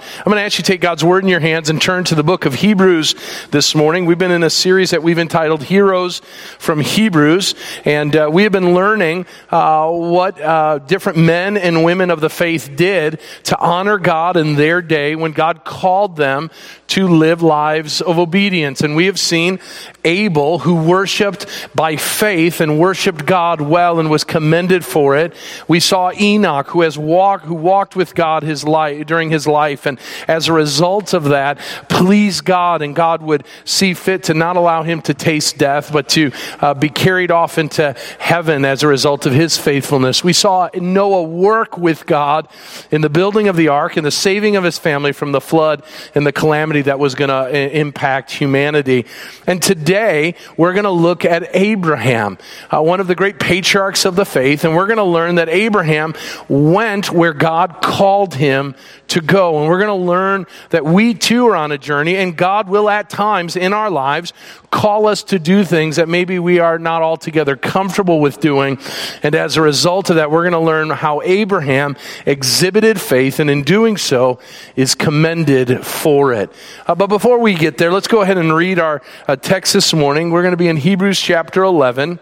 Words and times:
I'm 0.00 0.24
going 0.24 0.36
to 0.36 0.42
ask 0.42 0.58
you 0.58 0.64
to 0.64 0.70
take 0.70 0.80
God's 0.80 1.04
word 1.04 1.22
in 1.22 1.28
your 1.28 1.40
hands 1.40 1.70
and 1.70 1.80
turn 1.80 2.04
to 2.04 2.14
the 2.14 2.22
book 2.22 2.44
of 2.44 2.54
Hebrews 2.54 3.14
this 3.50 3.74
morning. 3.74 4.06
We've 4.06 4.18
been 4.18 4.30
in 4.30 4.42
a 4.42 4.50
series 4.50 4.90
that 4.90 5.02
we've 5.02 5.18
entitled 5.18 5.64
Heroes 5.64 6.20
from 6.58 6.80
Hebrews, 6.80 7.54
and 7.84 8.14
uh, 8.14 8.30
we 8.32 8.44
have 8.44 8.52
been 8.52 8.74
learning 8.74 9.26
uh, 9.50 9.90
what 9.90 10.40
uh, 10.40 10.78
different 10.78 11.18
men 11.18 11.56
and 11.56 11.84
women 11.84 12.10
of 12.10 12.20
the 12.20 12.30
faith 12.30 12.76
did 12.76 13.20
to 13.44 13.58
honor 13.58 13.98
God 13.98 14.36
in 14.36 14.54
their 14.54 14.82
day 14.82 15.14
when 15.14 15.32
God 15.32 15.64
called 15.64 16.16
them 16.16 16.50
to 16.88 17.08
live 17.08 17.42
lives 17.42 18.00
of 18.00 18.18
obedience. 18.18 18.80
And 18.80 18.94
we 18.94 19.06
have 19.06 19.18
seen 19.18 19.58
Abel, 20.04 20.60
who 20.60 20.74
worshiped 20.74 21.46
by 21.74 21.96
faith 21.96 22.60
and 22.60 22.78
worshiped 22.78 23.26
God 23.26 23.60
well 23.60 23.98
and 23.98 24.10
was 24.10 24.24
commended 24.24 24.84
for 24.84 25.16
it. 25.16 25.34
We 25.66 25.80
saw 25.80 26.12
Enoch, 26.12 26.68
who 26.68 26.82
has 26.82 26.98
walked, 26.98 27.46
who 27.46 27.54
walked 27.54 27.96
with 27.96 28.14
God 28.14 28.42
his 28.42 28.64
life 28.64 29.06
during 29.06 29.30
his 29.30 29.46
life, 29.46 29.83
and 29.86 29.98
as 30.28 30.48
a 30.48 30.52
result 30.52 31.14
of 31.14 31.24
that, 31.24 31.58
please 31.88 32.40
God, 32.40 32.82
and 32.82 32.94
God 32.94 33.22
would 33.22 33.44
see 33.64 33.94
fit 33.94 34.24
to 34.24 34.34
not 34.34 34.56
allow 34.56 34.82
him 34.82 35.02
to 35.02 35.14
taste 35.14 35.58
death, 35.58 35.92
but 35.92 36.08
to 36.10 36.32
uh, 36.60 36.74
be 36.74 36.88
carried 36.88 37.30
off 37.30 37.58
into 37.58 37.94
heaven 38.18 38.64
as 38.64 38.82
a 38.82 38.88
result 38.88 39.26
of 39.26 39.32
his 39.32 39.56
faithfulness. 39.56 40.24
We 40.24 40.32
saw 40.32 40.68
Noah 40.74 41.22
work 41.22 41.78
with 41.78 42.06
God 42.06 42.48
in 42.90 43.00
the 43.00 43.10
building 43.10 43.48
of 43.48 43.56
the 43.56 43.68
ark 43.68 43.96
and 43.96 44.06
the 44.06 44.10
saving 44.10 44.56
of 44.56 44.64
his 44.64 44.78
family 44.78 45.12
from 45.12 45.32
the 45.32 45.40
flood 45.40 45.82
and 46.14 46.26
the 46.26 46.32
calamity 46.32 46.82
that 46.82 46.98
was 46.98 47.14
going 47.14 47.28
to 47.28 47.34
uh, 47.34 47.48
impact 47.48 48.30
humanity. 48.30 49.06
And 49.46 49.62
today, 49.62 50.34
we're 50.56 50.72
going 50.72 50.84
to 50.84 50.90
look 50.90 51.24
at 51.24 51.48
Abraham, 51.54 52.38
uh, 52.70 52.82
one 52.82 53.00
of 53.00 53.06
the 53.06 53.14
great 53.14 53.38
patriarchs 53.38 54.04
of 54.04 54.16
the 54.16 54.24
faith, 54.24 54.64
and 54.64 54.74
we're 54.74 54.86
going 54.86 54.98
to 54.98 55.04
learn 55.04 55.36
that 55.36 55.48
Abraham 55.48 56.14
went 56.48 57.10
where 57.10 57.32
God 57.32 57.80
called 57.82 58.34
him 58.34 58.74
to 59.08 59.20
go. 59.20 59.60
And 59.60 59.68
we're 59.68 59.78
going 59.78 59.98
to 59.98 60.06
learn 60.06 60.46
that 60.70 60.84
we 60.84 61.14
too 61.14 61.46
are 61.48 61.56
on 61.56 61.72
a 61.72 61.78
journey, 61.78 62.16
and 62.16 62.36
God 62.36 62.68
will 62.68 62.88
at 62.88 63.10
times 63.10 63.56
in 63.56 63.72
our 63.72 63.90
lives 63.90 64.32
call 64.70 65.06
us 65.06 65.22
to 65.22 65.38
do 65.38 65.64
things 65.64 65.96
that 65.96 66.08
maybe 66.08 66.38
we 66.38 66.58
are 66.58 66.78
not 66.78 67.02
altogether 67.02 67.56
comfortable 67.56 68.20
with 68.20 68.40
doing. 68.40 68.78
And 69.22 69.34
as 69.34 69.56
a 69.56 69.62
result 69.62 70.10
of 70.10 70.16
that, 70.16 70.30
we're 70.30 70.42
going 70.42 70.52
to 70.52 70.58
learn 70.58 70.90
how 70.90 71.22
Abraham 71.22 71.96
exhibited 72.26 73.00
faith, 73.00 73.38
and 73.38 73.48
in 73.50 73.62
doing 73.62 73.96
so, 73.96 74.40
is 74.76 74.94
commended 74.94 75.86
for 75.86 76.32
it. 76.32 76.52
Uh, 76.86 76.94
but 76.94 77.06
before 77.06 77.38
we 77.38 77.54
get 77.54 77.78
there, 77.78 77.92
let's 77.92 78.08
go 78.08 78.22
ahead 78.22 78.38
and 78.38 78.54
read 78.54 78.78
our 78.78 79.02
uh, 79.28 79.36
text 79.36 79.72
this 79.72 79.94
morning. 79.94 80.30
We're 80.30 80.42
going 80.42 80.52
to 80.52 80.56
be 80.56 80.68
in 80.68 80.76
Hebrews 80.76 81.20
chapter 81.20 81.62
11. 81.62 82.18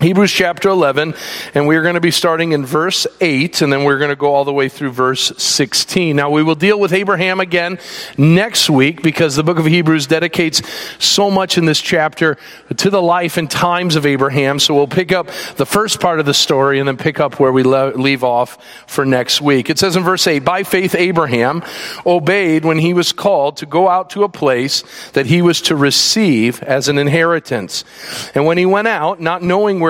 Hebrews 0.00 0.32
chapter 0.32 0.70
11, 0.70 1.12
and 1.52 1.68
we're 1.68 1.82
going 1.82 1.94
to 1.94 2.00
be 2.00 2.10
starting 2.10 2.52
in 2.52 2.64
verse 2.64 3.06
8, 3.20 3.60
and 3.60 3.70
then 3.70 3.84
we're 3.84 3.98
going 3.98 4.08
to 4.08 4.16
go 4.16 4.32
all 4.32 4.46
the 4.46 4.52
way 4.52 4.70
through 4.70 4.92
verse 4.92 5.30
16. 5.36 6.16
Now, 6.16 6.30
we 6.30 6.42
will 6.42 6.54
deal 6.54 6.80
with 6.80 6.94
Abraham 6.94 7.38
again 7.38 7.78
next 8.16 8.70
week 8.70 9.02
because 9.02 9.36
the 9.36 9.42
book 9.42 9.58
of 9.58 9.66
Hebrews 9.66 10.06
dedicates 10.06 10.62
so 10.98 11.30
much 11.30 11.58
in 11.58 11.66
this 11.66 11.82
chapter 11.82 12.38
to 12.78 12.88
the 12.88 13.02
life 13.02 13.36
and 13.36 13.50
times 13.50 13.94
of 13.94 14.06
Abraham. 14.06 14.58
So 14.58 14.74
we'll 14.74 14.86
pick 14.86 15.12
up 15.12 15.26
the 15.56 15.66
first 15.66 16.00
part 16.00 16.18
of 16.18 16.24
the 16.24 16.32
story 16.32 16.78
and 16.78 16.88
then 16.88 16.96
pick 16.96 17.20
up 17.20 17.38
where 17.38 17.52
we 17.52 17.62
leave 17.62 18.24
off 18.24 18.56
for 18.86 19.04
next 19.04 19.42
week. 19.42 19.68
It 19.68 19.78
says 19.78 19.96
in 19.96 20.02
verse 20.02 20.26
8, 20.26 20.38
By 20.38 20.62
faith, 20.62 20.94
Abraham 20.94 21.62
obeyed 22.06 22.64
when 22.64 22.78
he 22.78 22.94
was 22.94 23.12
called 23.12 23.58
to 23.58 23.66
go 23.66 23.86
out 23.86 24.08
to 24.10 24.24
a 24.24 24.30
place 24.30 24.82
that 25.10 25.26
he 25.26 25.42
was 25.42 25.60
to 25.62 25.76
receive 25.76 26.62
as 26.62 26.88
an 26.88 26.96
inheritance. 26.96 27.84
And 28.34 28.46
when 28.46 28.56
he 28.56 28.64
went 28.64 28.88
out, 28.88 29.20
not 29.20 29.42
knowing 29.42 29.78
where 29.78 29.89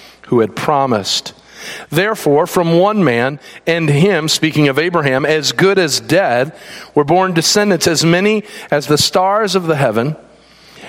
who 0.31 0.39
had 0.39 0.55
promised. 0.55 1.33
Therefore, 1.89 2.47
from 2.47 2.79
one 2.79 3.03
man 3.03 3.37
and 3.67 3.89
him, 3.89 4.29
speaking 4.29 4.69
of 4.69 4.79
Abraham, 4.79 5.25
as 5.25 5.51
good 5.51 5.77
as 5.77 5.99
dead, 5.99 6.55
were 6.95 7.03
born 7.03 7.33
descendants 7.33 7.85
as 7.85 8.05
many 8.05 8.45
as 8.71 8.87
the 8.87 8.97
stars 8.97 9.55
of 9.55 9.67
the 9.67 9.75
heaven 9.75 10.15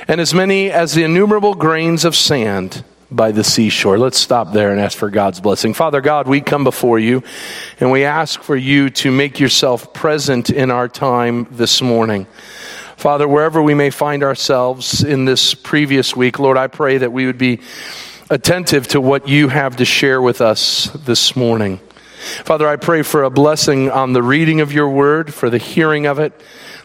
and 0.06 0.20
as 0.20 0.32
many 0.32 0.70
as 0.70 0.94
the 0.94 1.02
innumerable 1.02 1.54
grains 1.54 2.04
of 2.04 2.14
sand 2.14 2.84
by 3.10 3.32
the 3.32 3.42
seashore. 3.42 3.98
Let's 3.98 4.16
stop 4.16 4.52
there 4.52 4.70
and 4.70 4.80
ask 4.80 4.96
for 4.96 5.10
God's 5.10 5.40
blessing. 5.40 5.74
Father 5.74 6.00
God, 6.00 6.28
we 6.28 6.40
come 6.40 6.62
before 6.62 7.00
you 7.00 7.24
and 7.80 7.90
we 7.90 8.04
ask 8.04 8.40
for 8.44 8.56
you 8.56 8.90
to 8.90 9.10
make 9.10 9.40
yourself 9.40 9.92
present 9.92 10.50
in 10.50 10.70
our 10.70 10.88
time 10.88 11.48
this 11.50 11.82
morning. 11.82 12.28
Father, 12.96 13.26
wherever 13.26 13.60
we 13.60 13.74
may 13.74 13.90
find 13.90 14.22
ourselves 14.22 15.02
in 15.02 15.24
this 15.24 15.52
previous 15.52 16.14
week, 16.14 16.38
Lord, 16.38 16.56
I 16.56 16.68
pray 16.68 16.98
that 16.98 17.12
we 17.12 17.26
would 17.26 17.38
be 17.38 17.58
attentive 18.32 18.88
to 18.88 18.98
what 18.98 19.28
you 19.28 19.48
have 19.48 19.76
to 19.76 19.84
share 19.84 20.22
with 20.22 20.40
us 20.40 20.86
this 21.04 21.36
morning. 21.36 21.78
Father, 22.44 22.66
I 22.66 22.76
pray 22.76 23.02
for 23.02 23.24
a 23.24 23.30
blessing 23.30 23.90
on 23.90 24.14
the 24.14 24.22
reading 24.22 24.62
of 24.62 24.72
your 24.72 24.88
word, 24.88 25.34
for 25.34 25.50
the 25.50 25.58
hearing 25.58 26.06
of 26.06 26.18
it, 26.18 26.32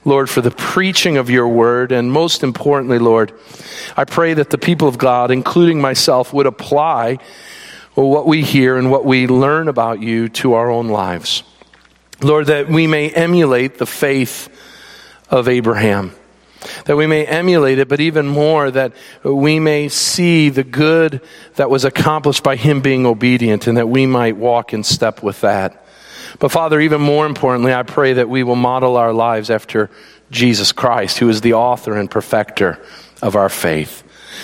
Lord, 0.03 0.29
for 0.29 0.41
the 0.41 0.51
preaching 0.51 1.15
of 1.15 1.29
your 1.29 1.47
word, 1.47 1.93
and 1.93 2.11
most 2.11 2.43
importantly, 2.43 2.99
Lord, 2.99 3.31
I 3.95 4.03
pray 4.03 4.33
that 4.33 4.49
the 4.49 4.57
people 4.57 4.89
of 4.89 4.97
God, 4.97 5.31
including 5.31 5.79
myself, 5.79 6.33
would 6.33 6.47
apply 6.47 7.19
what 7.93 8.27
we 8.27 8.43
hear 8.43 8.75
and 8.75 8.91
what 8.91 9.05
we 9.05 9.25
learn 9.25 9.69
about 9.69 10.01
you 10.01 10.27
to 10.27 10.55
our 10.55 10.69
own 10.69 10.89
lives. 10.89 11.43
Lord, 12.21 12.47
that 12.47 12.67
we 12.67 12.87
may 12.87 13.09
emulate 13.09 13.77
the 13.77 13.85
faith 13.85 14.49
of 15.29 15.47
Abraham 15.47 16.13
that 16.85 16.95
we 16.95 17.07
may 17.07 17.25
emulate 17.25 17.79
it, 17.79 17.87
but 17.87 17.99
even 17.99 18.27
more, 18.27 18.71
that 18.71 18.93
we 19.23 19.59
may 19.59 19.89
see 19.89 20.49
the 20.49 20.63
good 20.63 21.21
that 21.55 21.69
was 21.69 21.85
accomplished 21.85 22.43
by 22.43 22.55
Him 22.55 22.81
being 22.81 23.05
obedient 23.05 23.67
and 23.67 23.77
that 23.77 23.89
we 23.89 24.05
might 24.05 24.37
walk 24.37 24.73
in 24.73 24.83
step 24.83 25.23
with 25.23 25.41
that. 25.41 25.85
But 26.39 26.51
Father, 26.51 26.79
even 26.79 27.01
more 27.01 27.25
importantly, 27.25 27.73
I 27.73 27.83
pray 27.83 28.13
that 28.13 28.29
we 28.29 28.43
will 28.43 28.55
model 28.55 28.97
our 28.97 29.13
lives 29.13 29.49
after 29.49 29.89
Jesus 30.29 30.71
Christ, 30.71 31.17
who 31.17 31.29
is 31.29 31.41
the 31.41 31.53
author 31.53 31.95
and 31.95 32.11
perfecter 32.11 32.79
of 33.21 33.35
our 33.35 33.49
faith. 33.49 34.03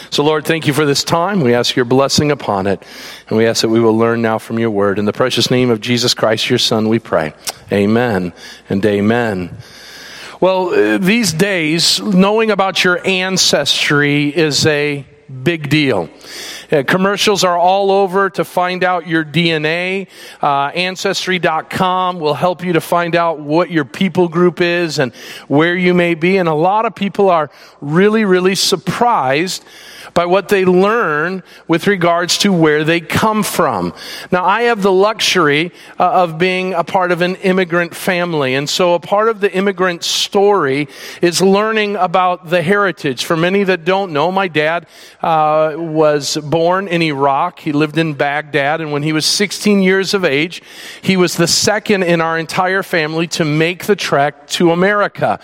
So, 0.09 0.23
Lord, 0.23 0.45
thank 0.45 0.67
you 0.67 0.73
for 0.73 0.85
this 0.85 1.03
time. 1.03 1.41
We 1.41 1.53
ask 1.53 1.75
your 1.75 1.85
blessing 1.85 2.31
upon 2.31 2.67
it. 2.67 2.83
And 3.27 3.37
we 3.37 3.45
ask 3.45 3.61
that 3.61 3.69
we 3.69 3.79
will 3.79 3.97
learn 3.97 4.21
now 4.21 4.39
from 4.39 4.59
your 4.59 4.69
word. 4.69 4.99
In 4.99 5.05
the 5.05 5.13
precious 5.13 5.51
name 5.51 5.69
of 5.69 5.81
Jesus 5.81 6.13
Christ, 6.13 6.49
your 6.49 6.59
Son, 6.59 6.89
we 6.89 6.99
pray. 6.99 7.33
Amen 7.71 8.33
and 8.69 8.85
amen. 8.85 9.57
Well, 10.39 10.69
uh, 10.69 10.97
these 10.97 11.31
days, 11.31 12.01
knowing 12.01 12.49
about 12.49 12.83
your 12.83 13.05
ancestry 13.05 14.35
is 14.35 14.65
a 14.65 15.05
big 15.43 15.69
deal. 15.69 16.09
Uh, 16.71 16.83
commercials 16.87 17.43
are 17.43 17.57
all 17.57 17.91
over 17.91 18.29
to 18.31 18.43
find 18.43 18.83
out 18.83 19.07
your 19.07 19.23
DNA. 19.23 20.07
Uh, 20.41 20.71
Ancestry.com 20.73 22.19
will 22.19 22.33
help 22.33 22.63
you 22.63 22.73
to 22.73 22.81
find 22.81 23.15
out 23.15 23.39
what 23.39 23.69
your 23.69 23.85
people 23.85 24.27
group 24.27 24.59
is 24.59 24.99
and 24.99 25.13
where 25.47 25.75
you 25.75 25.93
may 25.93 26.15
be. 26.15 26.37
And 26.37 26.49
a 26.49 26.53
lot 26.53 26.85
of 26.85 26.95
people 26.95 27.29
are 27.29 27.51
really, 27.79 28.25
really 28.25 28.55
surprised 28.55 29.63
by 30.13 30.25
what 30.25 30.49
they 30.49 30.65
learn 30.65 31.43
with 31.67 31.87
regards 31.87 32.37
to 32.39 32.53
where 32.53 32.83
they 32.83 32.99
come 32.99 33.43
from. 33.43 33.93
Now, 34.31 34.45
I 34.45 34.63
have 34.63 34.81
the 34.81 34.91
luxury 34.91 35.71
uh, 35.99 36.23
of 36.23 36.37
being 36.37 36.73
a 36.73 36.83
part 36.83 37.11
of 37.11 37.21
an 37.21 37.35
immigrant 37.37 37.95
family. 37.95 38.53
And 38.55 38.69
so 38.69 38.93
a 38.93 38.99
part 38.99 39.29
of 39.29 39.39
the 39.39 39.51
immigrant 39.51 40.03
story 40.03 40.87
is 41.21 41.41
learning 41.41 41.95
about 41.95 42.49
the 42.49 42.61
heritage. 42.61 43.25
For 43.25 43.35
many 43.35 43.63
that 43.63 43.85
don't 43.85 44.13
know, 44.13 44.31
my 44.31 44.47
dad 44.47 44.87
uh, 45.21 45.73
was 45.77 46.37
born 46.37 46.87
in 46.87 47.01
Iraq. 47.01 47.59
He 47.59 47.71
lived 47.71 47.97
in 47.97 48.13
Baghdad. 48.13 48.81
And 48.81 48.91
when 48.91 49.03
he 49.03 49.13
was 49.13 49.25
16 49.25 49.81
years 49.81 50.13
of 50.13 50.23
age, 50.23 50.61
he 51.01 51.17
was 51.17 51.37
the 51.37 51.47
second 51.47 52.03
in 52.03 52.21
our 52.21 52.37
entire 52.37 52.83
family 52.83 53.27
to 53.27 53.45
make 53.45 53.85
the 53.85 53.95
trek 53.95 54.47
to 54.47 54.71
America. 54.71 55.39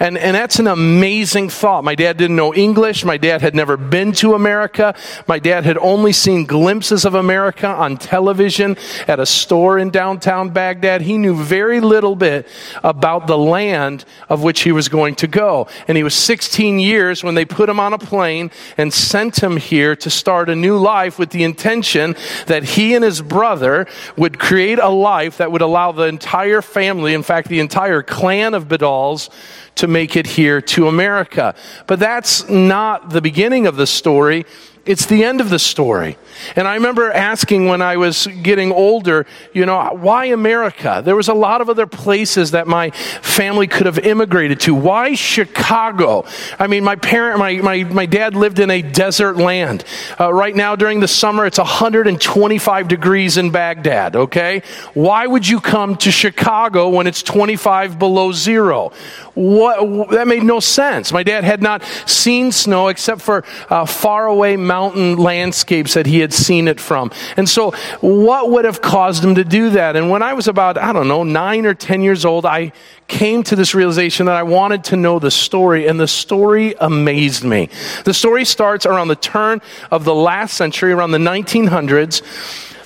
And, 0.00 0.16
and 0.16 0.34
that's 0.34 0.58
an 0.58 0.66
amazing 0.66 1.50
thought. 1.50 1.84
My 1.84 1.94
dad 1.94 2.16
didn't 2.16 2.36
know 2.36 2.54
English. 2.54 3.04
My 3.04 3.18
dad 3.18 3.42
had 3.42 3.54
never 3.54 3.76
been 3.76 4.13
to 4.14 4.34
America. 4.34 4.94
My 5.26 5.38
dad 5.38 5.64
had 5.64 5.78
only 5.78 6.12
seen 6.12 6.46
glimpses 6.46 7.04
of 7.04 7.14
America 7.14 7.66
on 7.66 7.96
television 7.96 8.76
at 9.06 9.20
a 9.20 9.26
store 9.26 9.78
in 9.78 9.90
downtown 9.90 10.50
Baghdad. 10.50 11.02
He 11.02 11.18
knew 11.18 11.34
very 11.34 11.80
little 11.80 12.16
bit 12.16 12.46
about 12.82 13.26
the 13.26 13.38
land 13.38 14.04
of 14.28 14.42
which 14.42 14.60
he 14.62 14.72
was 14.72 14.88
going 14.88 15.14
to 15.16 15.26
go. 15.26 15.66
And 15.88 15.96
he 15.96 16.02
was 16.02 16.14
16 16.14 16.78
years 16.78 17.22
when 17.22 17.34
they 17.34 17.44
put 17.44 17.68
him 17.68 17.80
on 17.80 17.92
a 17.92 17.98
plane 17.98 18.50
and 18.76 18.92
sent 18.92 19.42
him 19.42 19.56
here 19.56 19.96
to 19.96 20.10
start 20.10 20.48
a 20.48 20.54
new 20.54 20.78
life 20.78 21.18
with 21.18 21.30
the 21.30 21.44
intention 21.44 22.16
that 22.46 22.64
he 22.64 22.94
and 22.94 23.04
his 23.04 23.20
brother 23.20 23.86
would 24.16 24.38
create 24.38 24.78
a 24.78 24.88
life 24.88 25.38
that 25.38 25.50
would 25.52 25.62
allow 25.62 25.92
the 25.92 26.04
entire 26.04 26.62
family, 26.62 27.14
in 27.14 27.22
fact, 27.22 27.48
the 27.48 27.60
entire 27.60 28.02
clan 28.02 28.54
of 28.54 28.68
Badals, 28.68 29.30
to 29.76 29.86
make 29.86 30.16
it 30.16 30.26
here 30.26 30.60
to 30.60 30.88
America. 30.88 31.54
But 31.86 31.98
that's 31.98 32.48
not 32.48 33.10
the 33.10 33.20
beginning 33.20 33.66
of 33.66 33.76
the 33.76 33.86
story. 33.86 34.46
It's 34.86 35.06
the 35.06 35.24
end 35.24 35.40
of 35.40 35.48
the 35.48 35.58
story. 35.58 36.18
And 36.56 36.68
I 36.68 36.74
remember 36.74 37.10
asking 37.10 37.66
when 37.66 37.80
I 37.80 37.96
was 37.96 38.26
getting 38.42 38.70
older, 38.70 39.24
you 39.54 39.64
know, 39.64 39.90
why 39.92 40.26
America? 40.26 41.00
There 41.02 41.16
was 41.16 41.28
a 41.28 41.34
lot 41.34 41.62
of 41.62 41.70
other 41.70 41.86
places 41.86 42.50
that 42.50 42.66
my 42.66 42.90
family 42.90 43.66
could 43.66 43.86
have 43.86 43.98
immigrated 43.98 44.60
to. 44.60 44.74
Why 44.74 45.14
Chicago? 45.14 46.26
I 46.58 46.66
mean, 46.66 46.84
my 46.84 46.96
parent, 46.96 47.38
my, 47.38 47.54
my, 47.56 47.84
my 47.84 48.04
dad 48.04 48.34
lived 48.34 48.58
in 48.58 48.70
a 48.70 48.82
desert 48.82 49.36
land. 49.36 49.84
Uh, 50.20 50.32
right 50.32 50.54
now 50.54 50.76
during 50.76 51.00
the 51.00 51.08
summer, 51.08 51.46
it's 51.46 51.58
125 51.58 52.88
degrees 52.88 53.38
in 53.38 53.50
Baghdad, 53.50 54.16
okay? 54.16 54.62
Why 54.92 55.26
would 55.26 55.48
you 55.48 55.60
come 55.60 55.96
to 55.96 56.10
Chicago 56.10 56.90
when 56.90 57.06
it's 57.06 57.22
25 57.22 57.98
below 57.98 58.32
zero? 58.32 58.92
What, 59.34 60.10
that 60.10 60.28
made 60.28 60.44
no 60.44 60.60
sense. 60.60 61.12
My 61.12 61.22
dad 61.22 61.42
had 61.42 61.60
not 61.60 61.82
seen 62.06 62.52
snow 62.52 62.88
except 62.88 63.20
for 63.20 63.44
uh, 63.68 63.84
faraway 63.84 64.56
mountain 64.74 65.16
landscapes 65.16 65.94
that 65.94 66.04
he 66.04 66.18
had 66.18 66.32
seen 66.32 66.66
it 66.66 66.80
from. 66.80 67.12
And 67.36 67.48
so, 67.48 67.70
what 68.00 68.50
would 68.50 68.64
have 68.64 68.80
caused 68.80 69.24
him 69.24 69.36
to 69.36 69.44
do 69.44 69.70
that? 69.70 69.94
And 69.94 70.10
when 70.10 70.20
I 70.20 70.32
was 70.32 70.48
about, 70.48 70.76
I 70.76 70.92
don't 70.92 71.06
know, 71.06 71.22
nine 71.22 71.64
or 71.64 71.74
10 71.74 72.02
years 72.02 72.24
old, 72.24 72.44
I 72.44 72.72
came 73.06 73.44
to 73.44 73.54
this 73.54 73.72
realization 73.72 74.26
that 74.26 74.34
I 74.34 74.42
wanted 74.42 74.82
to 74.84 74.96
know 74.96 75.20
the 75.20 75.30
story, 75.30 75.86
and 75.86 76.00
the 76.00 76.08
story 76.08 76.74
amazed 76.80 77.44
me. 77.44 77.68
The 78.04 78.14
story 78.14 78.44
starts 78.44 78.84
around 78.84 79.08
the 79.08 79.16
turn 79.16 79.62
of 79.92 80.04
the 80.04 80.14
last 80.14 80.56
century, 80.56 80.90
around 80.90 81.12
the 81.12 81.18
1900s 81.18 82.22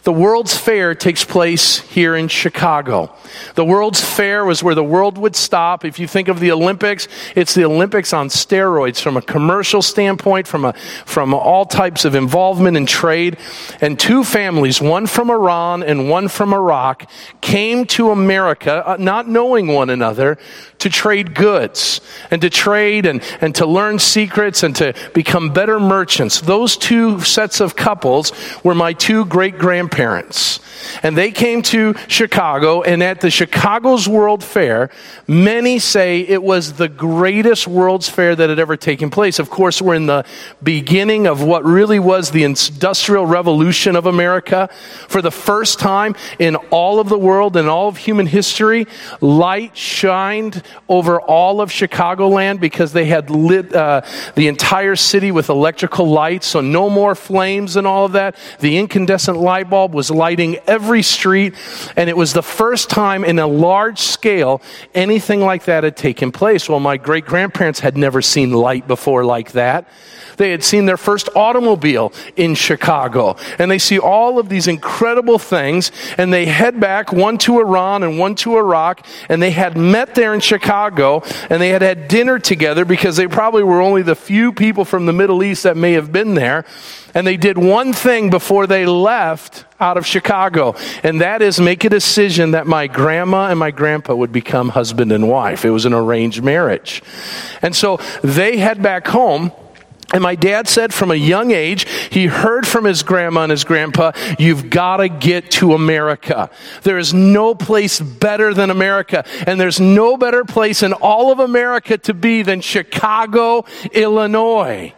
the 0.08 0.12
World's 0.14 0.56
Fair 0.56 0.94
takes 0.94 1.22
place 1.22 1.80
here 1.80 2.16
in 2.16 2.28
Chicago. 2.28 3.14
The 3.56 3.64
World's 3.66 4.02
Fair 4.02 4.42
was 4.42 4.62
where 4.62 4.74
the 4.74 4.82
world 4.82 5.18
would 5.18 5.36
stop. 5.36 5.84
If 5.84 5.98
you 5.98 6.08
think 6.08 6.28
of 6.28 6.40
the 6.40 6.50
Olympics, 6.50 7.08
it's 7.36 7.52
the 7.52 7.66
Olympics 7.66 8.14
on 8.14 8.30
steroids 8.30 9.02
from 9.02 9.18
a 9.18 9.20
commercial 9.20 9.82
standpoint, 9.82 10.46
from, 10.46 10.64
a, 10.64 10.72
from 11.04 11.34
all 11.34 11.66
types 11.66 12.06
of 12.06 12.14
involvement 12.14 12.74
in 12.74 12.86
trade. 12.86 13.36
And 13.82 14.00
two 14.00 14.24
families, 14.24 14.80
one 14.80 15.06
from 15.06 15.30
Iran 15.30 15.82
and 15.82 16.08
one 16.08 16.28
from 16.28 16.54
Iraq, 16.54 17.06
came 17.42 17.84
to 17.88 18.10
America, 18.10 18.82
uh, 18.88 18.96
not 18.98 19.28
knowing 19.28 19.66
one 19.66 19.90
another, 19.90 20.38
to 20.78 20.88
trade 20.90 21.34
goods 21.34 22.00
and 22.30 22.40
to 22.42 22.50
trade 22.50 23.06
and, 23.06 23.22
and 23.40 23.54
to 23.56 23.66
learn 23.66 23.98
secrets 23.98 24.62
and 24.62 24.74
to 24.76 24.94
become 25.14 25.52
better 25.52 25.80
merchants. 25.80 26.40
Those 26.40 26.76
two 26.76 27.20
sets 27.20 27.60
of 27.60 27.76
couples 27.76 28.32
were 28.62 28.74
my 28.74 28.92
two 28.92 29.24
great 29.24 29.58
grandparents. 29.58 30.60
And 31.02 31.16
they 31.16 31.30
came 31.30 31.62
to 31.62 31.94
Chicago, 32.06 32.82
and 32.82 33.02
at 33.02 33.20
the 33.20 33.30
Chicago's 33.30 34.08
World 34.08 34.42
Fair, 34.42 34.90
many 35.26 35.78
say 35.78 36.20
it 36.20 36.42
was 36.42 36.74
the 36.74 36.88
greatest 36.88 37.66
World's 37.66 38.08
Fair 38.08 38.34
that 38.34 38.48
had 38.48 38.58
ever 38.58 38.76
taken 38.76 39.10
place. 39.10 39.38
Of 39.38 39.50
course, 39.50 39.82
we're 39.82 39.94
in 39.94 40.06
the 40.06 40.24
beginning 40.62 41.26
of 41.26 41.42
what 41.42 41.64
really 41.64 41.98
was 41.98 42.30
the 42.30 42.44
Industrial 42.44 43.26
Revolution 43.26 43.96
of 43.96 44.06
America. 44.06 44.68
For 45.08 45.20
the 45.20 45.30
first 45.30 45.78
time 45.78 46.14
in 46.38 46.56
all 46.70 47.00
of 47.00 47.08
the 47.08 47.18
world 47.18 47.56
and 47.56 47.68
all 47.68 47.88
of 47.88 47.96
human 47.96 48.26
history, 48.26 48.86
light 49.20 49.76
shined 49.76 50.62
over 50.88 51.20
all 51.20 51.60
of 51.60 51.70
Chicagoland 51.70 52.60
because 52.60 52.92
they 52.92 53.06
had 53.06 53.30
lit 53.30 53.74
uh, 53.74 54.02
the 54.34 54.48
entire 54.48 54.96
city 54.96 55.30
with 55.30 55.48
electrical 55.48 56.08
lights, 56.08 56.46
so 56.46 56.60
no 56.60 56.88
more 56.88 57.14
flames 57.14 57.76
and 57.76 57.86
all 57.86 58.04
of 58.04 58.12
that. 58.12 58.36
The 58.60 58.78
incandescent 58.78 59.38
light 59.38 59.70
bulb 59.70 59.94
was 59.94 60.10
lighting 60.10 60.56
every 60.66 61.02
street, 61.02 61.54
and 61.96 62.08
it 62.08 62.16
was 62.16 62.32
the 62.32 62.42
first 62.42 62.90
time 62.90 63.24
in 63.24 63.38
a 63.38 63.46
large 63.46 63.98
scale 63.98 64.62
anything 64.94 65.40
like 65.40 65.64
that 65.64 65.84
had 65.84 65.96
taken 65.96 66.32
place. 66.32 66.68
Well, 66.68 66.80
my 66.80 66.96
great 66.96 67.24
grandparents 67.24 67.80
had 67.80 67.96
never 67.96 68.22
seen 68.22 68.52
light 68.52 68.86
before 68.86 69.24
like 69.24 69.52
that. 69.52 69.88
They 70.38 70.50
had 70.52 70.64
seen 70.64 70.86
their 70.86 70.96
first 70.96 71.28
automobile 71.34 72.12
in 72.36 72.54
Chicago. 72.54 73.36
And 73.58 73.70
they 73.70 73.78
see 73.78 73.98
all 73.98 74.38
of 74.38 74.48
these 74.48 74.68
incredible 74.68 75.38
things. 75.38 75.90
And 76.16 76.32
they 76.32 76.46
head 76.46 76.80
back, 76.80 77.12
one 77.12 77.38
to 77.38 77.58
Iran 77.58 78.02
and 78.02 78.18
one 78.18 78.34
to 78.36 78.56
Iraq. 78.56 79.04
And 79.28 79.42
they 79.42 79.50
had 79.50 79.76
met 79.76 80.14
there 80.14 80.32
in 80.32 80.40
Chicago. 80.40 80.57
Chicago, 80.58 81.22
and 81.48 81.62
they 81.62 81.68
had 81.68 81.82
had 81.82 82.08
dinner 82.08 82.38
together 82.38 82.84
because 82.84 83.16
they 83.16 83.28
probably 83.28 83.62
were 83.62 83.80
only 83.80 84.02
the 84.02 84.16
few 84.16 84.52
people 84.52 84.84
from 84.84 85.06
the 85.06 85.12
Middle 85.12 85.42
East 85.42 85.62
that 85.62 85.76
may 85.76 85.92
have 85.92 86.10
been 86.10 86.34
there. 86.34 86.64
And 87.14 87.26
they 87.26 87.36
did 87.36 87.56
one 87.56 87.92
thing 87.92 88.28
before 88.28 88.66
they 88.66 88.84
left 88.84 89.64
out 89.80 89.96
of 89.96 90.04
Chicago, 90.04 90.74
and 91.02 91.20
that 91.20 91.42
is 91.42 91.60
make 91.60 91.84
a 91.84 91.88
decision 91.88 92.50
that 92.50 92.66
my 92.66 92.86
grandma 92.88 93.48
and 93.48 93.58
my 93.58 93.70
grandpa 93.70 94.14
would 94.14 94.32
become 94.32 94.70
husband 94.70 95.12
and 95.12 95.28
wife. 95.28 95.64
It 95.64 95.70
was 95.70 95.86
an 95.86 95.94
arranged 95.94 96.42
marriage. 96.42 97.02
And 97.62 97.74
so 97.74 97.98
they 98.22 98.58
head 98.58 98.82
back 98.82 99.06
home. 99.06 99.52
And 100.12 100.22
my 100.22 100.34
dad 100.34 100.68
said 100.68 100.94
from 100.94 101.10
a 101.10 101.14
young 101.14 101.50
age, 101.50 101.86
he 102.10 102.26
heard 102.26 102.66
from 102.66 102.84
his 102.84 103.02
grandma 103.02 103.42
and 103.42 103.50
his 103.50 103.64
grandpa, 103.64 104.12
you've 104.38 104.70
got 104.70 104.98
to 104.98 105.08
get 105.08 105.50
to 105.52 105.74
America. 105.74 106.50
There 106.82 106.96
is 106.96 107.12
no 107.12 107.54
place 107.54 108.00
better 108.00 108.54
than 108.54 108.70
America. 108.70 109.24
And 109.46 109.60
there's 109.60 109.80
no 109.80 110.16
better 110.16 110.44
place 110.44 110.82
in 110.82 110.94
all 110.94 111.30
of 111.30 111.40
America 111.40 111.98
to 111.98 112.14
be 112.14 112.42
than 112.42 112.62
Chicago, 112.62 113.66
Illinois 113.92 114.94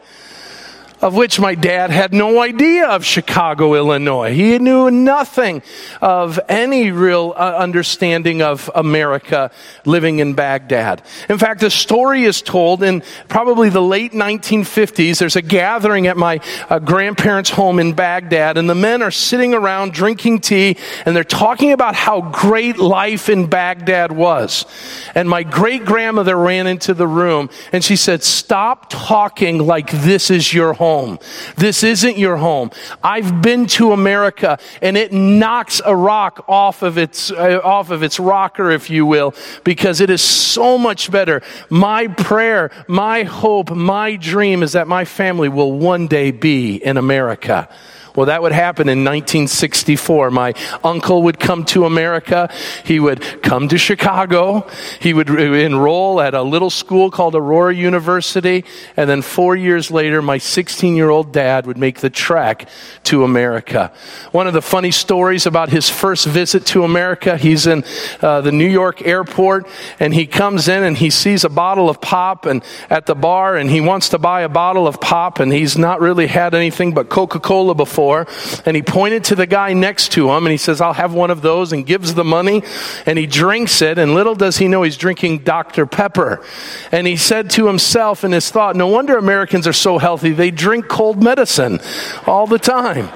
of 1.01 1.15
which 1.15 1.41
my 1.41 1.55
dad 1.55 1.91
had 1.91 2.13
no 2.13 2.43
idea 2.43 2.87
of 2.87 3.05
Chicago, 3.05 3.75
Illinois. 3.75 4.35
He 4.35 4.59
knew 4.59 4.91
nothing 4.91 5.63
of 6.03 6.39
any 6.49 6.91
real 6.91 7.33
uh, 7.37 7.57
understanding 7.57 8.43
of 8.43 8.71
America 8.75 9.51
living 9.87 10.19
in 10.19 10.35
Baghdad. 10.35 11.03
In 11.29 11.39
fact, 11.39 11.61
the 11.61 11.71
story 11.71 12.25
is 12.25 12.43
told 12.43 12.83
in 12.83 13.03
probably 13.29 13.71
the 13.71 13.81
late 13.81 14.13
1950s. 14.13 15.19
There's 15.19 15.37
a 15.37 15.43
gathering 15.43 16.07
at 16.07 16.17
my 16.17 16.41
uh, 16.69 16.79
grandparents' 16.79 17.51
home 17.51 17.79
in 17.79 17.95
Baghdad, 17.95 18.59
and 18.59 18.69
the 18.69 18.75
men 18.75 19.03
are 19.03 19.11
sitting 19.11 19.55
around 19.55 19.93
drinking 19.93 20.41
tea, 20.41 20.77
and 21.07 21.17
they're 21.17 21.25
talking 21.25 21.73
about 21.73 21.95
how 21.95 22.21
great 22.21 22.79
life 22.79 23.29
in 23.31 23.47
Baghdad 23.47 24.13
was. 24.13 24.67
And 25.15 25.29
my 25.29 25.45
great 25.45 25.85
grandmother 25.87 26.37
ran 26.37 26.67
into 26.67 26.93
the 26.93 27.07
room, 27.07 27.49
and 27.73 27.83
she 27.83 27.97
said, 27.97 28.23
Stop 28.23 28.91
talking 28.91 29.59
like 29.59 29.91
this 29.91 30.31
is 30.31 30.53
your 30.53 30.75
home 30.75 30.90
home. 30.91 31.19
This 31.57 31.83
isn't 31.85 32.19
your 32.19 32.37
home. 32.37 32.71
I've 33.03 33.43
been 33.43 33.67
to 33.79 33.93
America 33.93 34.59
and 34.83 34.97
it 34.97 35.13
knocks 35.13 35.81
a 35.85 35.95
rock 35.95 36.45
off 36.49 36.83
of 36.83 36.99
its, 36.99 37.31
uh, 37.31 37.61
off 37.63 37.91
of 37.91 38.03
its 38.03 38.19
rocker, 38.19 38.71
if 38.71 38.91
you 38.91 39.07
will, 39.07 39.35
because 39.63 40.01
it 40.01 40.11
is 40.11 40.23
so 40.23 40.77
much 40.77 41.11
better. 41.11 41.43
My 41.69 42.09
prayer, 42.09 42.71
my 42.89 43.23
hope, 43.23 43.71
my 43.71 44.17
dream 44.17 44.63
is 44.63 44.73
that 44.73 44.89
my 44.89 45.05
family 45.05 45.49
will 45.49 45.73
one 45.73 46.09
day 46.09 46.33
be 46.33 46.77
in 46.77 46.97
America. 46.97 47.69
Well, 48.17 48.27
that 48.27 48.43
would 48.43 48.53
happen 48.53 48.89
in 48.89 49.05
1964. 49.05 50.31
My 50.31 50.55
uncle 50.83 51.23
would 51.23 51.39
come 51.39 51.65
to 51.67 51.85
America. 51.85 52.51
He 52.85 52.99
would 52.99 53.43
come 53.43 53.69
to 53.69 53.79
Chicago. 53.79 54.67
He 55.01 55.15
would 55.15 55.31
enroll 55.31 56.21
at 56.21 56.35
a 56.35 56.43
little 56.43 56.71
school 56.71 57.11
called 57.11 57.35
Aurora 57.37 57.75
University. 57.75 58.65
And 58.97 59.09
then 59.09 59.23
four 59.23 59.55
years 59.55 59.91
later, 59.91 60.23
my 60.23 60.39
16 60.39 60.97
year 60.97 61.11
old 61.11 61.33
dad 61.33 61.67
would 61.67 61.79
make 61.79 62.01
the 62.01 62.11
trek 62.11 62.69
to 63.05 63.23
America. 63.23 63.93
One 64.33 64.47
of 64.47 64.55
the 64.55 64.63
funny 64.63 64.91
stories 64.91 65.47
about 65.47 65.69
his 65.69 65.89
first 65.89 66.27
visit 66.27 66.67
to 66.67 66.83
America, 66.85 67.37
he's 67.37 67.67
in 67.67 67.85
uh, 68.21 68.41
the 68.41 68.53
New 68.53 68.69
York 68.69 69.03
airport 69.03 69.69
and 70.01 70.13
he 70.13 70.27
comes 70.27 70.69
in 70.69 70.83
and 70.83 70.97
he 70.97 71.11
sees 71.11 71.45
a 71.45 71.49
bottle 71.49 71.89
of 71.89 72.01
pop 72.01 72.47
and 72.47 72.65
at 72.89 73.07
the 73.07 73.15
bar 73.15 73.57
and 73.57 73.71
he 73.71 73.81
wants 73.81 74.09
to 74.11 74.19
buy 74.19 74.43
a 74.43 74.49
bottle 74.49 74.87
of 74.89 75.01
pop 75.01 75.39
and 75.39 75.53
he's 75.53 75.79
not 75.79 76.01
really 76.01 76.27
had 76.27 76.55
anything 76.55 76.93
but 76.93 77.09
Coca-Cola 77.09 77.75
before 77.75 78.00
for. 78.01 78.27
And 78.65 78.75
he 78.75 78.81
pointed 78.83 79.25
to 79.25 79.35
the 79.35 79.47
guy 79.47 79.75
next 79.75 80.13
to 80.13 80.31
him 80.31 80.47
and 80.47 80.51
he 80.51 80.57
says, 80.57 80.81
I'll 80.81 80.95
have 80.95 81.13
one 81.13 81.31
of 81.31 81.43
those 81.43 81.71
and 81.75 81.85
gives 81.85 82.15
the 82.15 82.25
money 82.25 82.63
and 83.05 83.19
he 83.19 83.27
drinks 83.27 83.83
it. 83.83 83.99
And 83.99 84.15
little 84.15 84.35
does 84.35 84.57
he 84.57 84.69
know 84.69 84.85
he's 84.85 84.97
drinking 84.97 85.41
Dr. 85.41 85.85
Pepper. 85.85 86.43
And 86.93 87.07
he 87.07 87.19
said 87.19 87.51
to 87.51 87.67
himself 87.67 88.25
in 88.25 88.33
his 88.33 88.51
thought, 88.51 88.75
no 88.75 88.87
wonder 88.87 89.19
Americans 89.19 89.67
are 89.67 89.75
so 89.75 89.99
healthy. 89.99 90.31
They 90.31 90.51
drink 90.51 90.89
cold 90.89 91.23
medicine 91.23 91.79
all 92.27 92.47
the 92.47 92.59
time. 92.59 93.11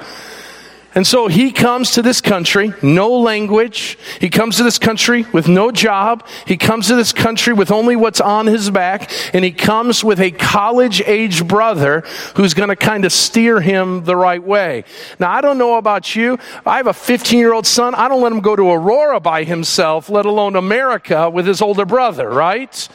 And 0.95 1.05
so 1.05 1.27
he 1.27 1.51
comes 1.51 1.91
to 1.91 2.01
this 2.01 2.21
country, 2.21 2.73
no 2.81 3.19
language. 3.19 3.97
He 4.21 4.29
comes 4.29 4.55
to 4.57 4.63
this 4.63 4.79
country 4.79 5.25
with 5.33 5.49
no 5.49 5.69
job. 5.69 6.25
He 6.47 6.55
comes 6.55 6.87
to 6.87 6.95
this 6.95 7.11
country 7.11 7.53
with 7.53 7.69
only 7.69 7.97
what's 7.97 8.21
on 8.21 8.47
his 8.47 8.69
back. 8.69 9.11
And 9.33 9.43
he 9.43 9.51
comes 9.51 10.05
with 10.05 10.21
a 10.21 10.31
college 10.31 11.01
age 11.01 11.45
brother 11.45 12.05
who's 12.35 12.53
going 12.53 12.69
to 12.69 12.77
kind 12.77 13.03
of 13.03 13.11
steer 13.11 13.59
him 13.59 14.05
the 14.05 14.15
right 14.15 14.41
way. 14.41 14.85
Now, 15.19 15.31
I 15.31 15.41
don't 15.41 15.57
know 15.57 15.75
about 15.75 16.15
you. 16.15 16.39
I 16.65 16.77
have 16.77 16.87
a 16.87 16.93
15 16.93 17.39
year 17.39 17.53
old 17.53 17.67
son. 17.67 17.93
I 17.93 18.07
don't 18.07 18.21
let 18.21 18.31
him 18.31 18.39
go 18.39 18.55
to 18.55 18.71
Aurora 18.71 19.19
by 19.19 19.43
himself, 19.43 20.09
let 20.09 20.25
alone 20.25 20.55
America 20.55 21.29
with 21.29 21.45
his 21.45 21.61
older 21.61 21.85
brother, 21.85 22.29
right? 22.29 22.87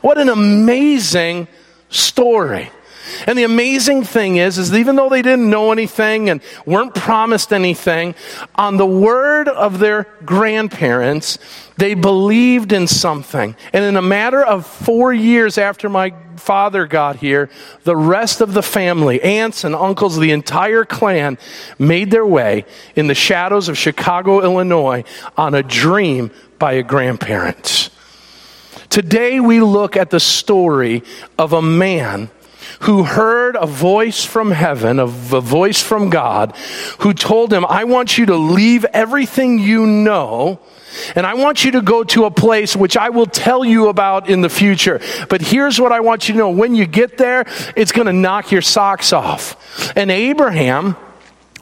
What 0.00 0.18
an 0.18 0.28
amazing 0.28 1.46
story. 1.88 2.70
And 3.26 3.38
the 3.38 3.44
amazing 3.44 4.04
thing 4.04 4.36
is, 4.36 4.58
is 4.58 4.72
even 4.72 4.96
though 4.96 5.08
they 5.08 5.22
didn't 5.22 5.48
know 5.48 5.72
anything 5.72 6.30
and 6.30 6.40
weren't 6.66 6.94
promised 6.94 7.52
anything, 7.52 8.14
on 8.54 8.76
the 8.76 8.86
word 8.86 9.48
of 9.48 9.78
their 9.78 10.06
grandparents, 10.24 11.38
they 11.76 11.94
believed 11.94 12.72
in 12.72 12.86
something. 12.86 13.56
And 13.72 13.84
in 13.84 13.96
a 13.96 14.02
matter 14.02 14.42
of 14.42 14.66
four 14.66 15.12
years 15.12 15.58
after 15.58 15.88
my 15.88 16.14
father 16.36 16.86
got 16.86 17.16
here, 17.16 17.50
the 17.84 17.96
rest 17.96 18.40
of 18.40 18.54
the 18.54 18.62
family, 18.62 19.20
aunts 19.22 19.64
and 19.64 19.74
uncles, 19.74 20.18
the 20.18 20.30
entire 20.30 20.84
clan, 20.84 21.38
made 21.78 22.10
their 22.10 22.26
way 22.26 22.64
in 22.96 23.06
the 23.06 23.14
shadows 23.14 23.68
of 23.68 23.78
Chicago, 23.78 24.42
Illinois, 24.42 25.04
on 25.36 25.54
a 25.54 25.62
dream 25.62 26.30
by 26.58 26.74
a 26.74 26.82
grandparent. 26.82 27.90
Today 28.88 29.40
we 29.40 29.60
look 29.60 29.96
at 29.96 30.10
the 30.10 30.20
story 30.20 31.02
of 31.36 31.52
a 31.52 31.62
man 31.62 32.30
who 32.80 33.04
heard 33.04 33.56
a 33.56 33.66
voice 33.66 34.24
from 34.24 34.50
heaven, 34.50 34.98
a, 34.98 35.04
a 35.04 35.40
voice 35.40 35.82
from 35.82 36.10
God, 36.10 36.56
who 37.00 37.14
told 37.14 37.52
him, 37.52 37.64
I 37.64 37.84
want 37.84 38.18
you 38.18 38.26
to 38.26 38.36
leave 38.36 38.84
everything 38.86 39.58
you 39.58 39.86
know 39.86 40.60
and 41.16 41.26
I 41.26 41.34
want 41.34 41.64
you 41.64 41.72
to 41.72 41.82
go 41.82 42.04
to 42.04 42.24
a 42.24 42.30
place 42.30 42.76
which 42.76 42.96
I 42.96 43.10
will 43.10 43.26
tell 43.26 43.64
you 43.64 43.88
about 43.88 44.28
in 44.28 44.40
the 44.40 44.48
future. 44.48 45.00
But 45.28 45.42
here's 45.42 45.80
what 45.80 45.92
I 45.92 46.00
want 46.00 46.28
you 46.28 46.34
to 46.34 46.38
know. 46.38 46.50
When 46.50 46.74
you 46.74 46.86
get 46.86 47.18
there, 47.18 47.44
it's 47.76 47.92
going 47.92 48.06
to 48.06 48.12
knock 48.12 48.52
your 48.52 48.62
socks 48.62 49.12
off. 49.12 49.92
And 49.96 50.10
Abraham, 50.10 50.96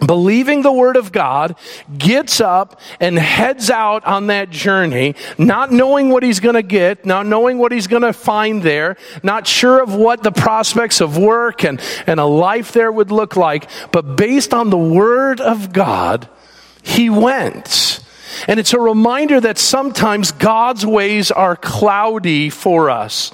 believing 0.06 0.62
the 0.62 0.72
word 0.72 0.96
of 0.96 1.12
God, 1.12 1.56
gets 1.96 2.40
up 2.40 2.80
and 3.00 3.18
heads 3.18 3.70
out 3.70 4.04
on 4.04 4.28
that 4.28 4.50
journey, 4.50 5.14
not 5.38 5.72
knowing 5.72 6.08
what 6.08 6.22
he's 6.22 6.40
going 6.40 6.54
to 6.54 6.62
get, 6.62 7.06
not 7.06 7.26
knowing 7.26 7.58
what 7.58 7.72
he's 7.72 7.86
going 7.86 8.02
to 8.02 8.12
find 8.12 8.62
there, 8.62 8.96
not 9.22 9.46
sure 9.46 9.82
of 9.82 9.94
what 9.94 10.22
the 10.22 10.32
prospects 10.32 11.00
of 11.00 11.16
work 11.18 11.64
and, 11.64 11.80
and 12.06 12.20
a 12.20 12.24
life 12.24 12.72
there 12.72 12.90
would 12.90 13.10
look 13.10 13.36
like, 13.36 13.68
but 13.92 14.16
based 14.16 14.52
on 14.52 14.70
the 14.70 14.78
word 14.78 15.40
of 15.40 15.72
God, 15.72 16.28
he 16.82 17.10
went. 17.10 18.00
And 18.48 18.58
it's 18.58 18.72
a 18.72 18.80
reminder 18.80 19.40
that 19.40 19.58
sometimes 19.58 20.32
God's 20.32 20.84
ways 20.84 21.30
are 21.30 21.54
cloudy 21.54 22.50
for 22.50 22.90
us. 22.90 23.30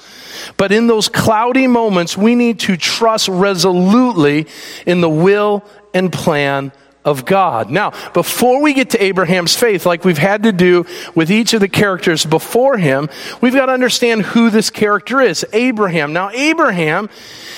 But 0.57 0.73
in 0.73 0.87
those 0.87 1.09
cloudy 1.09 1.67
moments, 1.67 2.17
we 2.17 2.35
need 2.35 2.61
to 2.61 2.77
trust 2.77 3.29
resolutely 3.29 4.47
in 4.87 5.01
the 5.01 5.09
will 5.09 5.65
and 5.95 6.13
plan 6.13 6.73
of 7.09 7.25
God. 7.25 7.71
Now, 7.71 7.93
before 8.13 8.61
we 8.61 8.75
get 8.75 8.91
to 8.91 9.03
Abraham's 9.03 9.57
faith, 9.57 9.87
like 9.87 10.05
we've 10.05 10.19
had 10.19 10.43
to 10.43 10.53
do 10.53 10.85
with 11.15 11.31
each 11.31 11.55
of 11.55 11.61
the 11.61 11.69
characters 11.69 12.27
before 12.27 12.77
him, 12.77 13.09
we've 13.41 13.55
got 13.55 13.67
to 13.67 13.73
understand 13.73 14.23
who 14.23 14.51
this 14.51 14.69
character 14.69 15.21
is 15.21 15.47
Abraham. 15.55 16.13
Now, 16.13 16.31
Abraham 16.31 17.09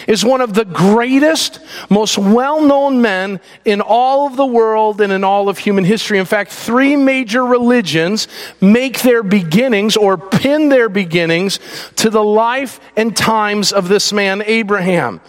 is 0.07 0.25
one 0.25 0.41
of 0.41 0.55
the 0.55 0.65
greatest, 0.65 1.59
most 1.89 2.17
well 2.17 2.61
known 2.65 3.03
men 3.03 3.41
in 3.65 3.81
all 3.81 4.27
of 4.27 4.37
the 4.37 4.47
world 4.47 5.01
and 5.01 5.13
in 5.13 5.25
all 5.25 5.49
of 5.49 5.59
human 5.59 5.85
history. 5.85 6.19
In 6.19 6.27
fact, 6.27 6.53
three 6.53 6.95
major 6.95 7.45
religions 7.45 8.29
make 8.61 9.01
their 9.01 9.25
beginnings 9.25 9.97
or 9.97 10.17
pin 10.17 10.69
their 10.69 10.89
beginnings 10.89 11.59
to 11.97 12.09
the 12.09 12.23
life 12.23 12.79
and 12.97 13.17
times 13.17 13.73
of 13.73 13.89
this 13.89 14.13
man, 14.13 14.43
Abraham. 14.47 15.21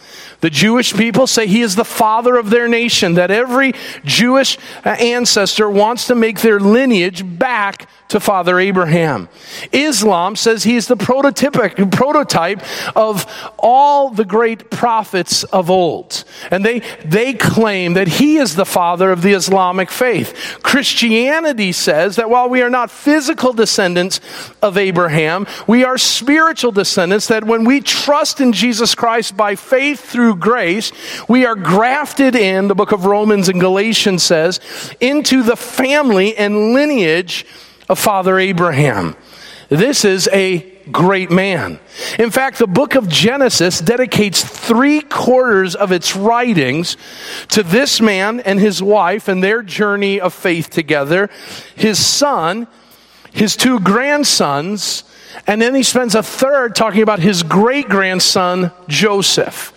The 0.42 0.50
Jewish 0.50 0.94
people 0.94 1.28
say 1.28 1.48
he 1.48 1.62
is 1.62 1.76
the 1.76 1.86
father 1.86 2.36
of 2.36 2.50
their 2.50 2.68
nation, 2.68 3.14
that 3.14 3.32
every 3.32 3.74
Jewish 4.04 4.58
uh, 4.84 4.90
ancestor 4.90 5.70
wants 5.70 6.08
to 6.08 6.16
make 6.16 6.42
their 6.42 6.60
lineage 6.60 7.24
back 7.38 7.88
to 8.10 8.20
Father 8.20 8.60
Abraham. 8.60 9.30
Islam 9.72 10.36
says 10.36 10.64
he 10.64 10.76
is 10.76 10.88
the 10.88 10.98
prototypic, 10.98 11.92
prototype 11.92 12.62
of 12.94 13.26
all 13.58 14.10
the 14.10 14.26
great 14.26 14.70
prophets 14.70 15.46
of 15.46 15.70
old. 15.70 16.26
And 16.52 16.66
they, 16.66 16.80
they 17.06 17.34
claim 17.34 17.94
that 17.94 18.10
he 18.10 18.36
is 18.36 18.56
the 18.56 18.66
father 18.66 19.12
of 19.12 19.22
the 19.22 19.32
Islamic 19.32 19.90
faith. 19.90 20.60
Christianity 20.62 21.72
says 21.72 22.18
that 22.18 22.30
while 22.30 22.50
we 22.50 22.62
are 22.62 22.70
not 22.70 22.92
physical 22.92 23.54
descendants 23.54 24.20
of 24.62 24.78
Abraham, 24.78 25.48
we 25.66 25.86
are 25.86 25.98
spiritual 25.98 26.74
descendants, 26.74 27.28
that 27.28 27.46
when 27.46 27.64
we 27.64 27.80
trust 27.80 28.42
in 28.42 28.52
Jesus 28.52 28.94
Christ 28.94 29.38
by 29.38 29.56
faith 29.56 30.02
through 30.02 30.31
grace, 30.36 30.92
we 31.28 31.46
are 31.46 31.56
grafted 31.56 32.36
in, 32.36 32.68
the 32.68 32.76
book 32.76 32.92
of 32.92 33.06
Romans 33.06 33.50
and 33.50 33.60
Galatians 33.60 34.24
says, 34.24 34.60
into 35.00 35.44
the 35.44 35.56
family 35.56 36.36
and 36.36 36.74
lineage 36.74 37.46
of 37.90 38.00
Father 38.00 38.40
Abraham. 38.40 39.16
This 39.70 40.04
is 40.04 40.28
a 40.34 40.60
great 40.92 41.32
man. 41.32 41.80
In 42.20 42.32
fact, 42.32 42.60
the 42.60 42.68
book 42.68 42.96
of 42.96 43.08
Genesis 43.08 43.80
dedicates 43.80 44.44
three 44.44 45.02
quarters 45.02 45.76
of 45.76 45.92
its 45.92 46.16
writings 46.16 46.98
to 47.50 47.64
this 47.64 48.02
man 48.02 48.40
and 48.42 48.60
his 48.60 48.84
wife 48.84 49.28
and 49.28 49.44
their 49.44 49.64
journey 49.64 50.20
of 50.20 50.34
faith 50.34 50.70
together, 50.70 51.30
his 51.76 52.06
son, 52.06 52.68
his 53.32 53.56
two 53.56 53.80
grandsons, 53.80 55.04
and 55.48 55.62
then 55.62 55.76
he 55.76 55.84
spends 55.84 56.16
a 56.16 56.24
third 56.24 56.76
talking 56.76 57.02
about 57.02 57.20
his 57.20 57.44
great 57.44 57.88
grandson, 57.88 58.72
Joseph. 58.88 59.74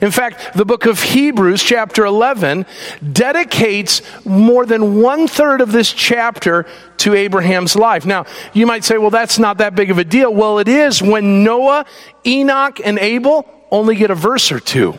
In 0.00 0.10
fact, 0.10 0.54
the 0.54 0.64
book 0.64 0.86
of 0.86 1.02
Hebrews, 1.02 1.62
chapter 1.62 2.04
11, 2.04 2.66
dedicates 3.12 4.02
more 4.24 4.64
than 4.64 5.00
one 5.00 5.26
third 5.26 5.60
of 5.60 5.72
this 5.72 5.92
chapter 5.92 6.66
to 6.98 7.14
Abraham's 7.14 7.74
life. 7.74 8.06
Now, 8.06 8.26
you 8.52 8.66
might 8.66 8.84
say, 8.84 8.98
well, 8.98 9.10
that's 9.10 9.38
not 9.38 9.58
that 9.58 9.74
big 9.74 9.90
of 9.90 9.98
a 9.98 10.04
deal. 10.04 10.32
Well, 10.32 10.58
it 10.58 10.68
is 10.68 11.02
when 11.02 11.42
Noah, 11.42 11.86
Enoch, 12.26 12.80
and 12.84 12.98
Abel 12.98 13.48
only 13.70 13.96
get 13.96 14.10
a 14.10 14.14
verse 14.14 14.52
or 14.52 14.60
two. 14.60 14.98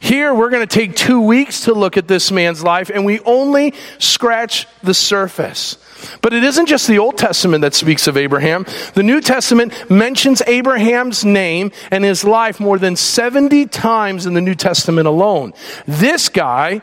Here, 0.00 0.32
we're 0.32 0.50
going 0.50 0.66
to 0.66 0.78
take 0.78 0.94
two 0.94 1.20
weeks 1.20 1.62
to 1.62 1.74
look 1.74 1.96
at 1.96 2.06
this 2.06 2.30
man's 2.30 2.62
life, 2.62 2.88
and 2.88 3.04
we 3.04 3.18
only 3.20 3.74
scratch 3.98 4.66
the 4.82 4.94
surface. 4.94 5.76
But 6.22 6.32
it 6.32 6.44
isn't 6.44 6.66
just 6.66 6.86
the 6.86 6.98
Old 6.98 7.18
Testament 7.18 7.62
that 7.62 7.74
speaks 7.74 8.06
of 8.06 8.16
Abraham. 8.16 8.64
The 8.94 9.02
New 9.02 9.20
Testament 9.20 9.90
mentions 9.90 10.40
Abraham's 10.42 11.24
name 11.24 11.72
and 11.90 12.04
his 12.04 12.22
life 12.22 12.60
more 12.60 12.78
than 12.78 12.94
70 12.94 13.66
times 13.66 14.24
in 14.24 14.34
the 14.34 14.40
New 14.40 14.54
Testament 14.54 15.08
alone. 15.08 15.52
This 15.86 16.28
guy 16.28 16.80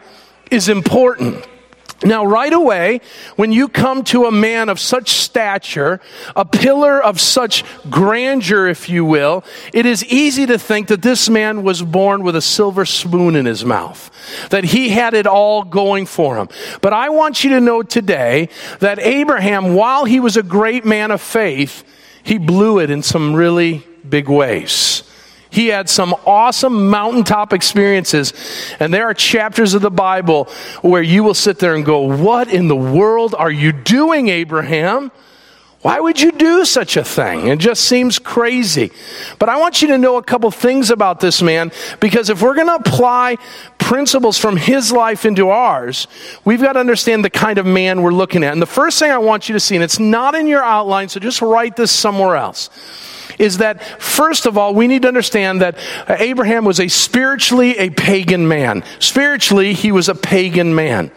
is 0.52 0.68
important. 0.68 1.48
Now, 2.04 2.26
right 2.26 2.52
away, 2.52 3.00
when 3.38 3.54
you 3.54 3.70
come 3.70 4.04
to 4.06 4.26
a 4.26 4.32
man 4.32 4.68
of 4.68 4.80
such 4.80 5.12
stature, 5.12 6.02
a 6.36 6.44
pillar 6.44 7.02
of 7.02 7.22
such 7.22 7.64
grandeur, 7.90 8.68
if 8.68 8.90
you 8.90 9.06
will, 9.06 9.46
it 9.74 9.86
is 9.86 10.04
easy 10.06 10.46
to 10.46 10.60
think 10.60 10.88
that 10.88 11.02
this 11.02 11.30
man 11.30 11.64
was 11.64 11.82
born 11.82 12.24
with 12.24 12.36
a 12.36 12.42
silver 12.42 12.86
spoon 12.86 13.36
in 13.36 13.46
his 13.46 13.64
mouth, 13.64 14.12
that 14.50 14.66
he 14.66 14.90
had 14.90 15.14
it 15.14 15.26
all 15.26 15.64
going 15.64 16.06
for 16.06 16.36
him. 16.36 16.50
But 16.82 16.92
I 16.92 17.10
want 17.10 17.46
you 17.46 17.52
to 17.52 17.62
know 17.62 17.82
today 17.82 18.50
that 18.80 19.00
Abraham, 19.00 19.74
while 19.74 20.04
he 20.04 20.20
was 20.20 20.36
a 20.36 20.44
great 20.44 20.84
man 20.84 21.12
of 21.12 21.22
faith, 21.22 21.86
he 22.24 22.38
blew 22.38 22.80
it 22.80 22.90
in 22.90 23.04
some 23.04 23.34
really 23.34 23.86
big 24.08 24.28
ways. 24.28 25.04
He 25.56 25.68
had 25.68 25.90
some 25.90 26.14
awesome 26.26 26.90
mountaintop 26.90 27.54
experiences. 27.54 28.34
And 28.82 28.94
there 28.94 29.06
are 29.06 29.14
chapters 29.14 29.74
of 29.74 29.82
the 29.82 29.90
Bible 29.90 30.50
where 30.82 31.02
you 31.02 31.24
will 31.24 31.34
sit 31.34 31.60
there 31.60 31.76
and 31.76 31.86
go, 31.86 32.02
What 32.02 32.54
in 32.54 32.68
the 32.68 32.76
world 32.76 33.34
are 33.34 33.50
you 33.50 33.72
doing, 33.72 34.28
Abraham? 34.28 35.14
Why 35.86 36.00
would 36.00 36.20
you 36.20 36.32
do 36.32 36.66
such 36.66 36.98
a 36.98 37.04
thing? 37.04 37.46
It 37.46 37.60
just 37.60 37.84
seems 37.84 38.18
crazy. 38.18 38.92
But 39.38 39.50
I 39.50 39.58
want 39.58 39.84
you 39.84 39.90
to 39.90 40.00
know 40.00 40.18
a 40.18 40.24
couple 40.24 40.50
things 40.50 40.90
about 40.90 41.20
this 41.20 41.44
man 41.44 41.72
because 42.00 42.32
if 42.32 42.42
we're 42.42 42.56
going 42.56 42.66
to 42.66 42.90
apply 42.90 43.38
principles 43.78 44.36
from 44.40 44.58
his 44.58 44.92
life 44.92 45.26
into 45.26 45.50
ours, 45.50 46.08
we've 46.44 46.60
got 46.60 46.74
to 46.74 46.80
understand 46.80 47.24
the 47.24 47.30
kind 47.30 47.60
of 47.60 47.68
man 47.68 48.02
we're 48.02 48.10
looking 48.10 48.44
at. 48.44 48.52
And 48.52 48.60
the 48.60 48.66
first 48.66 48.98
thing 48.98 49.12
I 49.12 49.20
want 49.20 49.48
you 49.48 49.54
to 49.54 49.60
see, 49.60 49.76
and 49.76 49.84
it's 49.84 50.00
not 50.00 50.34
in 50.34 50.48
your 50.48 50.64
outline, 50.64 51.08
so 51.08 51.20
just 51.20 51.40
write 51.40 51.76
this 51.76 51.92
somewhere 51.92 52.36
else 52.36 52.72
is 53.38 53.60
that 53.60 54.02
first 54.02 54.48
of 54.48 54.58
all, 54.58 54.74
we 54.74 54.88
need 54.88 55.04
to 55.04 55.08
understand 55.08 55.62
that 55.62 55.78
Abraham 56.08 56.66
was 56.66 56.80
a 56.80 56.88
spiritually 56.88 57.78
a 57.78 57.92
pagan 57.92 58.48
man. 58.48 58.84
Spiritually, 58.98 59.74
he 59.74 59.92
was 59.92 60.10
a 60.10 60.16
pagan 60.16 60.74
man. 60.74 61.12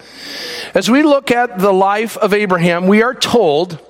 As 0.75 0.91
we 0.91 1.03
look 1.05 1.31
at 1.31 1.59
the 1.59 1.73
life 1.73 2.19
of 2.19 2.35
Abraham, 2.35 2.87
we 2.87 3.01
are 3.01 3.15
told 3.15 3.83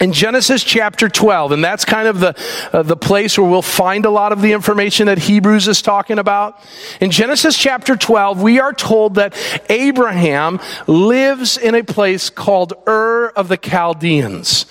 in 0.00 0.12
Genesis 0.14 0.64
chapter 0.64 1.10
12, 1.10 1.52
and 1.52 1.62
that's 1.62 1.84
kind 1.84 2.08
of 2.08 2.20
the, 2.20 2.34
uh, 2.72 2.82
the 2.82 2.96
place 2.96 3.36
where 3.36 3.48
we'll 3.48 3.60
find 3.60 4.06
a 4.06 4.10
lot 4.10 4.32
of 4.32 4.40
the 4.40 4.52
information 4.52 5.06
that 5.06 5.18
Hebrews 5.18 5.68
is 5.68 5.82
talking 5.82 6.18
about. 6.18 6.58
In 7.02 7.10
Genesis 7.10 7.56
chapter 7.56 7.96
12, 7.96 8.40
we 8.40 8.58
are 8.58 8.72
told 8.72 9.16
that 9.16 9.36
Abraham 9.68 10.58
lives 10.86 11.58
in 11.58 11.74
a 11.74 11.84
place 11.84 12.30
called 12.30 12.72
Ur 12.88 13.28
of 13.36 13.48
the 13.48 13.58
Chaldeans. 13.58 14.64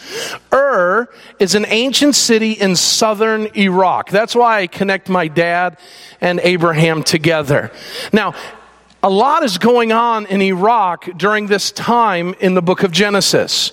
Ur 0.52 1.08
is 1.38 1.54
an 1.54 1.66
ancient 1.68 2.16
city 2.16 2.54
in 2.54 2.76
southern 2.76 3.56
Iraq. 3.56 4.10
That's 4.10 4.36
why 4.36 4.62
I 4.62 4.68
connect 4.68 5.10
my 5.10 5.28
dad 5.28 5.78
and 6.20 6.40
Abraham 6.40 7.04
together. 7.04 7.72
Now, 8.12 8.34
a 9.02 9.10
lot 9.10 9.44
is 9.44 9.58
going 9.58 9.92
on 9.92 10.26
in 10.26 10.42
Iraq 10.42 11.10
during 11.18 11.48
this 11.48 11.72
time 11.72 12.36
in 12.40 12.54
the 12.54 12.62
book 12.62 12.84
of 12.84 12.92
Genesis. 12.92 13.72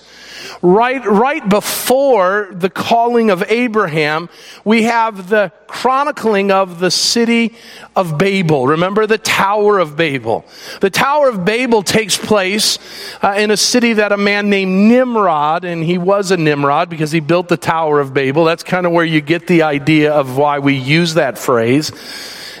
Right, 0.61 1.05
right 1.05 1.47
before 1.47 2.49
the 2.51 2.69
calling 2.69 3.29
of 3.29 3.43
Abraham, 3.43 4.29
we 4.63 4.83
have 4.83 5.29
the 5.29 5.51
chronicling 5.67 6.51
of 6.51 6.79
the 6.79 6.89
city 6.89 7.55
of 7.95 8.17
Babel. 8.17 8.67
Remember 8.67 9.05
the 9.05 9.17
Tower 9.17 9.79
of 9.79 9.97
Babel. 9.97 10.45
The 10.79 10.89
Tower 10.89 11.29
of 11.29 11.43
Babel 11.43 11.83
takes 11.83 12.17
place 12.17 12.79
uh, 13.21 13.35
in 13.37 13.51
a 13.51 13.57
city 13.57 13.93
that 13.93 14.11
a 14.11 14.17
man 14.17 14.49
named 14.49 14.89
Nimrod, 14.89 15.65
and 15.65 15.83
he 15.83 15.97
was 15.97 16.31
a 16.31 16.37
Nimrod 16.37 16.89
because 16.89 17.11
he 17.11 17.19
built 17.19 17.49
the 17.49 17.57
Tower 17.57 17.99
of 17.99 18.13
Babel. 18.13 18.45
That's 18.45 18.63
kind 18.63 18.85
of 18.85 18.93
where 18.93 19.05
you 19.05 19.21
get 19.21 19.47
the 19.47 19.63
idea 19.63 20.13
of 20.13 20.37
why 20.37 20.59
we 20.59 20.75
use 20.75 21.15
that 21.15 21.37
phrase. 21.37 21.91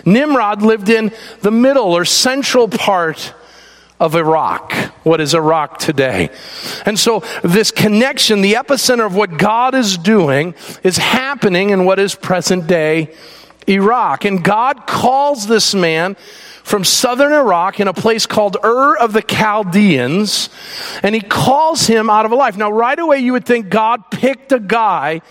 Nimrod 0.07 0.61
lived 0.63 0.89
in 0.89 1.11
the 1.41 1.51
middle 1.51 1.93
or 1.93 2.05
central 2.05 2.67
part 2.67 3.33
of 3.99 4.15
Iraq, 4.15 4.73
what 5.03 5.19
is 5.19 5.33
Iraq 5.33 5.79
today. 5.79 6.29
And 6.85 6.97
so 6.97 7.23
this 7.43 7.71
connection, 7.71 8.41
the 8.41 8.53
epicenter 8.53 9.05
of 9.05 9.15
what 9.15 9.37
God 9.37 9.75
is 9.75 9.97
doing, 9.97 10.53
is 10.83 10.97
happening 10.97 11.71
in 11.71 11.85
what 11.85 11.99
is 11.99 12.15
present 12.15 12.67
day 12.67 13.13
Iraq. 13.67 14.23
And 14.23 14.43
God 14.43 14.87
calls 14.87 15.47
this 15.47 15.73
man 15.73 16.15
from 16.63 16.83
southern 16.83 17.31
Iraq 17.31 17.79
in 17.79 17.87
a 17.87 17.93
place 17.93 18.25
called 18.25 18.57
Ur 18.63 18.97
of 18.97 19.13
the 19.13 19.21
Chaldeans, 19.21 20.49
and 21.01 21.15
he 21.15 21.21
calls 21.21 21.87
him 21.87 22.09
out 22.09 22.25
of 22.25 22.31
a 22.31 22.35
life. 22.35 22.57
Now, 22.57 22.71
right 22.71 22.99
away, 22.99 23.19
you 23.19 23.31
would 23.31 23.45
think 23.45 23.69
God 23.69 24.11
picked 24.11 24.51
a 24.51 24.59
guy 24.59 25.21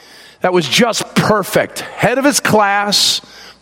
that 0.41 0.53
was 0.53 0.69
just 0.69 1.15
perfect, 1.15 1.81
head 1.81 2.19
of 2.19 2.25
his 2.25 2.41
class, 2.41 3.21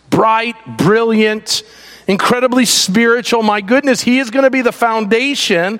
bright, 0.09 0.77
brilliant, 0.77 1.63
incredibly 2.07 2.65
spiritual. 2.65 3.43
My 3.43 3.61
goodness, 3.61 4.01
he 4.01 4.19
is 4.19 4.29
going 4.29 4.43
to 4.43 4.51
be 4.51 4.61
the 4.61 4.71
foundation 4.71 5.79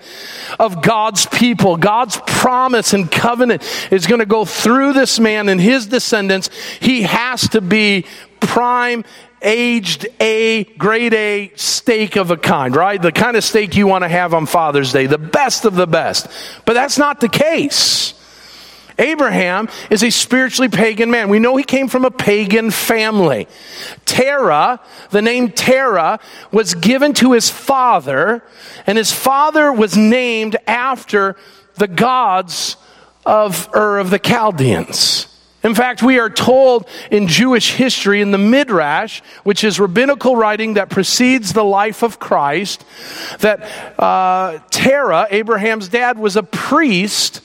of 0.60 0.82
God's 0.82 1.26
people. 1.28 1.78
God's 1.78 2.20
promise 2.26 2.94
and 2.94 3.12
covenant 3.12 3.64
is 3.92 4.08
going 4.08 4.20
to 4.20 4.26
go 4.26 4.46
through 4.46 4.94
this 4.94 5.20
man 5.20 5.50
and 5.50 5.60
his 5.62 5.88
descendants. 5.88 6.50
He 6.80 7.04
has 7.04 7.48
to 7.50 7.62
be 7.62 8.06
prime 8.40 9.04
aged 9.42 10.08
A, 10.20 10.64
grade 10.64 11.14
A 11.14 11.52
steak 11.56 12.16
of 12.16 12.32
a 12.32 12.38
kind, 12.38 12.76
right? 12.76 13.00
The 13.00 13.12
kind 13.12 13.38
of 13.38 13.44
steak 13.44 13.76
you 13.76 13.86
want 13.86 14.04
to 14.04 14.10
have 14.10 14.34
on 14.34 14.48
Father's 14.48 14.92
Day, 14.92 15.06
the 15.06 15.20
best 15.20 15.66
of 15.66 15.76
the 15.76 15.88
best. 15.88 16.28
But 16.66 16.74
that's 16.74 16.98
not 16.98 17.20
the 17.22 17.30
case. 17.30 18.15
Abraham 18.98 19.68
is 19.90 20.04
a 20.04 20.10
spiritually 20.10 20.70
pagan 20.70 21.12
man. 21.12 21.30
We 21.30 21.40
know 21.40 21.56
he 21.56 21.64
came 21.64 21.88
from 21.88 22.06
a 22.06 22.12
pagan 22.12 22.72
family. 22.72 23.48
Terah, 24.06 24.80
the 25.10 25.22
name 25.22 25.52
Terah, 25.52 26.20
was 26.52 26.76
given 26.76 27.14
to 27.16 27.34
his 27.34 27.50
father, 27.50 28.44
and 28.88 28.98
his 28.98 29.12
father 29.12 29.72
was 29.74 29.98
named 29.98 30.56
after 30.66 31.36
the 31.76 31.88
gods 31.88 32.78
of 33.26 33.68
Ur 33.76 34.00
of 34.00 34.10
the 34.10 34.20
Chaldeans. 34.20 35.28
In 35.64 35.74
fact, 35.74 36.04
we 36.04 36.20
are 36.20 36.30
told 36.30 36.88
in 37.10 37.28
Jewish 37.28 37.74
history, 37.74 38.22
in 38.22 38.30
the 38.30 38.38
Midrash, 38.38 39.22
which 39.44 39.64
is 39.64 39.80
rabbinical 39.80 40.36
writing 40.36 40.76
that 40.76 40.92
precedes 40.92 41.54
the 41.54 41.64
life 41.64 42.04
of 42.04 42.20
Christ, 42.20 42.86
that 43.40 43.64
uh, 44.00 44.60
Terah, 44.70 45.28
Abraham's 45.32 45.90
dad, 45.90 46.20
was 46.20 46.36
a 46.36 46.44
priest 46.44 47.42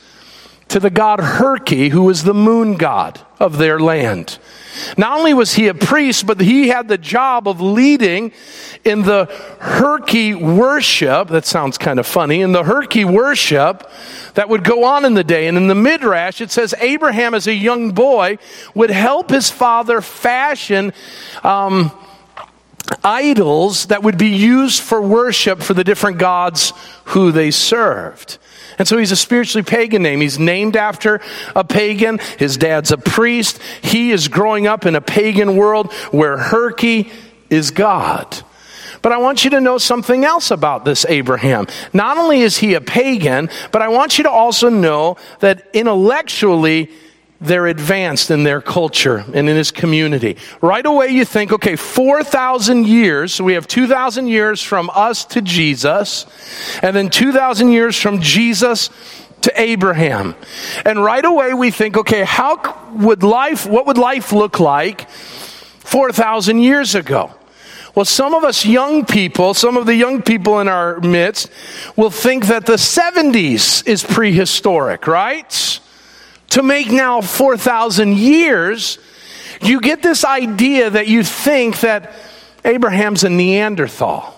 to 0.71 0.81
the 0.81 0.91
god 0.91 1.19
Herki, 1.19 1.91
who 1.91 2.05
was 2.05 2.23
the 2.23 2.35
moon 2.35 2.77
god 2.77 3.21
of 3.39 3.59
their 3.59 3.79
land. 3.79 4.39
Not 4.97 5.19
only 5.19 5.35
was 5.35 5.55
he 5.55 5.67
a 5.67 5.75
priest, 5.75 6.27
but 6.27 6.41
he 6.41 6.69
had 6.69 6.87
the 6.87 6.97
job 6.97 7.49
of 7.49 7.61
leading 7.61 8.33
in 8.85 9.03
the 9.03 9.27
Herki 9.59 10.35
worship. 10.35 11.29
That 11.29 11.45
sounds 11.45 11.77
kind 11.77 11.99
of 11.99 12.07
funny. 12.07 12.41
In 12.41 12.53
the 12.53 12.63
Herki 12.63 13.05
worship 13.05 13.91
that 14.35 14.49
would 14.49 14.63
go 14.63 14.85
on 14.85 15.05
in 15.05 15.15
the 15.15 15.25
day. 15.25 15.49
And 15.49 15.57
in 15.57 15.67
the 15.67 15.75
Midrash, 15.75 16.41
it 16.41 16.53
says 16.53 16.73
Abraham, 16.79 17.35
as 17.35 17.49
a 17.49 17.55
young 17.55 17.91
boy, 17.91 18.39
would 18.73 18.91
help 18.91 19.31
his 19.31 19.51
father 19.51 20.01
fashion. 20.01 20.93
Um, 21.43 21.91
idols 23.05 23.87
that 23.87 24.03
would 24.03 24.19
be 24.19 24.31
used 24.31 24.83
for 24.83 25.01
worship 25.03 25.63
for 25.63 25.75
the 25.75 25.85
different 25.85 26.19
gods 26.19 26.73
who 27.07 27.33
they 27.33 27.51
served. 27.51 28.39
And 28.81 28.89
so 28.89 28.97
he's 28.97 29.13
a 29.13 29.17
spiritually 29.17 29.63
pagan 29.63 30.03
name. 30.03 30.23
He's 30.23 30.39
named 30.39 30.75
after 30.75 31.21
a 31.55 31.63
pagan. 31.63 32.19
His 32.39 32.57
dad's 32.57 32.91
a 32.91 32.97
priest. 32.97 33.61
He 33.83 34.11
is 34.11 34.29
growing 34.29 34.67
up 34.67 34.87
in 34.87 34.97
a 34.97 35.03
pagan 35.03 35.55
world 35.55 35.93
where 36.13 36.39
Herki 36.39 37.13
is 37.51 37.73
God. 37.73 38.43
But 39.03 39.13
I 39.13 39.19
want 39.19 39.45
you 39.45 39.51
to 39.51 39.61
know 39.61 39.77
something 39.77 40.25
else 40.25 40.51
about 40.51 40.87
this 40.87 41.05
Abraham. 41.05 41.67
Not 41.93 42.17
only 42.17 42.41
is 42.41 42.57
he 42.57 42.73
a 42.73 42.81
pagan, 42.81 43.51
but 43.71 43.83
I 43.83 43.89
want 43.89 44.17
you 44.17 44.25
to 44.25 44.31
also 44.31 44.71
know 44.71 45.19
that 45.41 45.69
intellectually, 45.75 46.89
they're 47.41 47.67
advanced 47.67 48.31
in 48.31 48.45
their 48.45 48.61
culture 48.61 49.25
and 49.33 49.49
in 49.49 49.57
his 49.57 49.71
community. 49.71 50.37
Right 50.61 50.85
away, 50.85 51.09
you 51.09 51.25
think, 51.25 51.53
okay, 51.53 51.75
4,000 51.75 52.87
years, 52.87 53.35
so 53.35 53.45
we 53.45 53.55
have 53.55 53.67
2,000 53.67 54.27
years 54.27 54.63
from 54.63 54.91
us 54.95 55.25
to 55.27 55.41
Jesus, 55.41 56.27
and 56.83 56.95
then 56.95 57.09
2,000 57.09 57.73
years 57.73 57.99
from 57.99 58.21
Jesus 58.21 58.91
to 59.43 59.61
Abraham. 59.61 60.35
And 60.85 61.03
right 61.03 61.25
away, 61.25 61.55
we 61.55 61.71
think, 61.71 61.97
okay, 61.97 62.25
how 62.25 62.91
would 62.93 63.23
life, 63.23 63.67
what 63.67 63.87
would 63.87 63.99
life 63.99 64.33
look 64.33 64.61
like 64.61 65.09
4,000 65.11 66.59
years 66.61 66.95
ago? 66.95 67.33
Well, 67.95 68.05
some 68.05 68.35
of 68.35 68.45
us 68.45 68.65
young 68.65 69.05
people, 69.05 69.55
some 69.55 69.77
of 69.77 69.87
the 69.87 69.95
young 69.95 70.23
people 70.23 70.61
in 70.61 70.69
our 70.69 71.01
midst, 71.01 71.51
will 71.97 72.11
think 72.11 72.47
that 72.47 72.67
the 72.67 72.75
70s 72.75 73.87
is 73.89 74.05
prehistoric, 74.05 75.07
right? 75.07 75.80
To 76.51 76.63
make 76.63 76.91
now 76.91 77.21
4,000 77.21 78.17
years, 78.17 78.99
you 79.63 79.81
get 79.81 80.03
this 80.03 80.25
idea 80.25 80.91
that 80.91 81.09
you 81.09 81.23
think 81.23 81.81
that 81.81 82.13
Abraham's 82.65 83.25
a 83.25 83.31
Neanderthal. 83.31 84.37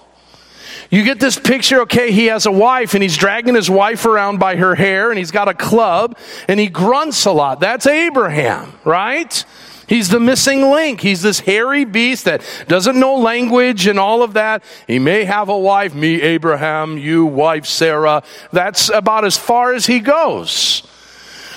You 0.91 1.05
get 1.05 1.21
this 1.21 1.39
picture, 1.39 1.83
okay, 1.83 2.13
he 2.13 2.27
has 2.27 2.45
a 2.45 2.53
wife 2.53 2.93
and 2.93 3.03
he's 3.03 3.17
dragging 3.17 3.55
his 3.55 3.71
wife 3.71 4.05
around 4.05 4.39
by 4.39 4.57
her 4.57 4.75
hair 4.75 5.11
and 5.11 5.19
he's 5.19 5.31
got 5.31 5.49
a 5.49 5.55
club 5.55 6.19
and 6.49 6.61
he 6.61 6.69
grunts 6.69 7.25
a 7.25 7.33
lot. 7.33 7.61
That's 7.61 7.87
Abraham, 7.87 8.75
right? 8.85 9.43
He's 9.89 10.11
the 10.11 10.21
missing 10.21 10.71
link. 10.71 11.01
He's 11.01 11.23
this 11.23 11.41
hairy 11.41 11.85
beast 11.85 12.27
that 12.27 12.43
doesn't 12.69 13.01
know 13.01 13.17
language 13.17 13.87
and 13.87 13.99
all 13.99 14.23
of 14.23 14.35
that. 14.35 14.63
He 14.87 14.99
may 14.99 15.25
have 15.25 15.49
a 15.49 15.59
wife, 15.59 15.95
me, 15.95 16.21
Abraham, 16.21 16.99
you, 16.99 17.25
wife, 17.25 17.65
Sarah. 17.65 18.23
That's 18.53 18.91
about 18.91 19.25
as 19.25 19.39
far 19.39 19.73
as 19.73 19.87
he 19.87 19.99
goes. 19.99 20.83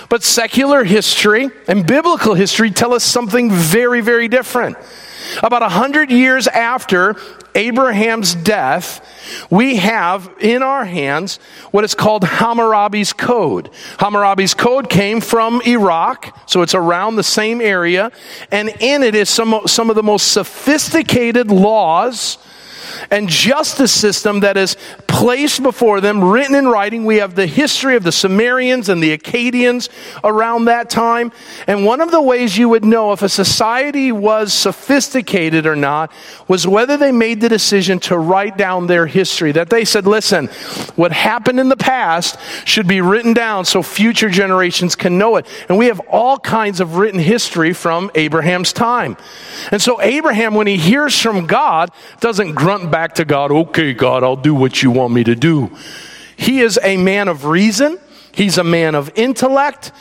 But 0.10 0.24
secular 0.24 0.84
history 0.84 1.50
and 1.68 1.86
biblical 1.86 2.34
history 2.34 2.72
tell 2.72 2.94
us 2.94 3.04
something 3.04 3.52
very, 3.52 4.02
very 4.02 4.28
different. 4.28 4.78
About 5.42 5.64
a 5.64 5.70
hundred 5.70 6.12
years 6.12 6.48
after 6.48 7.16
Abraham's 7.56 8.36
death, 8.36 9.02
we 9.50 9.78
have 9.78 10.30
in 10.40 10.62
our 10.62 10.86
hands 10.86 11.38
what 11.72 11.84
is 11.84 11.96
called 11.96 12.24
Hammurabi's 12.24 13.14
Code. 13.14 13.70
Hammurabi's 13.98 14.54
Code 14.54 14.90
came 14.90 15.22
from 15.22 15.62
Iraq, 15.66 16.38
so 16.50 16.62
it's 16.62 16.76
around 16.76 17.16
the 17.16 17.24
same 17.24 17.62
area, 17.62 18.12
and 18.52 18.70
in 18.80 19.04
it 19.04 19.16
is 19.16 19.30
some, 19.30 19.62
some 19.66 19.90
of 19.90 19.96
the 19.96 20.04
most 20.04 20.32
sophisticated 20.32 21.50
laws 21.50 22.38
and 23.12 23.30
justice 23.30 23.92
system 23.92 24.42
that 24.42 24.58
is 24.58 24.78
placed 25.08 25.64
before 25.64 26.02
them, 26.02 26.24
written 26.24 26.56
in 26.56 26.68
writing. 26.68 27.06
We 27.06 27.18
have 27.18 27.36
the 27.36 27.48
history 27.48 27.96
of 27.96 28.04
the 28.04 28.12
Sumerians 28.12 28.90
and 28.90 29.02
the 29.02 29.18
Akkadians 29.18 29.90
around 30.24 30.66
that 30.66 30.90
time. 30.90 31.32
And 31.68 31.86
one 31.86 32.02
of 32.02 32.12
the 32.12 32.22
ways 32.22 32.58
you 32.58 32.70
would 32.70 32.84
know 32.84 33.14
if 33.14 33.22
a 33.22 33.30
society 33.30 34.12
was 34.12 34.54
sophisticated 34.54 35.66
or 35.66 35.76
not 35.76 36.12
was 36.48 36.68
whether 36.68 36.98
they 36.98 37.12
made 37.12 37.42
the 37.42 37.50
decision 37.50 38.00
to 38.00 38.18
write 38.18 38.58
down 38.58 38.88
their 38.88 39.08
history. 39.08 39.52
That 39.52 39.70
they 39.70 39.86
said, 39.86 40.06
listen, 40.06 40.48
what 40.96 41.12
happened 41.12 41.60
in 41.60 41.70
the 41.70 41.78
past 41.78 42.38
should 42.66 42.88
be 42.88 43.02
written 43.02 43.34
down 43.34 43.66
so 43.66 43.82
future 43.82 44.30
generations 44.30 44.96
can 44.96 45.18
know 45.18 45.38
it. 45.38 45.48
And 45.70 45.78
we 45.78 45.88
have 45.88 46.00
all 46.10 46.38
kinds 46.38 46.80
of 46.80 46.98
written 46.98 47.20
history 47.20 47.74
from 47.74 48.12
Abraham's 48.16 48.74
time. 48.74 49.18
And 49.72 49.82
so 49.82 50.02
Abraham, 50.02 50.56
when 50.56 50.68
he 50.68 50.78
hears 50.78 51.20
from 51.20 51.46
God, 51.48 51.90
doesn't 52.20 52.54
grunt 52.54 52.75
back 52.84 53.16
to 53.16 53.26
God, 53.26 53.52
okay, 53.52 53.94
God, 53.94 54.24
I'll 54.24 54.36
do 54.36 54.54
what 54.54 54.84
you 54.84 54.92
want 54.92 55.14
me 55.14 55.24
to 55.24 55.36
do. 55.36 55.76
He 56.38 56.62
is 56.62 56.80
a 56.84 56.98
man 56.98 57.28
of 57.28 57.46
reason. 57.46 58.00
He's 58.32 58.58
a 58.58 58.64
man 58.64 58.96
of 58.96 59.12
intellect. 59.16 59.94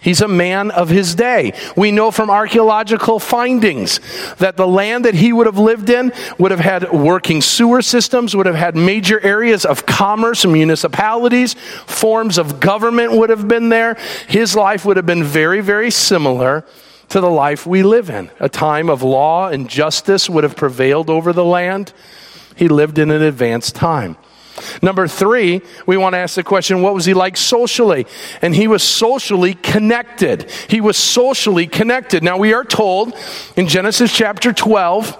He's 0.00 0.22
a 0.22 0.28
man 0.28 0.70
of 0.70 0.88
his 0.88 1.14
day. 1.14 1.52
We 1.76 1.92
know 1.92 2.10
from 2.10 2.30
archaeological 2.30 3.18
findings 3.20 4.00
that 4.36 4.56
the 4.56 4.66
land 4.66 5.04
that 5.04 5.14
he 5.14 5.32
would 5.32 5.46
have 5.46 5.58
lived 5.58 5.90
in 5.90 6.12
would 6.38 6.50
have 6.50 6.60
had 6.60 6.90
working 6.90 7.42
sewer 7.42 7.82
systems, 7.82 8.34
would 8.34 8.46
have 8.46 8.54
had 8.54 8.74
major 8.76 9.20
areas 9.20 9.66
of 9.66 9.84
commerce 9.84 10.44
and 10.44 10.54
municipalities, 10.54 11.54
forms 11.54 12.38
of 12.38 12.60
government 12.60 13.12
would 13.12 13.28
have 13.30 13.46
been 13.46 13.68
there. 13.68 13.96
His 14.26 14.56
life 14.56 14.86
would 14.86 14.96
have 14.96 15.06
been 15.06 15.22
very, 15.22 15.60
very 15.60 15.90
similar 15.90 16.64
to 17.12 17.20
the 17.20 17.30
life 17.30 17.66
we 17.66 17.82
live 17.82 18.08
in. 18.08 18.30
A 18.40 18.48
time 18.48 18.88
of 18.88 19.02
law 19.02 19.48
and 19.48 19.68
justice 19.68 20.30
would 20.30 20.44
have 20.44 20.56
prevailed 20.56 21.10
over 21.10 21.34
the 21.34 21.44
land. 21.44 21.92
He 22.56 22.68
lived 22.68 22.98
in 22.98 23.10
an 23.10 23.20
advanced 23.20 23.74
time. 23.74 24.16
Number 24.80 25.06
three, 25.06 25.60
we 25.84 25.98
want 25.98 26.14
to 26.14 26.18
ask 26.18 26.36
the 26.36 26.42
question, 26.42 26.80
what 26.80 26.94
was 26.94 27.04
he 27.04 27.12
like 27.12 27.36
socially? 27.36 28.06
And 28.40 28.54
he 28.54 28.66
was 28.66 28.82
socially 28.82 29.52
connected. 29.52 30.50
He 30.68 30.80
was 30.80 30.96
socially 30.96 31.66
connected. 31.66 32.22
Now 32.22 32.38
we 32.38 32.54
are 32.54 32.64
told 32.64 33.14
in 33.56 33.68
Genesis 33.68 34.10
chapter 34.10 34.54
12, 34.54 35.18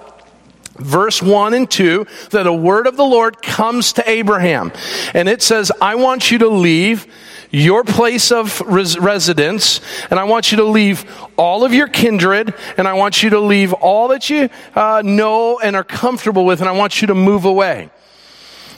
verse 0.77 1.21
1 1.21 1.53
and 1.53 1.69
2 1.69 2.07
that 2.31 2.47
a 2.47 2.53
word 2.53 2.87
of 2.87 2.97
the 2.97 3.05
Lord 3.05 3.39
comes 3.43 3.93
to 3.93 4.09
Abraham. 4.09 4.71
And 5.13 5.29
it 5.29 5.43
says, 5.43 5.71
I 5.79 5.93
want 5.93 6.31
you 6.31 6.39
to 6.39 6.49
leave 6.49 7.05
your 7.53 7.83
place 7.83 8.31
of 8.31 8.59
res- 8.61 8.97
residence, 8.97 9.79
and 10.09 10.19
I 10.19 10.23
want 10.23 10.51
you 10.51 10.57
to 10.57 10.63
leave 10.63 11.05
all 11.37 11.63
of 11.63 11.71
your 11.71 11.87
kindred, 11.87 12.55
and 12.77 12.87
I 12.87 12.93
want 12.93 13.21
you 13.21 13.29
to 13.29 13.39
leave 13.39 13.73
all 13.73 14.07
that 14.07 14.27
you 14.29 14.49
uh, 14.75 15.03
know 15.05 15.59
and 15.59 15.75
are 15.75 15.83
comfortable 15.83 16.45
with, 16.45 16.61
and 16.61 16.67
I 16.67 16.71
want 16.71 17.01
you 17.01 17.07
to 17.07 17.15
move 17.15 17.45
away. 17.45 17.91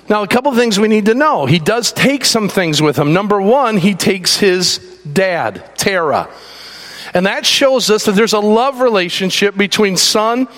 Now, 0.10 0.24
a 0.24 0.28
couple 0.28 0.54
things 0.54 0.78
we 0.78 0.90
need 0.90 1.06
to 1.06 1.16
know. 1.16 1.46
He 1.46 1.58
does 1.58 1.94
take 1.94 2.26
some 2.26 2.50
things 2.50 2.82
with 2.82 2.98
him. 2.98 3.14
Number 3.14 3.42
one, 3.42 3.78
he 3.78 3.96
takes 3.96 4.38
his 4.38 4.78
dad, 5.12 5.64
Terah. 5.78 6.30
And 7.14 7.26
that 7.26 7.46
shows 7.46 7.90
us 7.90 8.04
that 8.06 8.12
there's 8.12 8.34
a 8.34 8.40
love 8.40 8.82
relationship 8.82 9.56
between 9.56 9.96
son 9.96 10.50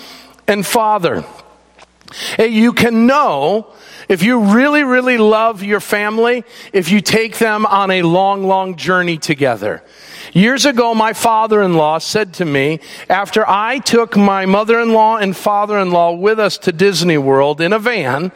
and 0.48 0.66
father. 0.66 1.24
And 2.36 2.52
you 2.52 2.72
can 2.72 3.06
know 3.06 3.72
if 4.08 4.22
you 4.22 4.40
really, 4.54 4.84
really 4.84 5.18
love 5.18 5.62
your 5.62 5.80
family, 5.80 6.44
if 6.72 6.90
you 6.90 7.00
take 7.00 7.38
them 7.38 7.66
on 7.66 7.90
a 7.90 8.02
long, 8.02 8.44
long 8.44 8.76
journey 8.76 9.18
together. 9.18 9.82
Years 10.32 10.66
ago, 10.66 10.94
my 10.94 11.12
father 11.12 11.62
in 11.62 11.74
law 11.74 11.98
said 11.98 12.34
to 12.34 12.44
me, 12.44 12.80
after 13.08 13.48
I 13.48 13.78
took 13.78 14.16
my 14.16 14.46
mother 14.46 14.78
in 14.80 14.92
law 14.92 15.16
and 15.16 15.36
father 15.36 15.78
in 15.78 15.90
law 15.90 16.12
with 16.12 16.38
us 16.38 16.58
to 16.58 16.72
Disney 16.72 17.18
World 17.18 17.60
in 17.60 17.72
a 17.72 17.78
van, 17.78 18.32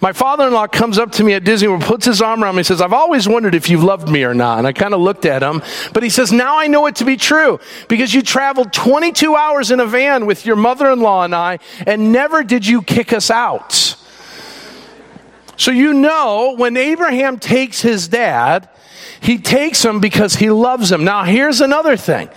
my 0.00 0.12
father 0.12 0.46
in 0.46 0.52
law 0.52 0.66
comes 0.66 0.98
up 0.98 1.10
to 1.12 1.24
me 1.24 1.34
at 1.34 1.44
Disney 1.44 1.68
World, 1.68 1.82
puts 1.82 2.06
his 2.06 2.22
arm 2.22 2.42
around 2.42 2.54
me, 2.54 2.60
and 2.60 2.66
says, 2.66 2.80
I've 2.80 2.92
always 2.92 3.28
wondered 3.28 3.54
if 3.54 3.68
you 3.68 3.78
loved 3.78 4.08
me 4.08 4.24
or 4.24 4.34
not. 4.34 4.58
And 4.58 4.66
I 4.66 4.72
kind 4.72 4.94
of 4.94 5.00
looked 5.00 5.26
at 5.26 5.42
him, 5.42 5.62
but 5.92 6.02
he 6.02 6.10
says, 6.10 6.32
Now 6.32 6.58
I 6.58 6.68
know 6.68 6.86
it 6.86 6.96
to 6.96 7.04
be 7.04 7.16
true 7.16 7.58
because 7.88 8.14
you 8.14 8.22
traveled 8.22 8.72
22 8.72 9.34
hours 9.34 9.70
in 9.70 9.80
a 9.80 9.86
van 9.86 10.26
with 10.26 10.46
your 10.46 10.56
mother 10.56 10.90
in 10.90 11.00
law 11.00 11.24
and 11.24 11.34
I, 11.34 11.58
and 11.86 12.12
never 12.12 12.42
did 12.44 12.66
you 12.66 12.82
kick 12.82 13.12
us 13.12 13.30
out. 13.30 13.96
So 15.56 15.70
you 15.70 15.94
know 15.94 16.54
when 16.56 16.76
Abraham 16.76 17.38
takes 17.38 17.80
his 17.80 18.08
dad, 18.08 18.68
he 19.22 19.38
takes 19.38 19.84
him 19.84 20.00
because 20.00 20.34
he 20.34 20.50
loves 20.50 20.90
him. 20.90 21.04
Now, 21.04 21.22
here's 21.22 21.60
another 21.60 21.96
thing. 21.96 22.28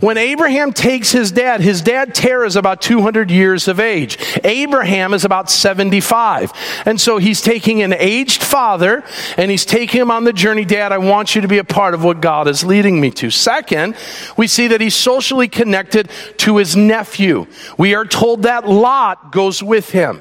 When 0.00 0.18
Abraham 0.18 0.70
takes 0.70 1.10
his 1.10 1.32
dad, 1.32 1.62
his 1.62 1.80
dad 1.80 2.14
Terah 2.14 2.46
is 2.46 2.56
about 2.56 2.82
200 2.82 3.30
years 3.30 3.68
of 3.68 3.80
age. 3.80 4.18
Abraham 4.44 5.14
is 5.14 5.24
about 5.24 5.50
75. 5.50 6.52
And 6.84 7.00
so 7.00 7.16
he's 7.16 7.40
taking 7.40 7.80
an 7.80 7.94
aged 7.94 8.42
father 8.42 9.02
and 9.38 9.50
he's 9.50 9.64
taking 9.64 9.98
him 9.98 10.10
on 10.10 10.24
the 10.24 10.32
journey. 10.32 10.66
Dad, 10.66 10.92
I 10.92 10.98
want 10.98 11.34
you 11.34 11.40
to 11.40 11.48
be 11.48 11.58
a 11.58 11.64
part 11.64 11.94
of 11.94 12.04
what 12.04 12.20
God 12.20 12.48
is 12.48 12.62
leading 12.62 13.00
me 13.00 13.10
to. 13.12 13.30
Second, 13.30 13.96
we 14.36 14.46
see 14.46 14.68
that 14.68 14.82
he's 14.82 14.94
socially 14.94 15.48
connected 15.48 16.10
to 16.38 16.58
his 16.58 16.76
nephew. 16.76 17.46
We 17.78 17.94
are 17.94 18.04
told 18.04 18.42
that 18.42 18.68
Lot 18.68 19.32
goes 19.32 19.62
with 19.62 19.90
him. 19.90 20.20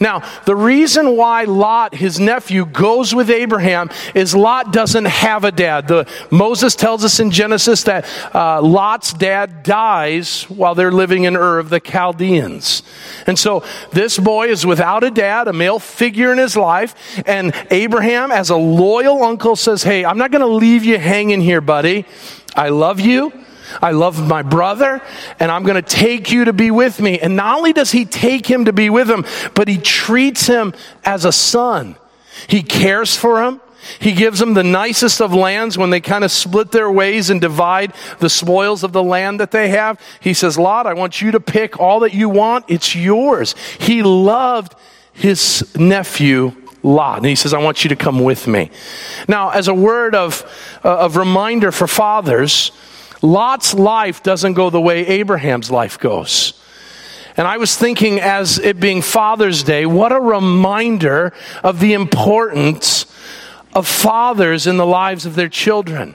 Now, 0.00 0.22
the 0.44 0.56
reason 0.56 1.16
why 1.16 1.44
Lot, 1.44 1.94
his 1.94 2.18
nephew, 2.18 2.66
goes 2.66 3.14
with 3.14 3.30
Abraham 3.30 3.90
is 4.14 4.34
Lot 4.34 4.72
doesn't 4.72 5.06
have 5.06 5.44
a 5.44 5.52
dad. 5.52 5.88
The, 5.88 6.08
Moses 6.30 6.74
tells 6.74 7.04
us 7.04 7.20
in 7.20 7.30
Genesis 7.30 7.84
that 7.84 8.06
uh, 8.34 8.60
Lot's 8.62 9.12
dad 9.12 9.62
dies 9.62 10.44
while 10.44 10.74
they're 10.74 10.92
living 10.92 11.24
in 11.24 11.36
Ur 11.36 11.58
of 11.58 11.70
the 11.70 11.80
Chaldeans. 11.80 12.82
And 13.26 13.38
so 13.38 13.64
this 13.92 14.18
boy 14.18 14.48
is 14.48 14.66
without 14.66 15.04
a 15.04 15.10
dad, 15.10 15.48
a 15.48 15.52
male 15.52 15.78
figure 15.78 16.32
in 16.32 16.38
his 16.38 16.56
life, 16.56 16.94
and 17.26 17.52
Abraham, 17.70 18.30
as 18.30 18.50
a 18.50 18.56
loyal 18.56 19.22
uncle, 19.22 19.56
says, 19.56 19.82
Hey, 19.82 20.04
I'm 20.04 20.18
not 20.18 20.30
going 20.30 20.40
to 20.40 20.46
leave 20.46 20.84
you 20.84 20.98
hanging 20.98 21.40
here, 21.40 21.60
buddy. 21.60 22.04
I 22.54 22.68
love 22.68 23.00
you. 23.00 23.32
I 23.80 23.92
love 23.92 24.26
my 24.26 24.42
brother 24.42 25.02
and 25.38 25.50
I'm 25.50 25.62
going 25.62 25.76
to 25.76 25.82
take 25.82 26.30
you 26.30 26.46
to 26.46 26.52
be 26.52 26.70
with 26.70 27.00
me. 27.00 27.18
And 27.18 27.36
not 27.36 27.58
only 27.58 27.72
does 27.72 27.92
he 27.92 28.04
take 28.04 28.46
him 28.46 28.66
to 28.66 28.72
be 28.72 28.90
with 28.90 29.10
him, 29.10 29.24
but 29.54 29.68
he 29.68 29.78
treats 29.78 30.46
him 30.46 30.74
as 31.04 31.24
a 31.24 31.32
son. 31.32 31.96
He 32.48 32.62
cares 32.62 33.16
for 33.16 33.42
him. 33.42 33.60
He 33.98 34.12
gives 34.12 34.38
them 34.38 34.54
the 34.54 34.62
nicest 34.62 35.20
of 35.20 35.34
lands 35.34 35.76
when 35.76 35.90
they 35.90 36.00
kind 36.00 36.22
of 36.22 36.30
split 36.30 36.70
their 36.70 36.90
ways 36.90 37.30
and 37.30 37.40
divide 37.40 37.92
the 38.20 38.30
spoils 38.30 38.84
of 38.84 38.92
the 38.92 39.02
land 39.02 39.40
that 39.40 39.50
they 39.50 39.70
have. 39.70 40.00
He 40.20 40.34
says, 40.34 40.56
Lot, 40.56 40.86
I 40.86 40.94
want 40.94 41.20
you 41.20 41.32
to 41.32 41.40
pick 41.40 41.80
all 41.80 42.00
that 42.00 42.14
you 42.14 42.28
want. 42.28 42.66
It's 42.68 42.94
yours. 42.94 43.56
He 43.80 44.02
loved 44.02 44.76
his 45.12 45.74
nephew 45.76 46.52
Lot. 46.82 47.18
And 47.18 47.26
he 47.26 47.36
says, 47.36 47.54
I 47.54 47.58
want 47.58 47.84
you 47.84 47.90
to 47.90 47.96
come 47.96 48.18
with 48.18 48.46
me. 48.46 48.70
Now, 49.28 49.50
as 49.50 49.68
a 49.68 49.74
word 49.74 50.14
of, 50.14 50.42
uh, 50.84 50.98
of 50.98 51.16
reminder 51.16 51.70
for 51.70 51.86
fathers, 51.86 52.72
Lot's 53.22 53.72
life 53.72 54.22
doesn't 54.22 54.54
go 54.54 54.68
the 54.68 54.80
way 54.80 55.06
Abraham's 55.06 55.70
life 55.70 55.98
goes. 55.98 56.54
And 57.36 57.46
I 57.46 57.56
was 57.56 57.76
thinking, 57.76 58.20
as 58.20 58.58
it 58.58 58.78
being 58.78 59.00
Father's 59.00 59.62
Day, 59.62 59.86
what 59.86 60.12
a 60.12 60.20
reminder 60.20 61.32
of 61.62 61.80
the 61.80 61.94
importance 61.94 63.06
of 63.74 63.88
fathers 63.88 64.66
in 64.66 64.76
the 64.76 64.84
lives 64.84 65.24
of 65.24 65.34
their 65.34 65.48
children. 65.48 66.14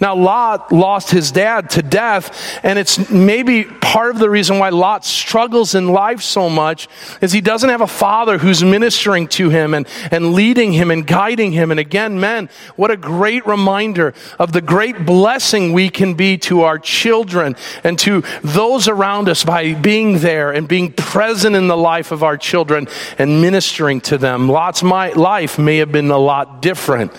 Now, 0.00 0.14
Lot 0.14 0.70
lost 0.70 1.10
his 1.10 1.32
dad 1.32 1.70
to 1.70 1.82
death, 1.82 2.60
and 2.62 2.78
it's 2.78 3.10
maybe 3.10 3.64
part 3.64 4.10
of 4.10 4.20
the 4.20 4.30
reason 4.30 4.60
why 4.60 4.68
Lot 4.68 5.04
struggles 5.04 5.74
in 5.74 5.88
life 5.88 6.22
so 6.22 6.48
much 6.48 6.88
is 7.20 7.32
he 7.32 7.40
doesn't 7.40 7.68
have 7.68 7.80
a 7.80 7.88
father 7.88 8.38
who's 8.38 8.62
ministering 8.62 9.26
to 9.28 9.50
him 9.50 9.74
and, 9.74 9.88
and 10.12 10.34
leading 10.34 10.72
him 10.72 10.92
and 10.92 11.04
guiding 11.04 11.50
him. 11.50 11.72
And 11.72 11.80
again, 11.80 12.20
men, 12.20 12.48
what 12.76 12.92
a 12.92 12.96
great 12.96 13.44
reminder 13.44 14.14
of 14.38 14.52
the 14.52 14.60
great 14.60 15.04
blessing 15.04 15.72
we 15.72 15.90
can 15.90 16.14
be 16.14 16.38
to 16.38 16.62
our 16.62 16.78
children 16.78 17.56
and 17.82 17.98
to 18.00 18.22
those 18.42 18.86
around 18.86 19.28
us 19.28 19.42
by 19.42 19.74
being 19.74 20.18
there 20.18 20.52
and 20.52 20.68
being 20.68 20.92
present 20.92 21.56
in 21.56 21.66
the 21.66 21.76
life 21.76 22.12
of 22.12 22.22
our 22.22 22.36
children 22.36 22.86
and 23.18 23.42
ministering 23.42 24.00
to 24.02 24.16
them. 24.16 24.48
Lot's 24.48 24.84
my 24.84 25.10
life 25.12 25.58
may 25.58 25.78
have 25.78 25.90
been 25.90 26.10
a 26.10 26.18
lot 26.18 26.62
different 26.62 27.12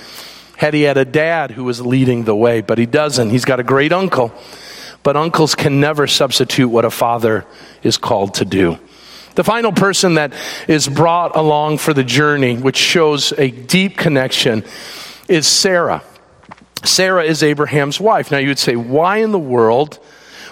had 0.59 0.73
he 0.73 0.81
had 0.81 0.97
a 0.97 1.05
dad 1.05 1.51
who 1.51 1.63
was 1.63 1.79
leading 1.79 2.25
the 2.25 2.35
way, 2.35 2.59
but 2.59 2.77
he 2.77 2.85
doesn't. 2.85 3.29
He's 3.29 3.45
got 3.45 3.61
a 3.61 3.63
great 3.63 3.93
uncle, 3.93 4.33
but 5.03 5.15
uncles 5.15 5.55
can 5.55 5.79
never 5.79 6.05
substitute 6.05 6.67
what 6.67 6.83
a 6.83 6.89
father 6.89 7.45
is 7.81 7.95
called 7.95 8.33
to 8.35 8.45
do. 8.45 8.77
The 9.35 9.45
final 9.45 9.71
person 9.71 10.15
that 10.15 10.33
is 10.67 10.85
brought 10.89 11.37
along 11.37 11.77
for 11.77 11.93
the 11.93 12.03
journey, 12.03 12.57
which 12.57 12.75
shows 12.75 13.31
a 13.37 13.51
deep 13.51 13.95
connection, 13.95 14.65
is 15.29 15.47
Sarah. 15.47 16.03
Sarah 16.83 17.23
is 17.23 17.41
Abraham's 17.41 18.01
wife. 18.01 18.29
Now 18.29 18.39
you 18.39 18.49
would 18.49 18.59
say, 18.59 18.75
why 18.75 19.19
in 19.19 19.31
the 19.31 19.39
world 19.39 19.97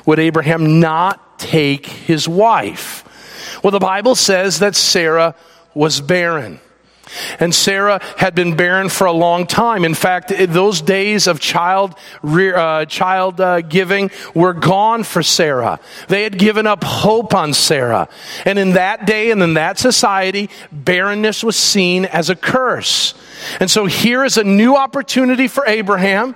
would 0.05 0.19
Abraham 0.19 0.79
not 0.79 1.37
take 1.37 1.85
his 1.85 2.29
wife? 2.29 3.59
Well, 3.61 3.71
the 3.71 3.79
Bible 3.79 4.15
says 4.15 4.59
that 4.59 4.73
Sarah 4.73 5.35
was 5.73 5.99
barren. 5.99 6.61
And 7.39 7.53
Sarah 7.53 8.01
had 8.17 8.35
been 8.35 8.55
barren 8.55 8.89
for 8.89 9.05
a 9.05 9.11
long 9.11 9.45
time. 9.47 9.85
In 9.85 9.93
fact, 9.93 10.31
those 10.49 10.81
days 10.81 11.27
of 11.27 11.39
child, 11.39 11.95
uh, 12.23 12.85
child 12.85 13.41
uh, 13.41 13.61
giving 13.61 14.11
were 14.33 14.53
gone 14.53 15.03
for 15.03 15.23
Sarah. 15.23 15.79
They 16.07 16.23
had 16.23 16.37
given 16.37 16.67
up 16.67 16.83
hope 16.83 17.33
on 17.33 17.53
Sarah. 17.53 18.09
And 18.45 18.59
in 18.59 18.73
that 18.73 19.05
day 19.05 19.31
and 19.31 19.41
in 19.41 19.55
that 19.55 19.79
society, 19.79 20.49
barrenness 20.71 21.43
was 21.43 21.55
seen 21.55 22.05
as 22.05 22.29
a 22.29 22.35
curse. 22.35 23.13
And 23.59 23.69
so 23.69 23.85
here 23.85 24.23
is 24.23 24.37
a 24.37 24.43
new 24.43 24.75
opportunity 24.75 25.47
for 25.47 25.65
Abraham. 25.65 26.35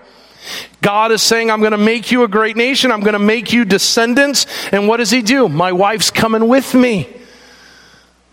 God 0.82 1.12
is 1.12 1.22
saying, 1.22 1.52
I'm 1.52 1.60
going 1.60 1.72
to 1.72 1.78
make 1.78 2.12
you 2.12 2.24
a 2.24 2.28
great 2.28 2.58
nation. 2.58 2.92
I'm 2.92 3.02
going 3.02 3.14
to 3.14 3.20
make 3.20 3.54
you 3.54 3.64
descendants. 3.66 4.48
And 4.72 4.88
what 4.88 4.98
does 4.98 5.12
he 5.12 5.22
do? 5.22 5.48
My 5.48 5.72
wife's 5.72 6.10
coming 6.10 6.48
with 6.48 6.74
me 6.74 7.21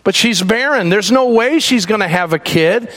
but 0.09 0.15
she's 0.15 0.41
barren. 0.41 0.89
There's 0.89 1.13
no 1.13 1.29
way 1.29 1.59
she's 1.59 1.85
going 1.85 2.01
to 2.01 2.09
have 2.09 2.33
a 2.33 2.39
kid. 2.39 2.91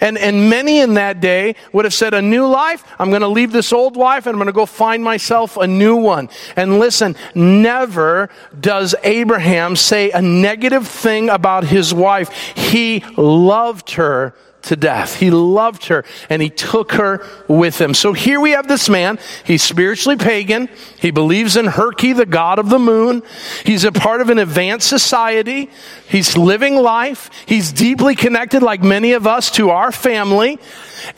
And, 0.00 0.16
and 0.16 0.48
many 0.48 0.78
in 0.78 0.94
that 0.94 1.20
day 1.20 1.56
would 1.72 1.84
have 1.84 1.92
said, 1.92 2.14
A 2.14 2.22
new 2.22 2.46
life? 2.46 2.84
I'm 3.00 3.08
going 3.08 3.22
to 3.22 3.26
leave 3.26 3.50
this 3.50 3.72
old 3.72 3.96
life 3.96 4.26
and 4.26 4.34
I'm 4.34 4.38
going 4.38 4.46
to 4.46 4.52
go 4.52 4.64
find 4.64 5.02
myself 5.02 5.56
a 5.56 5.66
new 5.66 5.96
one. 5.96 6.28
And 6.54 6.78
listen, 6.78 7.16
never 7.34 8.30
does 8.60 8.94
Abraham 9.02 9.74
say 9.74 10.12
a 10.12 10.22
negative 10.22 10.86
thing 10.86 11.30
about 11.30 11.64
his 11.64 11.92
wife. 11.92 12.30
He 12.56 13.00
loved 13.16 13.90
her 13.94 14.32
to 14.62 14.76
death. 14.76 15.16
He 15.16 15.30
loved 15.30 15.86
her 15.86 16.04
and 16.28 16.40
he 16.40 16.50
took 16.50 16.92
her 16.92 17.24
with 17.48 17.80
him. 17.80 17.94
So 17.94 18.12
here 18.12 18.40
we 18.40 18.52
have 18.52 18.68
this 18.68 18.88
man. 18.88 19.18
He's 19.44 19.62
spiritually 19.62 20.16
pagan. 20.16 20.68
He 20.98 21.10
believes 21.10 21.56
in 21.56 21.66
Herki, 21.66 22.16
the 22.16 22.26
god 22.26 22.58
of 22.58 22.68
the 22.68 22.78
moon. 22.78 23.22
He's 23.64 23.84
a 23.84 23.92
part 23.92 24.20
of 24.20 24.30
an 24.30 24.38
advanced 24.38 24.88
society. 24.88 25.70
He's 26.08 26.36
living 26.36 26.76
life. 26.76 27.30
He's 27.46 27.72
deeply 27.72 28.14
connected, 28.14 28.62
like 28.62 28.82
many 28.82 29.12
of 29.12 29.26
us, 29.26 29.50
to 29.52 29.70
our 29.70 29.92
family. 29.92 30.58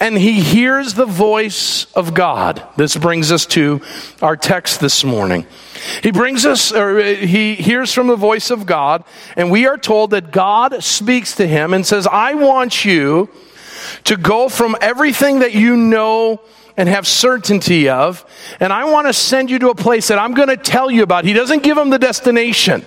And 0.00 0.16
he 0.16 0.40
hears 0.40 0.94
the 0.94 1.07
voice 1.07 1.87
of 1.94 2.14
God. 2.14 2.62
This 2.76 2.96
brings 2.96 3.30
us 3.30 3.46
to 3.46 3.83
our 4.22 4.37
text 4.37 4.80
this 4.80 5.04
morning. 5.04 5.46
He 6.02 6.10
brings 6.10 6.46
us, 6.46 6.72
or 6.72 7.00
uh, 7.00 7.14
he 7.14 7.54
hears 7.54 7.92
from 7.92 8.06
the 8.06 8.16
voice 8.16 8.50
of 8.50 8.66
God, 8.66 9.04
and 9.37 9.50
we 9.50 9.66
are 9.66 9.78
told 9.78 10.10
that 10.10 10.30
God 10.30 10.82
speaks 10.82 11.34
to 11.37 11.46
him 11.46 11.74
and 11.74 11.87
says, 11.87 12.06
I 12.06 12.34
want 12.34 12.84
you 12.84 13.28
to 14.04 14.16
go 14.16 14.48
from 14.48 14.76
everything 14.80 15.40
that 15.40 15.52
you 15.52 15.76
know 15.76 16.40
and 16.76 16.88
have 16.88 17.06
certainty 17.06 17.88
of, 17.88 18.24
and 18.60 18.72
I 18.72 18.84
want 18.84 19.06
to 19.06 19.12
send 19.12 19.50
you 19.50 19.58
to 19.60 19.70
a 19.70 19.74
place 19.74 20.08
that 20.08 20.18
I'm 20.18 20.34
going 20.34 20.48
to 20.48 20.56
tell 20.56 20.90
you 20.90 21.02
about. 21.02 21.24
He 21.24 21.32
doesn't 21.32 21.62
give 21.62 21.78
him 21.78 21.90
the 21.90 21.98
destination. 21.98 22.84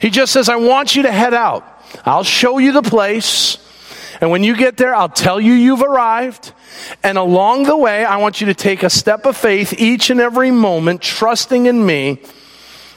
He 0.00 0.10
just 0.10 0.32
says, 0.32 0.48
I 0.48 0.56
want 0.56 0.96
you 0.96 1.02
to 1.02 1.12
head 1.12 1.34
out. 1.34 1.64
I'll 2.04 2.24
show 2.24 2.58
you 2.58 2.72
the 2.72 2.82
place. 2.82 3.58
And 4.20 4.30
when 4.30 4.42
you 4.42 4.56
get 4.56 4.76
there, 4.76 4.94
I'll 4.94 5.08
tell 5.08 5.40
you 5.40 5.52
you've 5.52 5.82
arrived. 5.82 6.52
And 7.02 7.18
along 7.18 7.64
the 7.64 7.76
way, 7.76 8.04
I 8.04 8.16
want 8.16 8.40
you 8.40 8.48
to 8.48 8.54
take 8.54 8.82
a 8.82 8.90
step 8.90 9.26
of 9.26 9.36
faith 9.36 9.74
each 9.78 10.10
and 10.10 10.20
every 10.20 10.50
moment, 10.50 11.02
trusting 11.02 11.66
in 11.66 11.84
me 11.84 12.22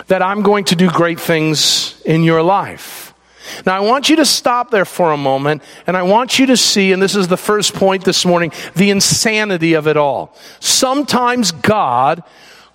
that 0.07 0.21
I'm 0.21 0.41
going 0.41 0.65
to 0.65 0.75
do 0.75 0.89
great 0.89 1.19
things 1.19 2.01
in 2.05 2.23
your 2.23 2.41
life. 2.41 3.13
Now, 3.65 3.75
I 3.75 3.79
want 3.81 4.09
you 4.09 4.17
to 4.17 4.25
stop 4.25 4.71
there 4.71 4.85
for 4.85 5.11
a 5.11 5.17
moment, 5.17 5.63
and 5.87 5.97
I 5.97 6.03
want 6.03 6.39
you 6.39 6.45
to 6.47 6.57
see, 6.57 6.91
and 6.91 7.01
this 7.01 7.15
is 7.15 7.27
the 7.27 7.37
first 7.37 7.73
point 7.73 8.05
this 8.05 8.25
morning, 8.25 8.51
the 8.75 8.91
insanity 8.91 9.73
of 9.73 9.87
it 9.87 9.97
all. 9.97 10.35
Sometimes 10.59 11.51
God 11.51 12.23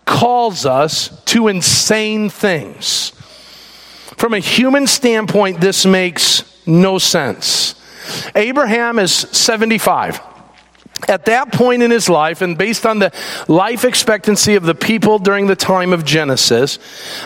calls 0.04 0.66
us 0.66 1.22
to 1.26 1.48
insane 1.48 2.28
things. 2.30 3.10
From 4.16 4.34
a 4.34 4.38
human 4.38 4.86
standpoint, 4.86 5.60
this 5.60 5.86
makes 5.86 6.44
no 6.66 6.98
sense. 6.98 7.75
Abraham 8.34 8.98
is 8.98 9.12
75 9.12 10.20
at 11.08 11.26
that 11.26 11.52
point 11.52 11.82
in 11.82 11.90
his 11.90 12.08
life, 12.08 12.40
and 12.40 12.56
based 12.56 12.86
on 12.86 12.98
the 12.98 13.12
life 13.48 13.84
expectancy 13.84 14.54
of 14.54 14.64
the 14.64 14.74
people 14.74 15.18
during 15.18 15.46
the 15.46 15.56
time 15.56 15.92
of 15.92 16.04
Genesis, 16.04 16.78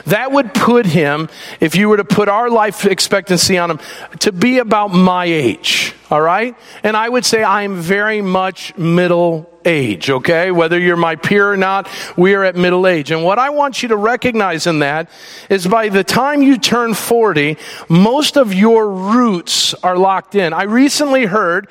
that 0.06 0.32
would 0.32 0.52
put 0.54 0.86
him, 0.86 1.28
if 1.60 1.76
you 1.76 1.88
were 1.88 1.96
to 1.96 2.04
put 2.04 2.28
our 2.28 2.50
life 2.50 2.84
expectancy 2.84 3.56
on 3.56 3.70
him, 3.70 3.80
to 4.18 4.32
be 4.32 4.58
about 4.58 4.88
my 4.88 5.24
age. 5.24 5.94
All 6.10 6.20
right? 6.20 6.56
And 6.82 6.96
I 6.96 7.08
would 7.08 7.24
say 7.24 7.44
I'm 7.44 7.76
very 7.76 8.20
much 8.20 8.76
middle 8.76 9.50
age, 9.64 10.10
okay? 10.10 10.50
Whether 10.50 10.78
you're 10.78 10.96
my 10.96 11.16
peer 11.16 11.52
or 11.52 11.56
not, 11.56 11.88
we 12.16 12.34
are 12.34 12.44
at 12.44 12.56
middle 12.56 12.86
age. 12.86 13.10
And 13.10 13.24
what 13.24 13.38
I 13.38 13.50
want 13.50 13.82
you 13.82 13.90
to 13.90 13.96
recognize 13.96 14.66
in 14.66 14.80
that 14.80 15.10
is 15.48 15.66
by 15.66 15.88
the 15.88 16.04
time 16.04 16.42
you 16.42 16.58
turn 16.58 16.94
40, 16.94 17.56
most 17.88 18.36
of 18.36 18.54
your 18.54 18.90
roots 18.90 19.74
are 19.74 19.96
locked 19.96 20.34
in. 20.34 20.52
I 20.52 20.64
recently 20.64 21.26
heard 21.26 21.68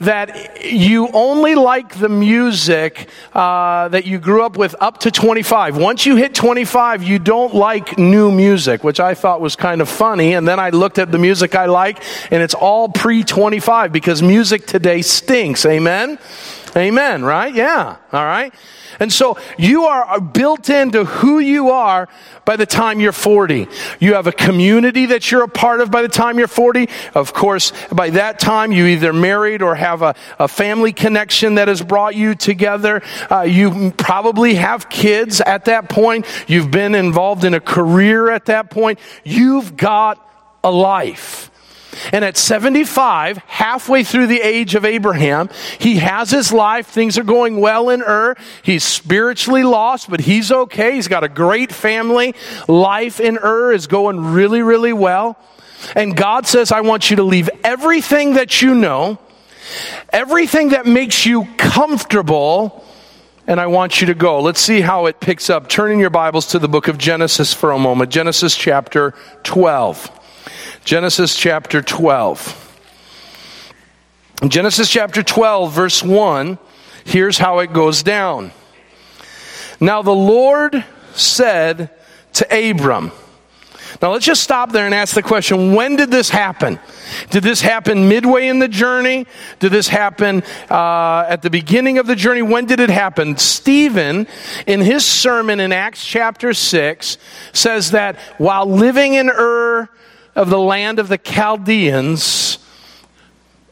that 0.00 0.64
you 0.64 1.08
only 1.12 1.54
like 1.54 1.98
the 1.98 2.08
music 2.08 3.08
uh, 3.32 3.88
that 3.88 4.06
you 4.06 4.18
grew 4.18 4.44
up 4.44 4.56
with 4.56 4.74
up 4.80 4.98
to 5.00 5.10
25. 5.10 5.76
Once 5.76 6.06
you 6.06 6.16
hit 6.16 6.34
25, 6.34 7.02
you 7.02 7.18
don't 7.18 7.54
like 7.54 7.98
new 7.98 8.30
music, 8.30 8.84
which 8.84 9.00
I 9.00 9.14
thought 9.14 9.40
was 9.40 9.56
kind 9.56 9.80
of 9.80 9.88
funny. 9.88 10.34
And 10.34 10.46
then 10.46 10.60
I 10.60 10.70
looked 10.70 10.98
at 10.98 11.10
the 11.10 11.18
music 11.18 11.54
I 11.54 11.66
like, 11.66 12.02
and 12.30 12.42
it's 12.42 12.54
all 12.54 12.88
pre 12.88 13.24
25 13.24 13.79
because 13.88 14.22
music 14.22 14.66
today 14.66 15.02
stinks. 15.02 15.64
Amen? 15.66 16.18
Amen, 16.76 17.24
right? 17.24 17.52
Yeah, 17.52 17.96
all 18.12 18.24
right. 18.24 18.54
And 19.00 19.12
so 19.12 19.38
you 19.58 19.84
are 19.84 20.20
built 20.20 20.68
into 20.68 21.04
who 21.04 21.38
you 21.38 21.70
are 21.70 22.08
by 22.44 22.56
the 22.56 22.66
time 22.66 23.00
you're 23.00 23.12
40. 23.12 23.66
You 23.98 24.14
have 24.14 24.26
a 24.26 24.32
community 24.32 25.06
that 25.06 25.30
you're 25.30 25.42
a 25.42 25.48
part 25.48 25.80
of 25.80 25.90
by 25.90 26.02
the 26.02 26.08
time 26.08 26.38
you're 26.38 26.48
40. 26.48 26.88
Of 27.14 27.32
course, 27.32 27.72
by 27.90 28.10
that 28.10 28.38
time 28.38 28.72
you 28.72 28.86
either 28.86 29.12
married 29.12 29.62
or 29.62 29.74
have 29.74 30.02
a, 30.02 30.14
a 30.38 30.48
family 30.48 30.92
connection 30.92 31.54
that 31.54 31.68
has 31.68 31.82
brought 31.82 32.14
you 32.14 32.34
together. 32.34 33.02
Uh, 33.30 33.42
you 33.42 33.92
probably 33.96 34.54
have 34.56 34.90
kids 34.90 35.40
at 35.40 35.64
that 35.64 35.88
point. 35.88 36.26
You've 36.46 36.70
been 36.70 36.94
involved 36.94 37.44
in 37.44 37.54
a 37.54 37.60
career 37.60 38.30
at 38.30 38.46
that 38.46 38.70
point. 38.70 38.98
You've 39.24 39.76
got 39.76 40.24
a 40.62 40.70
life. 40.70 41.50
And 42.12 42.24
at 42.24 42.36
75, 42.36 43.38
halfway 43.38 44.04
through 44.04 44.28
the 44.28 44.40
age 44.40 44.74
of 44.74 44.84
Abraham, 44.84 45.48
he 45.78 45.96
has 45.96 46.30
his 46.30 46.52
life. 46.52 46.86
Things 46.86 47.18
are 47.18 47.24
going 47.24 47.60
well 47.60 47.90
in 47.90 48.02
Ur. 48.02 48.36
He's 48.62 48.84
spiritually 48.84 49.64
lost, 49.64 50.08
but 50.08 50.20
he's 50.20 50.52
okay. 50.52 50.94
He's 50.94 51.08
got 51.08 51.24
a 51.24 51.28
great 51.28 51.72
family. 51.72 52.34
Life 52.68 53.20
in 53.20 53.38
Ur 53.38 53.72
is 53.72 53.86
going 53.86 54.32
really, 54.32 54.62
really 54.62 54.92
well. 54.92 55.38
And 55.96 56.16
God 56.16 56.46
says, 56.46 56.72
I 56.72 56.82
want 56.82 57.10
you 57.10 57.16
to 57.16 57.22
leave 57.22 57.50
everything 57.64 58.34
that 58.34 58.60
you 58.60 58.74
know, 58.74 59.18
everything 60.12 60.70
that 60.70 60.86
makes 60.86 61.24
you 61.24 61.46
comfortable, 61.56 62.84
and 63.46 63.58
I 63.58 63.66
want 63.66 64.00
you 64.00 64.08
to 64.08 64.14
go. 64.14 64.40
Let's 64.40 64.60
see 64.60 64.80
how 64.80 65.06
it 65.06 65.20
picks 65.20 65.50
up. 65.50 65.68
Turn 65.68 65.90
in 65.90 65.98
your 65.98 66.10
Bibles 66.10 66.46
to 66.48 66.58
the 66.58 66.68
book 66.68 66.88
of 66.88 66.98
Genesis 66.98 67.54
for 67.54 67.72
a 67.72 67.78
moment. 67.78 68.10
Genesis 68.10 68.54
chapter 68.54 69.14
12. 69.42 70.19
Genesis 70.84 71.36
chapter 71.36 71.82
12. 71.82 72.66
Genesis 74.48 74.88
chapter 74.88 75.22
12, 75.22 75.72
verse 75.72 76.02
1, 76.02 76.58
here's 77.04 77.36
how 77.36 77.58
it 77.58 77.72
goes 77.72 78.02
down. 78.02 78.50
Now 79.78 80.00
the 80.00 80.14
Lord 80.14 80.84
said 81.12 81.90
to 82.34 82.70
Abram, 82.70 83.12
now 84.00 84.12
let's 84.12 84.24
just 84.24 84.42
stop 84.42 84.72
there 84.72 84.86
and 84.86 84.94
ask 84.94 85.14
the 85.14 85.22
question 85.22 85.74
when 85.74 85.96
did 85.96 86.10
this 86.10 86.30
happen? 86.30 86.80
Did 87.28 87.42
this 87.42 87.60
happen 87.60 88.08
midway 88.08 88.48
in 88.48 88.58
the 88.58 88.68
journey? 88.68 89.26
Did 89.58 89.72
this 89.72 89.88
happen 89.88 90.42
uh, 90.70 91.26
at 91.28 91.42
the 91.42 91.50
beginning 91.50 91.98
of 91.98 92.06
the 92.06 92.16
journey? 92.16 92.40
When 92.40 92.64
did 92.64 92.80
it 92.80 92.88
happen? 92.88 93.36
Stephen, 93.36 94.26
in 94.66 94.80
his 94.80 95.04
sermon 95.04 95.60
in 95.60 95.72
Acts 95.72 96.04
chapter 96.04 96.54
6, 96.54 97.18
says 97.52 97.90
that 97.90 98.16
while 98.38 98.64
living 98.64 99.14
in 99.14 99.28
Ur 99.28 99.90
of 100.34 100.50
the 100.50 100.58
land 100.58 100.98
of 100.98 101.08
the 101.08 101.18
Chaldeans, 101.18 102.58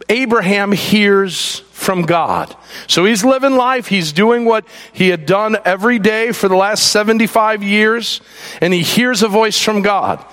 Abraham 0.09 0.73
hears 0.73 1.61
from 1.73 2.03
God. 2.03 2.55
So 2.87 3.05
he's 3.05 3.25
living 3.25 3.55
life. 3.55 3.87
He's 3.87 4.12
doing 4.12 4.44
what 4.44 4.66
he 4.92 5.09
had 5.09 5.27
done 5.27 5.57
every 5.64 5.99
day 5.99 6.33
for 6.33 6.49
the 6.49 6.57
last 6.57 6.90
75 6.90 7.62
years, 7.62 8.21
and 8.61 8.75
he 8.75 8.83
hears 8.83 9.23
a 9.23 9.29
voice 9.29 9.61
from 9.61 9.83
God. 9.83 10.25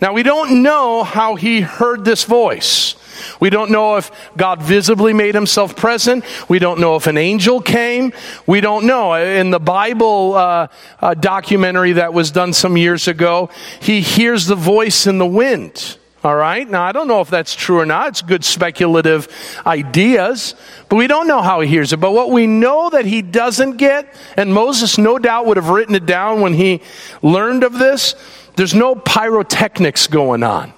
Now, 0.00 0.12
we 0.12 0.22
don't 0.22 0.62
know 0.62 1.02
how 1.02 1.36
he 1.36 1.60
heard 1.60 2.04
this 2.04 2.24
voice. 2.24 2.94
We 3.40 3.50
don't 3.50 3.70
know 3.70 3.96
if 3.96 4.10
God 4.36 4.62
visibly 4.62 5.12
made 5.12 5.34
himself 5.34 5.76
present. 5.76 6.24
We 6.48 6.58
don't 6.58 6.80
know 6.80 6.96
if 6.96 7.06
an 7.06 7.16
angel 7.16 7.60
came. 7.60 8.12
We 8.46 8.60
don't 8.60 8.86
know. 8.86 9.14
In 9.14 9.50
the 9.50 9.60
Bible 9.60 10.34
uh, 10.34 10.68
uh, 11.00 11.14
documentary 11.14 11.92
that 11.92 12.12
was 12.12 12.30
done 12.30 12.52
some 12.52 12.76
years 12.76 13.08
ago, 13.08 13.50
he 13.80 14.00
hears 14.00 14.46
the 14.46 14.54
voice 14.54 15.06
in 15.06 15.18
the 15.18 15.26
wind. 15.26 15.96
All 16.22 16.36
right. 16.36 16.68
Now, 16.68 16.82
I 16.82 16.92
don't 16.92 17.08
know 17.08 17.22
if 17.22 17.30
that's 17.30 17.54
true 17.54 17.80
or 17.80 17.86
not. 17.86 18.08
It's 18.08 18.22
good 18.22 18.44
speculative 18.44 19.26
ideas, 19.66 20.54
but 20.90 20.96
we 20.96 21.06
don't 21.06 21.26
know 21.26 21.40
how 21.40 21.62
he 21.62 21.68
hears 21.68 21.94
it. 21.94 21.96
But 21.96 22.12
what 22.12 22.30
we 22.30 22.46
know 22.46 22.90
that 22.90 23.06
he 23.06 23.22
doesn't 23.22 23.78
get, 23.78 24.14
and 24.36 24.52
Moses 24.52 24.98
no 24.98 25.18
doubt 25.18 25.46
would 25.46 25.56
have 25.56 25.70
written 25.70 25.94
it 25.94 26.04
down 26.04 26.42
when 26.42 26.52
he 26.52 26.82
learned 27.22 27.64
of 27.64 27.78
this, 27.78 28.14
there's 28.56 28.74
no 28.74 28.94
pyrotechnics 28.94 30.08
going 30.08 30.42
on. 30.42 30.74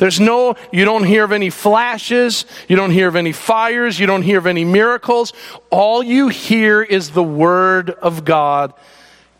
There's 0.00 0.18
no, 0.18 0.54
you 0.72 0.86
don't 0.86 1.04
hear 1.04 1.24
of 1.24 1.30
any 1.30 1.50
flashes, 1.50 2.46
you 2.68 2.74
don't 2.74 2.90
hear 2.90 3.06
of 3.06 3.16
any 3.16 3.32
fires, 3.32 4.00
you 4.00 4.06
don't 4.06 4.22
hear 4.22 4.38
of 4.38 4.46
any 4.46 4.64
miracles. 4.64 5.34
All 5.68 6.02
you 6.02 6.28
hear 6.28 6.82
is 6.82 7.10
the 7.10 7.22
word 7.22 7.90
of 7.90 8.24
God 8.24 8.72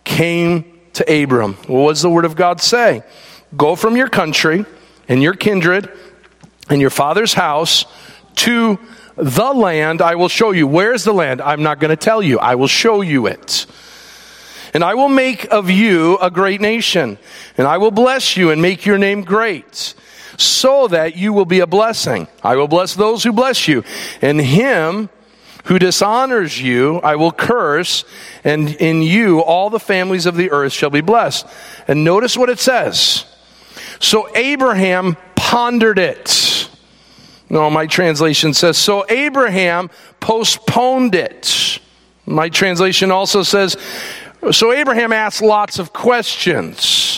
came 0.04 0.78
to 0.92 1.22
Abram. 1.22 1.54
What 1.66 1.92
does 1.92 2.02
the 2.02 2.10
word 2.10 2.26
of 2.26 2.36
God 2.36 2.60
say? 2.60 3.02
Go 3.56 3.74
from 3.74 3.96
your 3.96 4.08
country 4.08 4.66
and 5.08 5.22
your 5.22 5.32
kindred 5.32 5.90
and 6.68 6.78
your 6.78 6.90
father's 6.90 7.32
house 7.32 7.86
to 8.34 8.78
the 9.16 9.52
land 9.54 10.02
I 10.02 10.16
will 10.16 10.28
show 10.28 10.50
you. 10.50 10.66
Where's 10.66 11.04
the 11.04 11.14
land? 11.14 11.40
I'm 11.40 11.62
not 11.62 11.80
going 11.80 11.88
to 11.88 11.96
tell 11.96 12.20
you. 12.20 12.38
I 12.38 12.56
will 12.56 12.68
show 12.68 13.00
you 13.00 13.28
it. 13.28 13.64
And 14.74 14.84
I 14.84 14.92
will 14.92 15.08
make 15.08 15.50
of 15.50 15.70
you 15.70 16.18
a 16.18 16.30
great 16.30 16.60
nation, 16.60 17.16
and 17.56 17.66
I 17.66 17.78
will 17.78 17.90
bless 17.90 18.36
you 18.36 18.50
and 18.50 18.60
make 18.60 18.84
your 18.84 18.98
name 18.98 19.22
great 19.22 19.94
so 20.40 20.88
that 20.88 21.16
you 21.16 21.32
will 21.32 21.44
be 21.44 21.60
a 21.60 21.66
blessing. 21.66 22.28
I 22.42 22.56
will 22.56 22.68
bless 22.68 22.94
those 22.94 23.22
who 23.22 23.32
bless 23.32 23.68
you, 23.68 23.84
and 24.22 24.40
him 24.40 25.08
who 25.64 25.78
dishonors 25.78 26.60
you 26.60 26.98
I 26.98 27.16
will 27.16 27.32
curse, 27.32 28.04
and 28.44 28.68
in 28.68 29.02
you 29.02 29.40
all 29.40 29.70
the 29.70 29.80
families 29.80 30.26
of 30.26 30.36
the 30.36 30.50
earth 30.50 30.72
shall 30.72 30.90
be 30.90 31.00
blessed. 31.00 31.46
And 31.86 32.04
notice 32.04 32.36
what 32.36 32.48
it 32.48 32.58
says. 32.58 33.24
So 34.00 34.34
Abraham 34.36 35.16
pondered 35.36 35.98
it. 35.98 36.68
No, 37.50 37.68
my 37.68 37.86
translation 37.86 38.54
says, 38.54 38.78
so 38.78 39.04
Abraham 39.08 39.90
postponed 40.20 41.16
it. 41.16 41.80
My 42.24 42.48
translation 42.48 43.10
also 43.10 43.42
says, 43.42 43.76
so 44.52 44.72
Abraham 44.72 45.12
asked 45.12 45.42
lots 45.42 45.80
of 45.80 45.92
questions. 45.92 47.09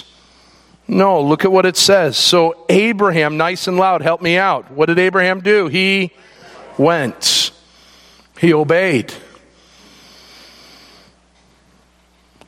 No, 0.92 1.22
look 1.22 1.46
at 1.46 1.50
what 1.50 1.64
it 1.64 1.78
says. 1.78 2.18
So 2.18 2.66
Abraham, 2.68 3.38
nice 3.38 3.66
and 3.66 3.78
loud, 3.78 4.02
help 4.02 4.20
me 4.20 4.36
out. 4.36 4.70
What 4.70 4.86
did 4.86 4.98
Abraham 4.98 5.40
do? 5.40 5.66
He 5.66 6.12
went. 6.76 7.50
He 8.38 8.52
obeyed. 8.52 9.10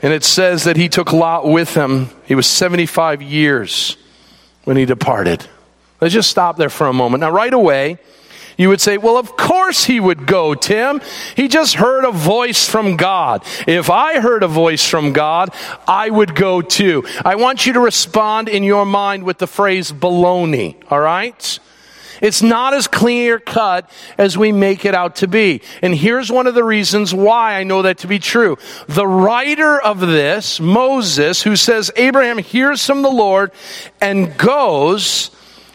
And 0.00 0.12
it 0.12 0.24
says 0.24 0.64
that 0.64 0.76
he 0.76 0.90
took 0.90 1.11
Lot 1.11 1.48
with 1.48 1.72
him. 1.72 2.11
He 2.26 2.35
was 2.35 2.46
75 2.46 3.22
years 3.22 3.96
when 4.64 4.76
he 4.76 4.85
departed. 4.85 5.46
Let's 6.02 6.12
just 6.12 6.28
stop 6.28 6.59
there 6.59 6.68
for 6.68 6.87
a 6.87 6.92
moment. 6.92 7.22
Now, 7.22 7.30
right 7.30 7.54
away, 7.54 7.98
you 8.56 8.68
would 8.68 8.80
say, 8.80 8.98
well, 8.98 9.16
of 9.16 9.36
course 9.36 9.84
he 9.84 10.00
would 10.00 10.26
go, 10.26 10.54
Tim. 10.54 11.00
He 11.36 11.48
just 11.48 11.74
heard 11.74 12.04
a 12.04 12.12
voice 12.12 12.68
from 12.68 12.96
God. 12.96 13.44
If 13.66 13.90
I 13.90 14.20
heard 14.20 14.42
a 14.42 14.48
voice 14.48 14.86
from 14.88 15.12
God, 15.12 15.50
I 15.88 16.10
would 16.10 16.34
go 16.34 16.62
too. 16.62 17.04
I 17.24 17.34
want 17.36 17.66
you 17.66 17.72
to 17.74 17.80
respond 17.80 18.48
in 18.48 18.62
your 18.62 18.86
mind 18.86 19.24
with 19.24 19.38
the 19.38 19.46
phrase 19.46 19.92
baloney, 19.92 20.76
all 20.90 21.00
right? 21.00 21.58
It's 22.20 22.42
not 22.42 22.74
as 22.74 22.86
clear 22.86 23.38
cut 23.38 23.90
as 24.16 24.38
we 24.38 24.52
make 24.52 24.84
it 24.84 24.94
out 24.94 25.16
to 25.16 25.28
be. 25.28 25.60
And 25.82 25.94
here's 25.94 26.30
one 26.30 26.46
of 26.46 26.54
the 26.54 26.64
reasons 26.64 27.12
why 27.12 27.54
I 27.54 27.64
know 27.64 27.82
that 27.82 27.98
to 27.98 28.06
be 28.06 28.18
true. 28.18 28.56
The 28.86 29.06
writer 29.06 29.80
of 29.80 30.00
this, 30.00 30.60
Moses, 30.60 31.42
who 31.42 31.56
says 31.56 31.90
Abraham 31.96 32.38
hears 32.38 32.86
from 32.86 33.02
the 33.02 33.10
Lord 33.10 33.50
and 34.00 34.36
goes, 34.38 35.34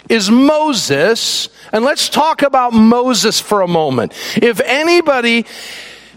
is 0.10 0.30
Moses. 0.30 1.50
And 1.72 1.86
let's 1.86 2.10
talk 2.10 2.42
about 2.42 2.74
Moses 2.74 3.40
for 3.40 3.62
a 3.62 3.68
moment. 3.68 4.14
If 4.36 4.60
anybody 4.60 5.46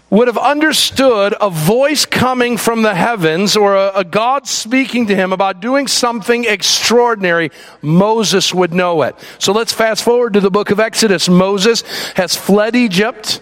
would 0.09 0.27
have 0.27 0.37
understood 0.37 1.33
a 1.41 1.49
voice 1.49 2.05
coming 2.05 2.55
from 2.55 2.83
the 2.83 2.93
heavens 2.93 3.57
or 3.57 3.75
a, 3.75 3.91
a, 3.95 4.03
God 4.03 4.45
speaking 4.45 5.07
to 5.07 5.15
him 5.15 5.33
about 5.33 5.59
doing 5.59 5.87
something 5.87 6.45
extraordinary, 6.45 7.49
Moses 7.81 8.53
would 8.53 8.75
know 8.75 9.01
it. 9.01 9.15
So 9.39 9.53
let's 9.53 9.73
fast 9.73 10.03
forward 10.03 10.33
to 10.33 10.39
the 10.39 10.51
book 10.51 10.69
of 10.69 10.79
Exodus. 10.79 11.27
Moses 11.27 11.81
has 12.15 12.35
fled 12.35 12.75
Egypt. 12.75 13.41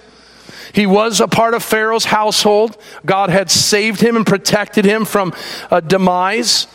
He 0.73 0.87
was 0.87 1.19
a 1.19 1.27
part 1.27 1.55
of 1.55 1.61
Pharaoh's 1.61 2.05
household. 2.05 2.77
God 3.05 3.29
had 3.29 3.51
saved 3.51 3.99
him 3.99 4.15
and 4.15 4.25
protected 4.25 4.85
him 4.85 5.03
from 5.03 5.33
a 5.69 5.81
demise 5.81 6.67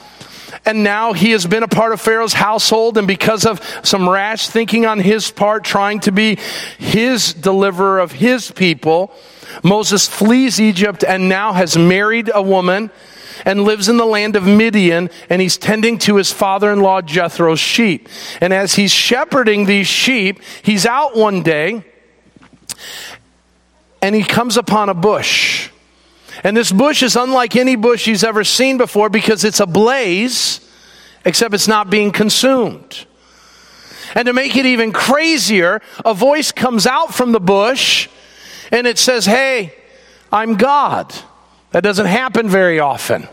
and 0.65 0.83
now 0.83 1.13
he 1.13 1.33
has 1.33 1.47
been 1.47 1.63
a 1.63 1.69
part 1.69 1.93
of 1.93 2.01
Pharaoh's 2.01 2.33
household, 2.33 2.99
and 2.99 3.07
because 3.07 3.47
of 3.47 3.61
some 3.83 4.09
rash 4.09 4.49
thinking 4.49 4.87
on 4.87 5.01
his 5.01 5.31
part, 5.31 5.65
trying 5.65 6.01
to 6.01 6.13
be 6.13 6.39
his 6.79 7.35
deliverer 7.35 7.99
of 7.99 8.13
his 8.13 8.51
people, 8.51 9.13
Moses 9.63 10.09
flees 10.09 10.61
Egypt 10.61 11.05
and 11.05 11.29
now 11.29 11.53
has 11.53 11.77
married 11.77 12.31
a 12.33 12.43
woman 12.43 12.91
and 13.45 13.65
lives 13.65 13.89
in 13.89 13.97
the 13.97 14.07
land 14.07 14.35
of 14.35 14.45
Midian, 14.45 15.11
and 15.29 15.43
he's 15.43 15.59
tending 15.59 15.99
to 15.99 16.17
his 16.17 16.33
father 16.33 16.73
in 16.73 16.81
law 16.81 17.03
Jethro's 17.03 17.61
sheep. 17.61 18.09
And 18.41 18.53
as 18.53 18.75
he's 18.75 18.93
shepherding 18.93 19.67
these 19.67 19.87
sheep, 19.87 20.41
he's 20.63 20.87
out 20.87 21.17
one 21.17 21.43
day 21.43 21.85
and 24.03 24.15
he 24.15 24.23
comes 24.23 24.57
upon 24.57 24.89
a 24.89 24.95
bush. 24.95 25.56
And 26.45 26.57
this 26.57 26.73
bush 26.73 27.03
is 27.03 27.17
unlike 27.17 27.57
any 27.57 27.77
bush 27.77 28.05
he's 28.05 28.25
ever 28.25 28.45
seen 28.45 28.79
before 28.79 29.09
because 29.09 29.45
it's 29.45 29.61
ablaze, 29.61 30.61
except 31.25 31.55
it's 31.55 31.69
not 31.69 31.91
being 31.91 32.13
consumed. 32.13 33.07
And 34.15 34.27
to 34.27 34.33
make 34.33 34.57
it 34.57 34.67
even 34.67 34.93
crazier, 34.93 35.81
a 36.05 36.15
voice 36.15 36.53
comes 36.53 36.87
out 36.87 37.15
from 37.15 37.33
the 37.33 37.41
bush 37.41 38.09
and 38.71 38.87
it 38.87 38.99
says, 38.99 39.27
Hey, 39.27 39.75
I'm 40.33 40.57
God. 40.57 41.15
That 41.73 41.83
doesn't 41.83 42.07
happen 42.07 42.49
very 42.49 42.81
often. 42.81 43.29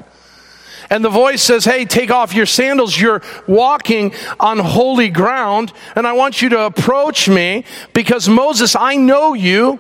And 0.90 1.04
the 1.04 1.10
voice 1.10 1.42
says, 1.42 1.66
Hey, 1.66 1.86
take 1.86 2.12
off 2.12 2.34
your 2.34 2.46
sandals. 2.46 3.00
You're 3.00 3.22
walking 3.48 4.14
on 4.40 4.60
holy 4.60 5.10
ground. 5.10 5.72
And 5.96 6.06
I 6.06 6.14
want 6.14 6.42
you 6.42 6.50
to 6.50 6.66
approach 6.66 7.30
me 7.30 7.66
because 7.94 8.28
Moses, 8.28 8.76
I 8.76 8.96
know 8.96 9.34
you. 9.34 9.80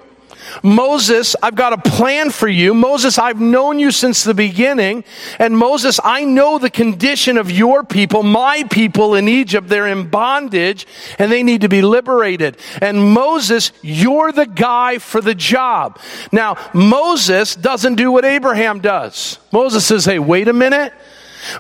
Moses, 0.61 1.35
I've 1.41 1.55
got 1.55 1.73
a 1.73 1.77
plan 1.77 2.29
for 2.29 2.47
you. 2.47 2.73
Moses, 2.73 3.17
I've 3.17 3.41
known 3.41 3.79
you 3.79 3.91
since 3.91 4.23
the 4.23 4.33
beginning. 4.33 5.03
And 5.39 5.57
Moses, 5.57 5.99
I 6.03 6.25
know 6.25 6.59
the 6.59 6.69
condition 6.69 7.37
of 7.37 7.49
your 7.49 7.83
people, 7.83 8.23
my 8.23 8.63
people 8.69 9.15
in 9.15 9.27
Egypt. 9.27 9.67
They're 9.67 9.87
in 9.87 10.09
bondage 10.09 10.85
and 11.17 11.31
they 11.31 11.43
need 11.43 11.61
to 11.61 11.69
be 11.69 11.81
liberated. 11.81 12.57
And 12.81 13.13
Moses, 13.13 13.71
you're 13.81 14.31
the 14.31 14.45
guy 14.45 14.99
for 14.99 15.21
the 15.21 15.35
job. 15.35 15.99
Now, 16.31 16.57
Moses 16.73 17.55
doesn't 17.55 17.95
do 17.95 18.11
what 18.11 18.25
Abraham 18.25 18.79
does. 18.79 19.39
Moses 19.51 19.85
says, 19.85 20.05
hey, 20.05 20.19
wait 20.19 20.47
a 20.47 20.53
minute. 20.53 20.93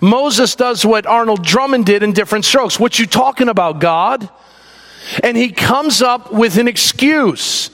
Moses 0.01 0.55
does 0.55 0.85
what 0.85 1.05
Arnold 1.05 1.43
Drummond 1.43 1.85
did 1.85 2.03
in 2.03 2.13
different 2.13 2.45
strokes. 2.45 2.79
What 2.79 2.99
you 2.99 3.05
talking 3.05 3.49
about, 3.49 3.79
God? 3.79 4.29
And 5.21 5.35
he 5.35 5.51
comes 5.51 6.01
up 6.01 6.31
with 6.31 6.57
an 6.57 6.67
excuse. 6.67 7.69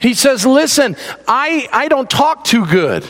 He 0.00 0.14
says, 0.14 0.46
Listen, 0.46 0.96
I, 1.26 1.68
I 1.72 1.88
don't 1.88 2.08
talk 2.08 2.44
too 2.44 2.66
good. 2.66 3.08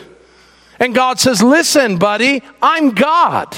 And 0.79 0.95
God 0.95 1.21
says, 1.21 1.43
Listen, 1.43 1.99
buddy, 1.99 2.43
I'm 2.61 2.91
God. 2.91 3.57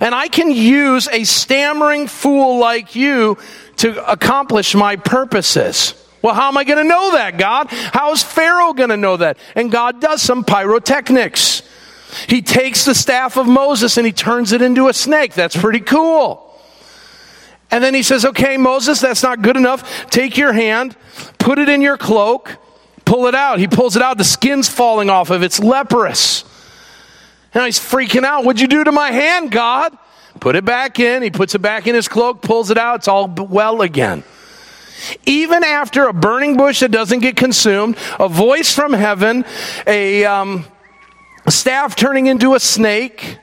And 0.00 0.14
I 0.14 0.28
can 0.28 0.50
use 0.50 1.08
a 1.08 1.24
stammering 1.24 2.06
fool 2.06 2.58
like 2.58 2.94
you 2.94 3.36
to 3.78 4.10
accomplish 4.10 4.74
my 4.74 4.96
purposes. 4.96 5.94
Well, 6.22 6.34
how 6.34 6.48
am 6.48 6.56
I 6.56 6.62
going 6.62 6.78
to 6.78 6.88
know 6.88 7.12
that, 7.12 7.36
God? 7.36 7.66
How 7.70 8.12
is 8.12 8.22
Pharaoh 8.22 8.74
going 8.74 8.90
to 8.90 8.96
know 8.96 9.16
that? 9.16 9.38
And 9.56 9.72
God 9.72 10.00
does 10.00 10.22
some 10.22 10.44
pyrotechnics. 10.44 11.62
He 12.28 12.42
takes 12.42 12.84
the 12.84 12.94
staff 12.94 13.36
of 13.36 13.48
Moses 13.48 13.96
and 13.96 14.06
he 14.06 14.12
turns 14.12 14.52
it 14.52 14.62
into 14.62 14.88
a 14.88 14.92
snake. 14.92 15.34
That's 15.34 15.56
pretty 15.56 15.80
cool. 15.80 16.41
And 17.72 17.82
then 17.82 17.94
he 17.94 18.02
says, 18.02 18.24
Okay, 18.24 18.56
Moses, 18.56 19.00
that's 19.00 19.22
not 19.22 19.42
good 19.42 19.56
enough. 19.56 20.08
Take 20.10 20.36
your 20.36 20.52
hand, 20.52 20.94
put 21.38 21.58
it 21.58 21.68
in 21.68 21.80
your 21.82 21.96
cloak, 21.96 22.56
pull 23.04 23.26
it 23.26 23.34
out. 23.34 23.58
He 23.58 23.66
pulls 23.66 23.96
it 23.96 24.02
out, 24.02 24.18
the 24.18 24.24
skin's 24.24 24.68
falling 24.68 25.10
off 25.10 25.30
of 25.30 25.42
it. 25.42 25.46
It's 25.46 25.58
leprous. 25.58 26.44
Now 27.54 27.64
he's 27.64 27.78
freaking 27.78 28.24
out. 28.24 28.44
What'd 28.44 28.60
you 28.60 28.68
do 28.68 28.84
to 28.84 28.92
my 28.92 29.10
hand, 29.10 29.50
God? 29.50 29.96
Put 30.40 30.56
it 30.56 30.64
back 30.64 30.98
in. 31.00 31.22
He 31.22 31.30
puts 31.30 31.54
it 31.54 31.60
back 31.60 31.86
in 31.86 31.94
his 31.94 32.08
cloak, 32.08 32.42
pulls 32.42 32.70
it 32.70 32.78
out. 32.78 32.96
It's 32.96 33.08
all 33.08 33.28
well 33.28 33.82
again. 33.82 34.22
Even 35.26 35.64
after 35.64 36.06
a 36.06 36.12
burning 36.12 36.56
bush 36.56 36.80
that 36.80 36.90
doesn't 36.90 37.20
get 37.20 37.36
consumed, 37.36 37.96
a 38.18 38.28
voice 38.28 38.74
from 38.74 38.92
heaven, 38.92 39.44
a, 39.86 40.24
um, 40.24 40.64
a 41.44 41.50
staff 41.50 41.96
turning 41.96 42.26
into 42.26 42.54
a 42.54 42.60
snake, 42.60 43.38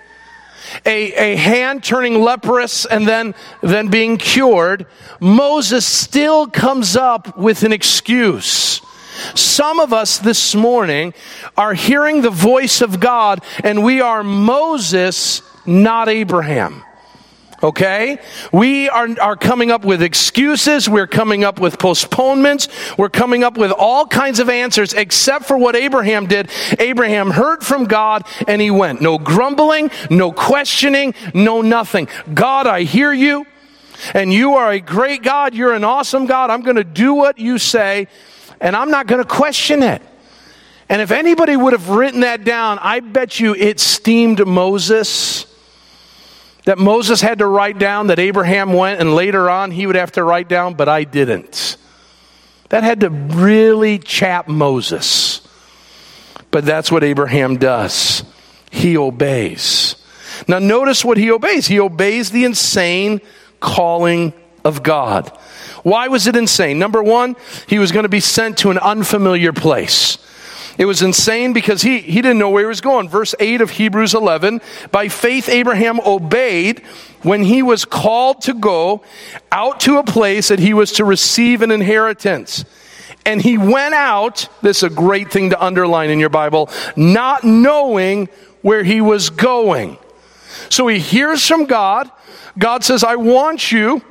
a, 0.86 1.34
a 1.34 1.36
hand 1.36 1.84
turning 1.84 2.22
leprous 2.22 2.86
and 2.86 3.08
then, 3.08 3.36
then 3.62 3.90
being 3.90 4.18
cured, 4.18 4.86
Moses 5.20 5.86
still 5.86 6.48
comes 6.48 6.96
up 6.96 7.38
with 7.38 7.64
an 7.64 7.74
excuse. 7.74 8.82
Some 9.36 9.80
of 9.80 9.92
us 9.92 10.18
this 10.20 10.56
morning 10.56 11.14
are 11.58 11.74
hearing 11.74 12.22
the 12.22 12.30
voice 12.30 12.82
of 12.82 13.00
God 13.00 13.44
and 13.64 13.84
we 13.84 14.02
are 14.02 14.24
Moses, 14.24 15.42
not 15.66 16.08
Abraham. 16.08 16.84
Okay? 17.62 18.20
We 18.52 18.90
are, 18.90 19.08
are 19.20 19.36
coming 19.36 19.72
up 19.72 19.84
with 19.84 20.02
excuses. 20.02 20.90
We're 20.90 21.08
coming 21.08 21.44
up 21.44 21.60
with 21.60 21.78
postponements. 21.78 22.68
We're 22.98 23.10
coming 23.10 23.44
up 23.44 23.58
with 23.58 23.72
all 23.72 24.08
kinds 24.08 24.40
of 24.40 24.50
answers 24.50 24.94
except 24.94 25.46
for 25.46 25.58
what 25.58 25.76
Abraham 25.76 26.28
did. 26.28 26.50
Abraham 26.80 27.32
heard 27.32 27.64
from 27.64 27.86
God 27.86 28.26
and 28.48 28.62
he 28.62 28.72
went. 28.72 29.02
No 29.02 29.18
grumbling, 29.18 29.92
no 30.10 30.32
questioning, 30.32 31.14
no 31.34 31.62
nothing. 31.62 32.08
God, 32.34 32.68
I 32.68 32.84
hear 32.84 33.12
you. 33.12 33.46
And 34.14 34.32
you 34.32 34.54
are 34.54 34.72
a 34.72 34.80
great 34.80 35.24
God. 35.24 35.54
You're 35.54 35.74
an 35.74 35.84
awesome 35.84 36.26
God. 36.26 36.50
I'm 36.50 36.62
going 36.62 36.78
to 36.78 36.86
do 36.86 37.14
what 37.14 37.38
you 37.38 37.58
say 37.58 38.08
and 38.62 38.76
I'm 38.76 38.92
not 38.92 39.08
going 39.08 39.22
to 39.22 39.28
question 39.28 39.84
it. 39.84 40.02
And 40.88 41.02
if 41.02 41.12
anybody 41.12 41.56
would 41.56 41.74
have 41.74 41.90
written 41.90 42.22
that 42.22 42.44
down, 42.44 42.80
I 42.80 43.00
bet 43.00 43.40
you 43.40 43.54
it 43.54 43.80
steamed 43.80 44.46
Moses 44.48 45.46
that 46.70 46.78
Moses 46.78 47.20
had 47.20 47.40
to 47.40 47.48
write 47.48 47.80
down, 47.80 48.08
that 48.08 48.20
Abraham 48.20 48.74
went, 48.74 49.02
and 49.02 49.16
later 49.16 49.50
on 49.50 49.72
he 49.72 49.88
would 49.88 49.96
have 49.96 50.12
to 50.12 50.24
write 50.24 50.48
down, 50.48 50.76
but 50.76 50.88
I 50.88 51.04
didn't. 51.04 51.78
That 52.70 52.84
had 52.84 53.00
to 53.00 53.10
really 53.10 53.98
chap 53.98 54.48
Moses. 54.48 55.42
But 56.52 56.66
that's 56.66 56.92
what 56.92 57.04
Abraham 57.04 57.58
does. 57.58 58.24
He 58.70 58.96
obeys. 58.98 59.96
Now, 60.48 60.60
notice 60.60 61.04
what 61.04 61.18
he 61.18 61.32
obeys. 61.32 61.66
He 61.66 61.80
obeys 61.80 62.30
the 62.30 62.46
insane 62.46 63.22
calling 63.60 64.32
of 64.64 64.84
God. 64.84 65.28
Why 65.82 66.08
was 66.08 66.28
it 66.28 66.36
insane? 66.36 66.78
Number 66.78 67.02
one, 67.02 67.36
he 67.68 67.80
was 67.80 67.92
going 67.92 68.04
to 68.04 68.10
be 68.10 68.20
sent 68.20 68.60
to 68.60 68.70
an 68.70 68.78
unfamiliar 68.78 69.54
place. 69.54 70.20
It 70.80 70.86
was 70.86 71.02
insane 71.02 71.52
because 71.52 71.82
he, 71.82 72.00
he 72.00 72.22
didn't 72.22 72.40
know 72.40 72.50
where 72.50 72.64
he 72.64 72.68
was 72.68 72.80
going. 72.80 73.10
Verse 73.10 73.36
8 73.38 73.60
of 73.60 73.72
Hebrews 73.72 74.14
11 74.14 74.62
By 74.92 75.10
faith, 75.10 75.50
Abraham 75.50 76.00
obeyed 76.00 76.80
when 77.22 77.44
he 77.44 77.62
was 77.62 77.84
called 77.84 78.42
to 78.44 78.54
go 78.54 79.04
out 79.52 79.82
to 79.82 79.98
a 79.98 80.06
place 80.06 80.48
that 80.48 80.60
he 80.60 80.74
was 80.74 80.94
to 80.94 81.04
receive 81.04 81.62
an 81.62 81.70
inheritance. 81.70 82.64
And 83.26 83.42
he 83.42 83.58
went 83.58 83.94
out, 83.94 84.48
this 84.62 84.78
is 84.78 84.84
a 84.84 84.90
great 84.90 85.30
thing 85.30 85.50
to 85.50 85.62
underline 85.62 86.12
in 86.12 86.20
your 86.20 86.30
Bible, 86.30 86.70
not 86.96 87.44
knowing 87.44 88.30
where 88.62 88.86
he 88.86 89.02
was 89.02 89.30
going. 89.30 89.98
So 90.70 90.88
he 90.88 90.98
hears 90.98 91.46
from 91.46 91.66
God. 91.66 92.10
God 92.58 92.86
says, 92.86 93.04
I 93.04 93.18
want 93.18 93.70
you 93.74 94.02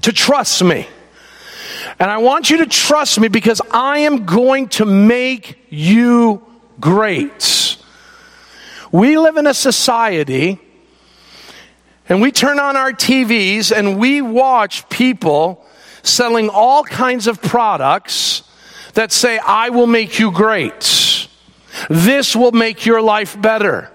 to 0.00 0.12
trust 0.12 0.64
me. 0.64 0.88
And 1.98 2.10
I 2.10 2.18
want 2.18 2.50
you 2.50 2.58
to 2.58 2.66
trust 2.66 3.18
me 3.18 3.28
because 3.28 3.60
I 3.70 3.98
am 3.98 4.24
going 4.24 4.68
to 4.70 4.84
make 4.84 5.58
you 5.70 6.44
great. 6.80 7.76
We 8.90 9.18
live 9.18 9.36
in 9.36 9.46
a 9.46 9.54
society 9.54 10.60
and 12.08 12.20
we 12.20 12.30
turn 12.30 12.58
on 12.58 12.76
our 12.76 12.92
TVs 12.92 13.76
and 13.76 13.98
we 13.98 14.20
watch 14.20 14.88
people 14.88 15.64
selling 16.02 16.48
all 16.50 16.84
kinds 16.84 17.26
of 17.26 17.40
products 17.40 18.42
that 18.94 19.12
say, 19.12 19.38
I 19.38 19.70
will 19.70 19.86
make 19.86 20.18
you 20.18 20.30
great. 20.30 21.28
This 21.88 22.36
will 22.36 22.52
make 22.52 22.84
your 22.84 23.00
life 23.00 23.40
better. 23.40 23.90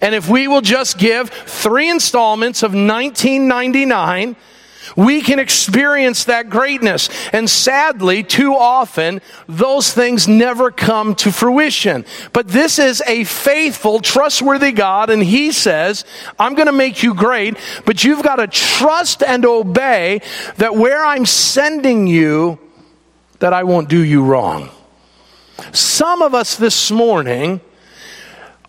And 0.00 0.14
if 0.14 0.28
we 0.28 0.48
will 0.48 0.60
just 0.60 0.98
give 0.98 1.30
three 1.30 1.88
installments 1.88 2.62
of 2.62 2.72
1999, 2.72 4.36
we 4.96 5.20
can 5.20 5.38
experience 5.38 6.24
that 6.24 6.48
greatness. 6.48 7.08
And 7.32 7.48
sadly, 7.48 8.22
too 8.22 8.54
often, 8.54 9.20
those 9.46 9.92
things 9.92 10.26
never 10.26 10.70
come 10.70 11.14
to 11.16 11.30
fruition. 11.30 12.04
But 12.32 12.48
this 12.48 12.78
is 12.78 13.02
a 13.06 13.24
faithful, 13.24 14.00
trustworthy 14.00 14.72
God, 14.72 15.10
and 15.10 15.22
He 15.22 15.52
says, 15.52 16.04
I'm 16.38 16.54
going 16.54 16.66
to 16.66 16.72
make 16.72 17.02
you 17.02 17.14
great, 17.14 17.56
but 17.84 18.02
you've 18.02 18.22
got 18.22 18.36
to 18.36 18.46
trust 18.46 19.22
and 19.22 19.44
obey 19.44 20.22
that 20.56 20.74
where 20.74 21.04
I'm 21.04 21.26
sending 21.26 22.06
you, 22.06 22.58
that 23.38 23.52
I 23.52 23.64
won't 23.64 23.88
do 23.88 24.02
you 24.02 24.24
wrong. 24.24 24.70
Some 25.72 26.22
of 26.22 26.34
us 26.34 26.56
this 26.56 26.90
morning, 26.90 27.60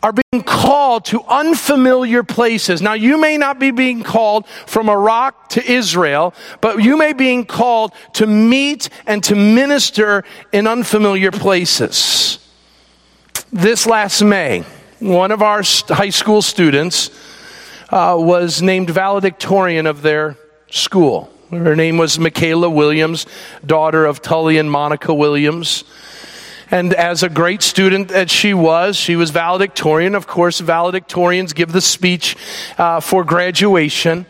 are 0.03 0.13
being 0.31 0.43
called 0.43 1.05
to 1.05 1.21
unfamiliar 1.23 2.23
places. 2.23 2.81
Now, 2.81 2.93
you 2.93 3.17
may 3.17 3.37
not 3.37 3.59
be 3.59 3.71
being 3.71 4.03
called 4.03 4.47
from 4.65 4.89
Iraq 4.89 5.49
to 5.49 5.71
Israel, 5.71 6.33
but 6.61 6.83
you 6.83 6.97
may 6.97 7.13
be 7.13 7.27
being 7.27 7.45
called 7.45 7.91
to 8.13 8.25
meet 8.25 8.89
and 9.05 9.23
to 9.25 9.35
minister 9.35 10.23
in 10.53 10.67
unfamiliar 10.67 11.31
places. 11.31 12.39
This 13.51 13.85
last 13.85 14.21
May, 14.21 14.63
one 14.99 15.31
of 15.31 15.41
our 15.41 15.61
high 15.89 16.09
school 16.09 16.41
students 16.41 17.09
uh, 17.89 18.15
was 18.17 18.61
named 18.61 18.89
valedictorian 18.89 19.87
of 19.87 20.01
their 20.01 20.37
school. 20.69 21.29
Her 21.49 21.75
name 21.75 21.97
was 21.97 22.19
Michaela 22.19 22.69
Williams, 22.69 23.25
daughter 23.65 24.05
of 24.05 24.21
Tully 24.21 24.57
and 24.57 24.69
Monica 24.69 25.13
Williams. 25.13 25.85
And 26.69 26.93
as 26.93 27.23
a 27.23 27.29
great 27.29 27.61
student 27.63 28.09
that 28.09 28.29
she 28.29 28.53
was, 28.53 28.97
she 28.97 29.15
was 29.15 29.31
valedictorian. 29.31 30.15
Of 30.15 30.27
course, 30.27 30.59
valedictorians 30.59 31.55
give 31.55 31.71
the 31.71 31.81
speech 31.81 32.35
uh, 32.77 32.99
for 32.99 33.23
graduation. 33.23 34.25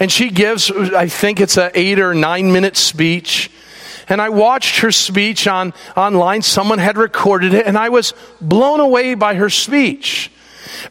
And 0.00 0.10
she 0.10 0.30
gives, 0.30 0.70
I 0.70 1.08
think 1.08 1.40
it's 1.40 1.58
an 1.58 1.70
eight 1.74 1.98
or 1.98 2.14
nine 2.14 2.52
minute 2.52 2.76
speech. 2.76 3.50
And 4.08 4.22
I 4.22 4.30
watched 4.30 4.78
her 4.78 4.90
speech 4.90 5.46
on, 5.46 5.74
online. 5.96 6.40
Someone 6.40 6.78
had 6.78 6.96
recorded 6.96 7.52
it, 7.52 7.66
and 7.66 7.76
I 7.76 7.90
was 7.90 8.14
blown 8.40 8.80
away 8.80 9.14
by 9.14 9.34
her 9.34 9.50
speech. 9.50 10.30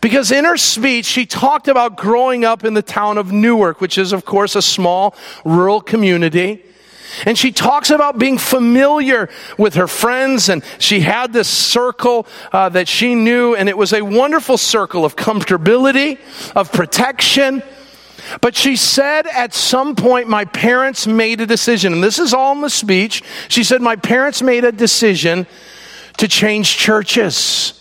Because 0.02 0.32
in 0.32 0.46
her 0.46 0.58
speech, 0.58 1.06
she 1.06 1.26
talked 1.26 1.68
about 1.68 1.98
growing 1.98 2.46
up 2.46 2.64
in 2.64 2.74
the 2.74 2.82
town 2.82 3.18
of 3.18 3.32
Newark, 3.32 3.82
which 3.82 3.98
is, 3.98 4.12
of 4.12 4.26
course, 4.26 4.56
a 4.56 4.62
small 4.62 5.16
rural 5.44 5.82
community. 5.82 6.64
And 7.26 7.38
she 7.38 7.52
talks 7.52 7.90
about 7.90 8.20
being 8.20 8.38
familiar 8.38 9.30
with 9.58 9.76
her 9.76 9.88
friends, 9.88 10.50
and 10.50 10.64
she 10.80 11.00
had 11.00 11.34
this 11.34 11.48
circle 11.48 12.28
uh, 12.52 12.70
that 12.70 12.88
she 12.88 13.16
knew, 13.16 13.56
and 13.56 13.70
it 13.70 13.78
was 13.78 13.94
a 13.94 14.02
wonderful 14.02 14.58
circle 14.58 15.06
of 15.06 15.16
comfortability, 15.16 16.20
of 16.56 16.72
protection. 16.72 17.64
But 18.42 18.56
she 18.56 18.76
said 18.76 19.26
at 19.28 19.54
some 19.54 19.96
point, 19.96 20.28
my 20.28 20.46
parents 20.46 21.08
made 21.08 21.42
a 21.42 21.46
decision, 21.46 21.94
and 21.94 22.04
this 22.04 22.20
is 22.20 22.34
all 22.34 22.54
in 22.54 22.62
the 22.62 22.70
speech. 22.70 23.24
She 23.48 23.64
said, 23.64 23.82
My 23.82 23.96
parents 23.96 24.42
made 24.42 24.66
a 24.66 24.72
decision 24.72 25.48
to 26.18 26.28
change 26.28 26.78
churches. 26.78 27.74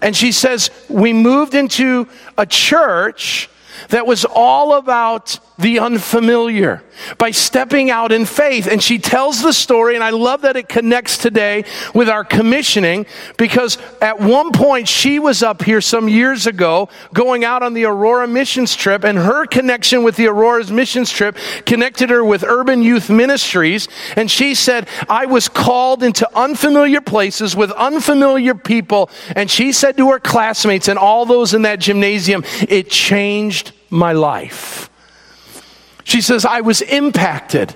And 0.00 0.16
she 0.16 0.32
says, 0.32 0.70
We 0.88 1.12
moved 1.12 1.54
into 1.54 2.08
a 2.36 2.44
church 2.44 3.48
that 3.88 4.06
was 4.06 4.24
all 4.24 4.74
about 4.74 5.38
the 5.62 5.78
unfamiliar 5.78 6.82
by 7.18 7.30
stepping 7.30 7.90
out 7.90 8.12
in 8.12 8.26
faith. 8.26 8.66
And 8.66 8.82
she 8.82 8.98
tells 8.98 9.42
the 9.42 9.52
story, 9.52 9.94
and 9.94 10.04
I 10.04 10.10
love 10.10 10.42
that 10.42 10.56
it 10.56 10.68
connects 10.68 11.18
today 11.18 11.64
with 11.94 12.08
our 12.08 12.24
commissioning 12.24 13.06
because 13.36 13.78
at 14.00 14.20
one 14.20 14.52
point 14.52 14.88
she 14.88 15.18
was 15.18 15.42
up 15.42 15.62
here 15.62 15.80
some 15.80 16.08
years 16.08 16.46
ago 16.46 16.88
going 17.14 17.44
out 17.44 17.62
on 17.62 17.74
the 17.74 17.84
Aurora 17.84 18.28
missions 18.28 18.76
trip, 18.76 19.04
and 19.04 19.18
her 19.18 19.46
connection 19.46 20.02
with 20.02 20.16
the 20.16 20.26
Aurora's 20.26 20.70
missions 20.70 21.10
trip 21.10 21.36
connected 21.64 22.10
her 22.10 22.24
with 22.24 22.44
Urban 22.44 22.82
Youth 22.82 23.08
Ministries. 23.08 23.88
And 24.16 24.30
she 24.30 24.54
said, 24.54 24.88
I 25.08 25.26
was 25.26 25.48
called 25.48 26.02
into 26.02 26.28
unfamiliar 26.36 27.00
places 27.00 27.56
with 27.56 27.70
unfamiliar 27.72 28.54
people. 28.54 29.10
And 29.34 29.50
she 29.50 29.72
said 29.72 29.96
to 29.96 30.10
her 30.10 30.18
classmates 30.18 30.88
and 30.88 30.98
all 30.98 31.26
those 31.26 31.54
in 31.54 31.62
that 31.62 31.80
gymnasium, 31.80 32.44
it 32.68 32.90
changed 32.90 33.72
my 33.90 34.12
life. 34.12 34.91
She 36.12 36.20
says, 36.20 36.44
I 36.44 36.60
was 36.60 36.82
impacted. 36.82 37.74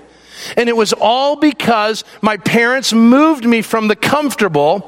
And 0.55 0.69
it 0.69 0.77
was 0.77 0.93
all 0.93 1.37
because 1.37 2.03
my 2.21 2.37
parents 2.37 2.93
moved 2.93 3.47
me 3.47 3.63
from 3.63 3.87
the 3.87 3.95
comfortable, 3.95 4.81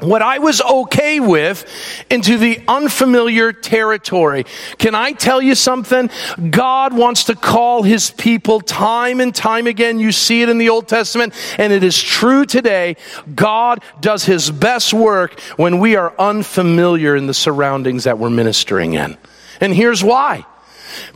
what 0.00 0.22
I 0.22 0.40
was 0.40 0.60
okay 0.60 1.20
with, 1.20 1.64
into 2.10 2.36
the 2.36 2.60
unfamiliar 2.66 3.52
territory. 3.52 4.44
Can 4.78 4.96
I 4.96 5.12
tell 5.12 5.40
you 5.40 5.54
something? 5.54 6.10
God 6.50 6.92
wants 6.92 7.22
to 7.24 7.36
call 7.36 7.84
his 7.84 8.10
people 8.10 8.60
time 8.60 9.20
and 9.20 9.32
time 9.32 9.68
again. 9.68 10.00
You 10.00 10.10
see 10.10 10.42
it 10.42 10.48
in 10.48 10.58
the 10.58 10.70
Old 10.70 10.88
Testament, 10.88 11.32
and 11.58 11.72
it 11.72 11.84
is 11.84 12.02
true 12.02 12.44
today. 12.44 12.96
God 13.32 13.84
does 14.00 14.24
his 14.24 14.50
best 14.50 14.92
work 14.92 15.38
when 15.58 15.78
we 15.78 15.94
are 15.94 16.12
unfamiliar 16.18 17.14
in 17.14 17.28
the 17.28 17.34
surroundings 17.34 18.02
that 18.02 18.18
we're 18.18 18.30
ministering 18.30 18.94
in. 18.94 19.16
And 19.60 19.72
here's 19.72 20.02
why. 20.02 20.44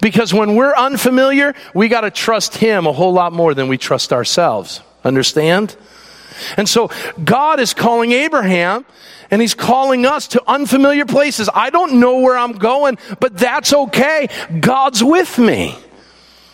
Because 0.01 0.33
when 0.33 0.57
we're 0.57 0.75
unfamiliar, 0.75 1.55
we 1.75 1.89
got 1.89 2.03
to 2.03 2.11
trust 2.11 2.57
Him 2.57 2.87
a 2.87 2.93
whole 2.93 3.13
lot 3.13 3.33
more 3.33 3.55
than 3.55 3.69
we 3.69 3.79
trust 3.79 4.13
ourselves. 4.13 4.81
Understand? 5.05 5.77
And 6.57 6.69
so 6.69 6.91
God 7.23 7.61
is 7.61 7.75
calling 7.75 8.13
Abraham 8.13 8.85
and 9.31 9.41
he's 9.41 9.55
calling 9.55 10.07
us 10.07 10.29
to 10.29 10.43
unfamiliar 10.47 11.05
places. 11.05 11.49
I 11.53 11.71
don't 11.71 12.01
know 12.01 12.21
where 12.21 12.37
I'm 12.37 12.53
going, 12.53 12.99
but 13.21 13.37
that's 13.37 13.73
okay. 13.73 14.29
God's 14.61 15.03
with 15.03 15.39
me. 15.39 15.77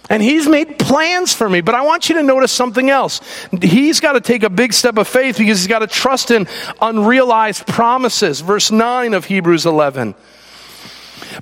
And 0.09 0.23
he's 0.23 0.49
made 0.49 0.79
plans 0.79 1.33
for 1.33 1.49
me. 1.49 1.61
But 1.61 1.77
I 1.77 1.83
want 1.83 2.09
you 2.09 2.17
to 2.17 2.23
notice 2.23 2.51
something 2.51 2.91
else. 2.91 3.21
He's 3.63 4.01
got 4.01 4.15
to 4.15 4.21
take 4.21 4.43
a 4.43 4.51
big 4.51 4.73
step 4.73 4.99
of 4.99 5.07
faith 5.07 5.39
because 5.39 5.61
he's 5.61 5.69
got 5.69 5.81
to 5.81 5.87
trust 5.87 6.33
in 6.33 6.49
unrealized 6.81 7.67
promises. 7.67 8.41
Verse 8.41 8.73
9 8.73 9.15
of 9.15 9.27
Hebrews 9.27 9.67
11. 9.67 10.17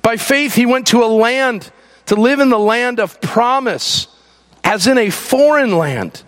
By 0.01 0.17
faith, 0.17 0.55
he 0.55 0.65
went 0.65 0.87
to 0.87 1.03
a 1.03 1.07
land 1.07 1.71
to 2.07 2.15
live 2.15 2.39
in 2.39 2.49
the 2.49 2.59
land 2.59 2.99
of 2.99 3.21
promise, 3.21 4.07
as 4.63 4.87
in 4.87 4.97
a 4.97 5.09
foreign 5.09 5.77
land. 5.77 6.23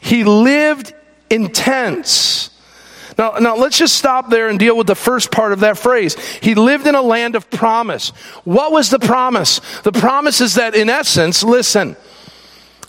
He 0.00 0.24
lived 0.24 0.94
in 1.30 1.50
tents. 1.50 2.50
Now, 3.16 3.32
now 3.40 3.56
let's 3.56 3.78
just 3.78 3.96
stop 3.96 4.28
there 4.28 4.48
and 4.48 4.58
deal 4.58 4.76
with 4.76 4.86
the 4.86 4.94
first 4.94 5.30
part 5.30 5.52
of 5.52 5.60
that 5.60 5.78
phrase. 5.78 6.14
He 6.40 6.54
lived 6.54 6.86
in 6.86 6.94
a 6.94 7.02
land 7.02 7.36
of 7.36 7.50
promise. 7.50 8.10
What 8.44 8.72
was 8.72 8.90
the 8.90 8.98
promise? 8.98 9.60
The 9.82 9.92
promise 9.92 10.40
is 10.40 10.54
that 10.54 10.74
in 10.74 10.90
essence, 10.90 11.42
listen, 11.42 11.96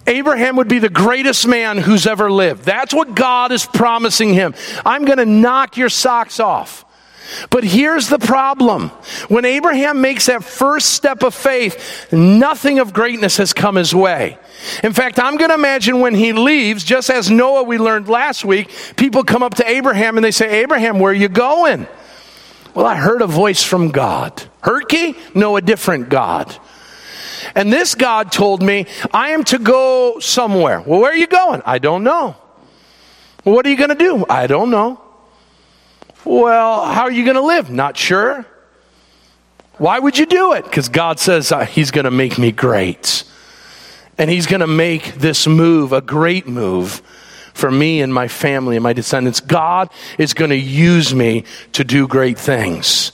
Abraham 0.07 0.55
would 0.57 0.67
be 0.67 0.79
the 0.79 0.89
greatest 0.89 1.47
man 1.47 1.77
who's 1.77 2.05
ever 2.05 2.31
lived. 2.31 2.63
That's 2.63 2.93
what 2.93 3.15
God 3.15 3.51
is 3.51 3.65
promising 3.65 4.33
him. 4.33 4.53
I'm 4.85 5.05
going 5.05 5.17
to 5.17 5.25
knock 5.25 5.77
your 5.77 5.89
socks 5.89 6.39
off. 6.39 6.84
But 7.49 7.63
here's 7.63 8.09
the 8.09 8.19
problem. 8.19 8.89
When 9.29 9.45
Abraham 9.45 10.01
makes 10.01 10.27
that 10.27 10.43
first 10.43 10.91
step 10.91 11.23
of 11.23 11.33
faith, 11.33 12.11
nothing 12.11 12.79
of 12.79 12.93
greatness 12.93 13.37
has 13.37 13.53
come 13.53 13.75
his 13.75 13.93
way. 13.93 14.37
In 14.83 14.93
fact, 14.93 15.19
I'm 15.19 15.37
going 15.37 15.49
to 15.49 15.55
imagine 15.55 15.99
when 15.99 16.15
he 16.15 16.33
leaves, 16.33 16.83
just 16.83 17.09
as 17.09 17.29
Noah 17.29 17.63
we 17.63 17.77
learned 17.77 18.07
last 18.07 18.45
week, 18.45 18.69
people 18.95 19.23
come 19.23 19.43
up 19.43 19.55
to 19.55 19.69
Abraham 19.69 20.17
and 20.17 20.23
they 20.23 20.31
say, 20.31 20.61
Abraham, 20.61 20.99
where 20.99 21.11
are 21.11 21.15
you 21.15 21.29
going? 21.29 21.87
Well, 22.73 22.85
I 22.85 22.95
heard 22.95 23.21
a 23.21 23.27
voice 23.27 23.63
from 23.63 23.91
God. 23.91 24.43
Herki? 24.61 25.15
No, 25.33 25.55
a 25.55 25.61
different 25.61 26.09
God. 26.09 26.55
And 27.55 27.71
this 27.71 27.95
God 27.95 28.31
told 28.31 28.61
me, 28.61 28.87
I 29.13 29.29
am 29.29 29.43
to 29.45 29.59
go 29.59 30.19
somewhere. 30.19 30.81
Well, 30.81 30.99
where 30.99 31.11
are 31.11 31.17
you 31.17 31.27
going? 31.27 31.61
I 31.65 31.79
don't 31.79 32.03
know. 32.03 32.35
Well, 33.43 33.55
what 33.55 33.65
are 33.65 33.69
you 33.69 33.77
going 33.77 33.89
to 33.89 33.95
do? 33.95 34.25
I 34.29 34.47
don't 34.47 34.71
know. 34.71 34.99
Well, 36.25 36.85
how 36.85 37.03
are 37.03 37.11
you 37.11 37.23
going 37.23 37.35
to 37.35 37.41
live? 37.41 37.69
Not 37.69 37.95
sure. 37.95 38.45
Why 39.77 39.99
would 39.99 40.17
you 40.17 40.25
do 40.25 40.53
it? 40.53 40.63
Because 40.63 40.89
God 40.89 41.19
says 41.19 41.51
uh, 41.51 41.65
He's 41.65 41.91
going 41.91 42.05
to 42.05 42.11
make 42.11 42.37
me 42.37 42.51
great. 42.51 43.23
And 44.17 44.29
He's 44.29 44.47
going 44.47 44.61
to 44.61 44.67
make 44.67 45.15
this 45.15 45.47
move 45.47 45.93
a 45.93 46.01
great 46.01 46.47
move 46.47 47.01
for 47.53 47.71
me 47.71 48.01
and 48.01 48.13
my 48.13 48.27
family 48.27 48.75
and 48.75 48.83
my 48.83 48.93
descendants. 48.93 49.39
God 49.39 49.89
is 50.17 50.33
going 50.33 50.49
to 50.49 50.57
use 50.57 51.13
me 51.13 51.45
to 51.73 51.83
do 51.83 52.07
great 52.07 52.39
things. 52.39 53.11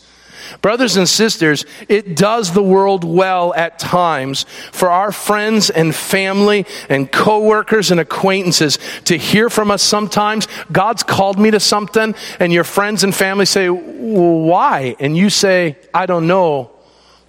Brothers 0.61 0.97
and 0.97 1.07
sisters, 1.07 1.65
it 1.87 2.15
does 2.15 2.53
the 2.53 2.63
world 2.63 3.03
well 3.03 3.53
at 3.53 3.79
times 3.79 4.45
for 4.71 4.89
our 4.89 5.11
friends 5.11 5.69
and 5.69 5.95
family 5.95 6.65
and 6.89 7.11
coworkers 7.11 7.91
and 7.91 7.99
acquaintances 7.99 8.79
to 9.05 9.17
hear 9.17 9.49
from 9.49 9.71
us 9.71 9.81
sometimes. 9.81 10.47
God's 10.71 11.03
called 11.03 11.39
me 11.39 11.51
to 11.51 11.59
something, 11.59 12.15
and 12.39 12.51
your 12.51 12.63
friends 12.63 13.03
and 13.03 13.13
family 13.13 13.45
say, 13.45 13.67
Why? 13.69 14.95
And 14.99 15.15
you 15.15 15.29
say, 15.29 15.77
I 15.93 16.05
don't 16.05 16.27
know, 16.27 16.71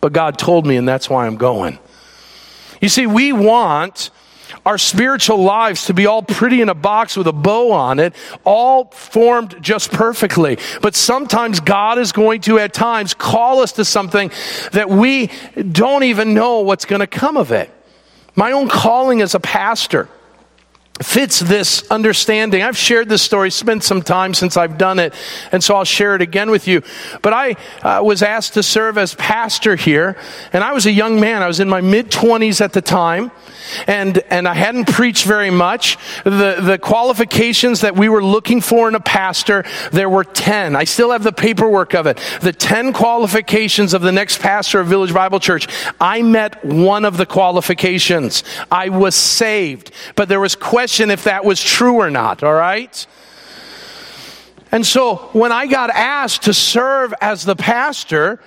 but 0.00 0.12
God 0.12 0.38
told 0.38 0.66
me, 0.66 0.76
and 0.76 0.88
that's 0.88 1.08
why 1.08 1.26
I'm 1.26 1.36
going. 1.36 1.78
You 2.80 2.88
see, 2.88 3.06
we 3.06 3.32
want 3.32 4.10
our 4.64 4.78
spiritual 4.78 5.42
lives 5.42 5.86
to 5.86 5.94
be 5.94 6.06
all 6.06 6.22
pretty 6.22 6.60
in 6.60 6.68
a 6.68 6.74
box 6.74 7.16
with 7.16 7.26
a 7.26 7.32
bow 7.32 7.72
on 7.72 7.98
it, 7.98 8.14
all 8.44 8.86
formed 8.86 9.56
just 9.60 9.90
perfectly. 9.90 10.58
But 10.80 10.94
sometimes 10.94 11.60
God 11.60 11.98
is 11.98 12.12
going 12.12 12.40
to, 12.42 12.58
at 12.58 12.72
times, 12.72 13.14
call 13.14 13.60
us 13.60 13.72
to 13.72 13.84
something 13.84 14.30
that 14.72 14.88
we 14.88 15.30
don't 15.56 16.04
even 16.04 16.34
know 16.34 16.60
what's 16.60 16.84
going 16.84 17.00
to 17.00 17.06
come 17.06 17.36
of 17.36 17.52
it. 17.52 17.70
My 18.34 18.52
own 18.52 18.68
calling 18.68 19.20
as 19.20 19.34
a 19.34 19.40
pastor 19.40 20.08
fits 21.02 21.40
this 21.40 21.88
understanding. 21.90 22.62
I've 22.62 22.76
shared 22.76 23.08
this 23.08 23.22
story, 23.22 23.50
spent 23.50 23.82
some 23.82 24.02
time 24.02 24.34
since 24.34 24.56
I've 24.56 24.78
done 24.78 24.98
it, 24.98 25.14
and 25.50 25.62
so 25.62 25.74
I'll 25.74 25.84
share 25.84 26.14
it 26.14 26.22
again 26.22 26.50
with 26.50 26.68
you. 26.68 26.82
But 27.22 27.32
I 27.32 27.56
uh, 27.82 28.02
was 28.04 28.22
asked 28.22 28.54
to 28.54 28.62
serve 28.62 28.98
as 28.98 29.14
pastor 29.14 29.76
here, 29.76 30.16
and 30.52 30.62
I 30.62 30.72
was 30.72 30.86
a 30.86 30.92
young 30.92 31.18
man. 31.18 31.42
I 31.42 31.46
was 31.46 31.60
in 31.60 31.68
my 31.68 31.80
mid 31.80 32.10
20s 32.10 32.60
at 32.60 32.72
the 32.72 32.82
time, 32.82 33.30
and, 33.86 34.18
and 34.30 34.46
I 34.46 34.54
hadn't 34.54 34.88
preached 34.88 35.24
very 35.24 35.50
much. 35.50 35.96
The, 36.24 36.58
the 36.60 36.78
qualifications 36.78 37.80
that 37.80 37.96
we 37.96 38.08
were 38.08 38.22
looking 38.22 38.60
for 38.60 38.88
in 38.88 38.94
a 38.94 39.00
pastor, 39.00 39.64
there 39.92 40.10
were 40.10 40.24
10. 40.24 40.76
I 40.76 40.84
still 40.84 41.10
have 41.12 41.22
the 41.22 41.32
paperwork 41.32 41.94
of 41.94 42.06
it. 42.06 42.20
The 42.42 42.52
10 42.52 42.92
qualifications 42.92 43.94
of 43.94 44.02
the 44.02 44.12
next 44.12 44.40
pastor 44.40 44.80
of 44.80 44.88
Village 44.88 45.14
Bible 45.14 45.40
Church. 45.40 45.68
I 46.00 46.22
met 46.22 46.64
one 46.64 47.04
of 47.04 47.16
the 47.16 47.26
qualifications. 47.26 48.44
I 48.70 48.90
was 48.90 49.14
saved, 49.14 49.90
but 50.16 50.28
there 50.28 50.40
was 50.40 50.54
questions 50.54 50.91
question 50.92 51.10
if 51.10 51.24
that 51.24 51.42
was 51.42 51.58
true 51.58 51.94
or 51.94 52.10
not, 52.10 52.42
all 52.42 52.52
right? 52.52 53.06
And 54.70 54.84
so 54.84 55.30
when 55.32 55.50
I 55.50 55.66
got 55.66 55.88
asked 55.88 56.42
to 56.42 56.52
serve 56.52 57.14
as 57.18 57.46
the 57.46 57.56
pastor, 57.56 58.40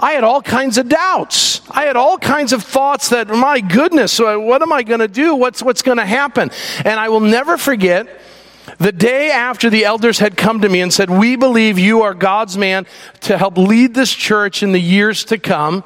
I 0.00 0.10
had 0.10 0.24
all 0.24 0.42
kinds 0.42 0.78
of 0.78 0.88
doubts. 0.88 1.60
I 1.70 1.84
had 1.84 1.94
all 1.94 2.18
kinds 2.18 2.52
of 2.52 2.64
thoughts 2.64 3.10
that, 3.10 3.28
my 3.28 3.60
goodness, 3.60 4.18
what 4.18 4.62
am 4.62 4.72
I 4.72 4.82
going 4.82 4.98
to 4.98 5.06
do? 5.06 5.36
What's, 5.36 5.62
what's 5.62 5.82
going 5.82 5.98
to 5.98 6.04
happen? 6.04 6.50
And 6.84 6.98
I 6.98 7.08
will 7.08 7.20
never 7.20 7.56
forget 7.56 8.08
the 8.78 8.90
day 8.90 9.30
after 9.30 9.70
the 9.70 9.84
elders 9.84 10.18
had 10.18 10.36
come 10.36 10.60
to 10.62 10.68
me 10.68 10.80
and 10.80 10.92
said, 10.92 11.08
We 11.08 11.36
believe 11.36 11.78
you 11.78 12.02
are 12.02 12.14
God's 12.14 12.58
man 12.58 12.84
to 13.20 13.38
help 13.38 13.56
lead 13.56 13.94
this 13.94 14.12
church 14.12 14.64
in 14.64 14.72
the 14.72 14.80
years 14.80 15.24
to 15.26 15.38
come, 15.38 15.84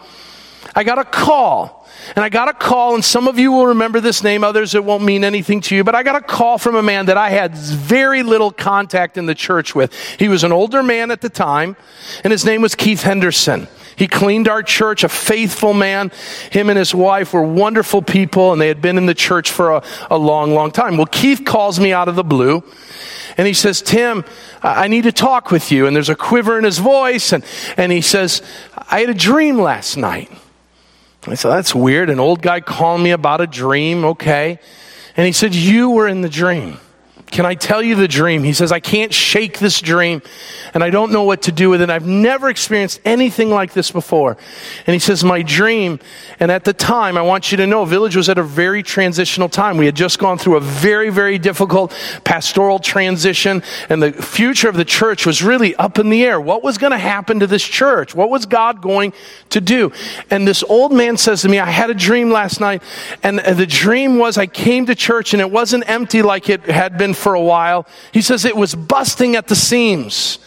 I 0.76 0.84
got 0.84 0.98
a 0.98 1.04
call 1.04 1.76
and 2.14 2.24
I 2.24 2.28
got 2.28 2.48
a 2.48 2.52
call, 2.52 2.94
and 2.94 3.04
some 3.04 3.26
of 3.26 3.38
you 3.38 3.50
will 3.50 3.68
remember 3.68 4.00
this 4.00 4.22
name, 4.22 4.44
others 4.44 4.74
it 4.74 4.84
won't 4.84 5.02
mean 5.02 5.24
anything 5.24 5.60
to 5.62 5.74
you, 5.74 5.82
but 5.82 5.94
I 5.94 6.02
got 6.02 6.14
a 6.14 6.20
call 6.20 6.58
from 6.58 6.76
a 6.76 6.82
man 6.82 7.06
that 7.06 7.16
I 7.16 7.30
had 7.30 7.54
very 7.54 8.22
little 8.22 8.50
contact 8.52 9.16
in 9.16 9.26
the 9.26 9.34
church 9.34 9.74
with. 9.74 9.92
He 10.18 10.28
was 10.28 10.44
an 10.44 10.52
older 10.52 10.82
man 10.82 11.10
at 11.10 11.20
the 11.20 11.28
time, 11.28 11.76
and 12.22 12.30
his 12.30 12.44
name 12.44 12.62
was 12.62 12.74
Keith 12.74 13.02
Henderson. 13.02 13.66
He 13.96 14.06
cleaned 14.06 14.46
our 14.46 14.62
church, 14.62 15.04
a 15.04 15.08
faithful 15.08 15.72
man. 15.72 16.12
Him 16.52 16.68
and 16.68 16.78
his 16.78 16.94
wife 16.94 17.32
were 17.32 17.42
wonderful 17.42 18.02
people, 18.02 18.52
and 18.52 18.60
they 18.60 18.68
had 18.68 18.82
been 18.82 18.98
in 18.98 19.06
the 19.06 19.14
church 19.14 19.50
for 19.50 19.76
a, 19.76 19.82
a 20.10 20.18
long, 20.18 20.52
long 20.52 20.70
time. 20.70 20.98
Well, 20.98 21.06
Keith 21.06 21.44
calls 21.46 21.80
me 21.80 21.92
out 21.94 22.06
of 22.06 22.14
the 22.14 22.24
blue. 22.24 22.62
And 23.38 23.46
he 23.46 23.52
says, 23.52 23.82
Tim, 23.82 24.24
I 24.62 24.88
need 24.88 25.02
to 25.02 25.12
talk 25.12 25.50
with 25.50 25.70
you. 25.70 25.86
And 25.86 25.94
there's 25.94 26.08
a 26.08 26.16
quiver 26.16 26.56
in 26.56 26.64
his 26.64 26.78
voice. 26.78 27.32
And, 27.32 27.44
and 27.76 27.92
he 27.92 28.00
says, 28.00 28.40
I 28.74 29.00
had 29.00 29.10
a 29.10 29.14
dream 29.14 29.58
last 29.58 29.96
night. 29.96 30.30
I 31.28 31.34
said, 31.34 31.50
That's 31.50 31.74
weird. 31.74 32.10
An 32.10 32.20
old 32.20 32.42
guy 32.42 32.60
calling 32.60 33.02
me 33.02 33.10
about 33.10 33.40
a 33.40 33.46
dream. 33.46 34.04
Okay. 34.04 34.58
And 35.16 35.26
he 35.26 35.32
said, 35.32 35.54
You 35.54 35.90
were 35.90 36.08
in 36.08 36.20
the 36.20 36.28
dream. 36.28 36.78
Can 37.36 37.44
I 37.44 37.54
tell 37.54 37.82
you 37.82 37.96
the 37.96 38.08
dream? 38.08 38.44
He 38.44 38.54
says, 38.54 38.72
I 38.72 38.80
can't 38.80 39.12
shake 39.12 39.58
this 39.58 39.82
dream 39.82 40.22
and 40.72 40.82
I 40.82 40.88
don't 40.88 41.12
know 41.12 41.24
what 41.24 41.42
to 41.42 41.52
do 41.52 41.68
with 41.68 41.82
it. 41.82 41.90
I've 41.90 42.06
never 42.06 42.48
experienced 42.48 42.98
anything 43.04 43.50
like 43.50 43.74
this 43.74 43.90
before. 43.90 44.38
And 44.86 44.94
he 44.94 44.98
says, 44.98 45.22
My 45.22 45.42
dream, 45.42 46.00
and 46.40 46.50
at 46.50 46.64
the 46.64 46.72
time, 46.72 47.18
I 47.18 47.22
want 47.22 47.50
you 47.50 47.58
to 47.58 47.66
know, 47.66 47.84
Village 47.84 48.16
was 48.16 48.30
at 48.30 48.38
a 48.38 48.42
very 48.42 48.82
transitional 48.82 49.50
time. 49.50 49.76
We 49.76 49.84
had 49.84 49.94
just 49.94 50.18
gone 50.18 50.38
through 50.38 50.56
a 50.56 50.60
very, 50.60 51.10
very 51.10 51.38
difficult 51.38 51.92
pastoral 52.24 52.78
transition, 52.78 53.62
and 53.90 54.02
the 54.02 54.12
future 54.12 54.68
of 54.68 54.76
the 54.76 54.84
church 54.84 55.26
was 55.26 55.42
really 55.42 55.74
up 55.76 55.98
in 55.98 56.08
the 56.08 56.24
air. 56.24 56.40
What 56.40 56.62
was 56.62 56.78
going 56.78 56.92
to 56.92 56.98
happen 56.98 57.40
to 57.40 57.46
this 57.46 57.62
church? 57.62 58.14
What 58.14 58.30
was 58.30 58.46
God 58.46 58.80
going 58.80 59.12
to 59.50 59.60
do? 59.60 59.92
And 60.30 60.48
this 60.48 60.62
old 60.62 60.92
man 60.92 61.16
says 61.16 61.42
to 61.42 61.48
me, 61.48 61.58
I 61.58 61.70
had 61.70 61.90
a 61.90 61.94
dream 61.94 62.30
last 62.30 62.60
night, 62.60 62.82
and 63.22 63.38
the 63.38 63.66
dream 63.66 64.18
was 64.18 64.38
I 64.38 64.46
came 64.46 64.86
to 64.86 64.94
church 64.94 65.34
and 65.34 65.40
it 65.40 65.50
wasn't 65.50 65.88
empty 65.88 66.22
like 66.22 66.48
it 66.48 66.62
had 66.62 66.96
been 66.98 67.14
for 67.26 67.34
a 67.34 67.42
while. 67.42 67.88
He 68.12 68.22
says 68.22 68.44
it 68.44 68.54
was 68.54 68.72
busting 68.76 69.34
at 69.34 69.48
the 69.48 69.56
seams. 69.56 70.38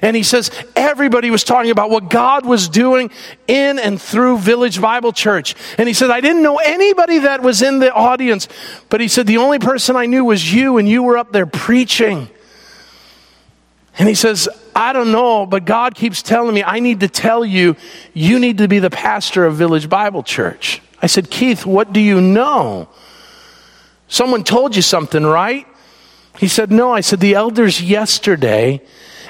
And 0.00 0.14
he 0.14 0.22
says 0.22 0.48
everybody 0.76 1.28
was 1.28 1.42
talking 1.42 1.72
about 1.72 1.90
what 1.90 2.08
God 2.08 2.46
was 2.46 2.68
doing 2.68 3.10
in 3.48 3.80
and 3.80 4.00
through 4.00 4.38
Village 4.38 4.80
Bible 4.80 5.12
Church. 5.12 5.56
And 5.76 5.88
he 5.88 5.92
said, 5.92 6.10
I 6.10 6.20
didn't 6.20 6.44
know 6.44 6.58
anybody 6.58 7.18
that 7.18 7.42
was 7.42 7.62
in 7.62 7.80
the 7.80 7.92
audience, 7.92 8.46
but 8.90 9.00
he 9.00 9.08
said, 9.08 9.26
the 9.26 9.38
only 9.38 9.58
person 9.58 9.96
I 9.96 10.06
knew 10.06 10.24
was 10.24 10.54
you, 10.54 10.78
and 10.78 10.88
you 10.88 11.02
were 11.02 11.18
up 11.18 11.32
there 11.32 11.46
preaching. 11.46 12.28
And 13.98 14.08
he 14.08 14.14
says, 14.14 14.48
I 14.72 14.92
don't 14.92 15.10
know, 15.10 15.46
but 15.46 15.64
God 15.64 15.96
keeps 15.96 16.22
telling 16.22 16.54
me, 16.54 16.62
I 16.62 16.78
need 16.78 17.00
to 17.00 17.08
tell 17.08 17.44
you, 17.44 17.74
you 18.12 18.38
need 18.38 18.58
to 18.58 18.68
be 18.68 18.78
the 18.78 18.88
pastor 18.88 19.46
of 19.46 19.56
Village 19.56 19.88
Bible 19.88 20.22
Church. 20.22 20.80
I 21.02 21.08
said, 21.08 21.28
Keith, 21.28 21.66
what 21.66 21.92
do 21.92 21.98
you 21.98 22.20
know? 22.20 22.88
Someone 24.06 24.44
told 24.44 24.76
you 24.76 24.82
something, 24.82 25.24
right? 25.24 25.66
He 26.38 26.48
said, 26.48 26.70
No. 26.70 26.92
I 26.92 27.00
said, 27.00 27.20
The 27.20 27.34
elders 27.34 27.82
yesterday 27.82 28.80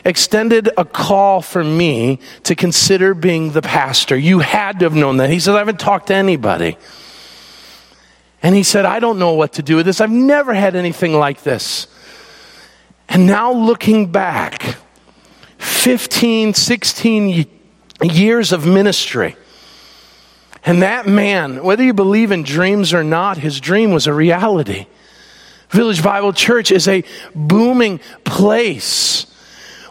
extended 0.04 0.68
a 0.76 0.84
call 0.84 1.40
for 1.40 1.64
me 1.64 2.18
to 2.42 2.54
consider 2.54 3.14
being 3.14 3.52
the 3.52 3.62
pastor. 3.62 4.16
You 4.16 4.40
had 4.40 4.80
to 4.80 4.84
have 4.84 4.94
known 4.94 5.16
that. 5.16 5.30
He 5.30 5.40
said, 5.40 5.54
I 5.54 5.58
haven't 5.58 5.80
talked 5.80 6.08
to 6.08 6.14
anybody. 6.14 6.76
And 8.42 8.54
he 8.54 8.62
said, 8.62 8.84
I 8.84 9.00
don't 9.00 9.18
know 9.18 9.32
what 9.32 9.54
to 9.54 9.62
do 9.62 9.76
with 9.76 9.86
this. 9.86 10.02
I've 10.02 10.10
never 10.10 10.52
had 10.52 10.76
anything 10.76 11.14
like 11.14 11.42
this. 11.42 11.86
And 13.08 13.26
now 13.26 13.52
looking 13.52 14.12
back, 14.12 14.76
15, 15.58 16.52
16 16.52 17.46
years 18.02 18.52
of 18.52 18.66
ministry. 18.66 19.36
And 20.66 20.82
that 20.82 21.06
man, 21.06 21.62
whether 21.62 21.82
you 21.82 21.94
believe 21.94 22.32
in 22.32 22.42
dreams 22.42 22.92
or 22.92 23.02
not, 23.02 23.38
his 23.38 23.60
dream 23.60 23.92
was 23.92 24.06
a 24.06 24.12
reality. 24.12 24.86
Village 25.74 26.04
Bible 26.04 26.32
Church 26.32 26.70
is 26.70 26.86
a 26.86 27.02
booming 27.34 27.98
place 28.22 29.26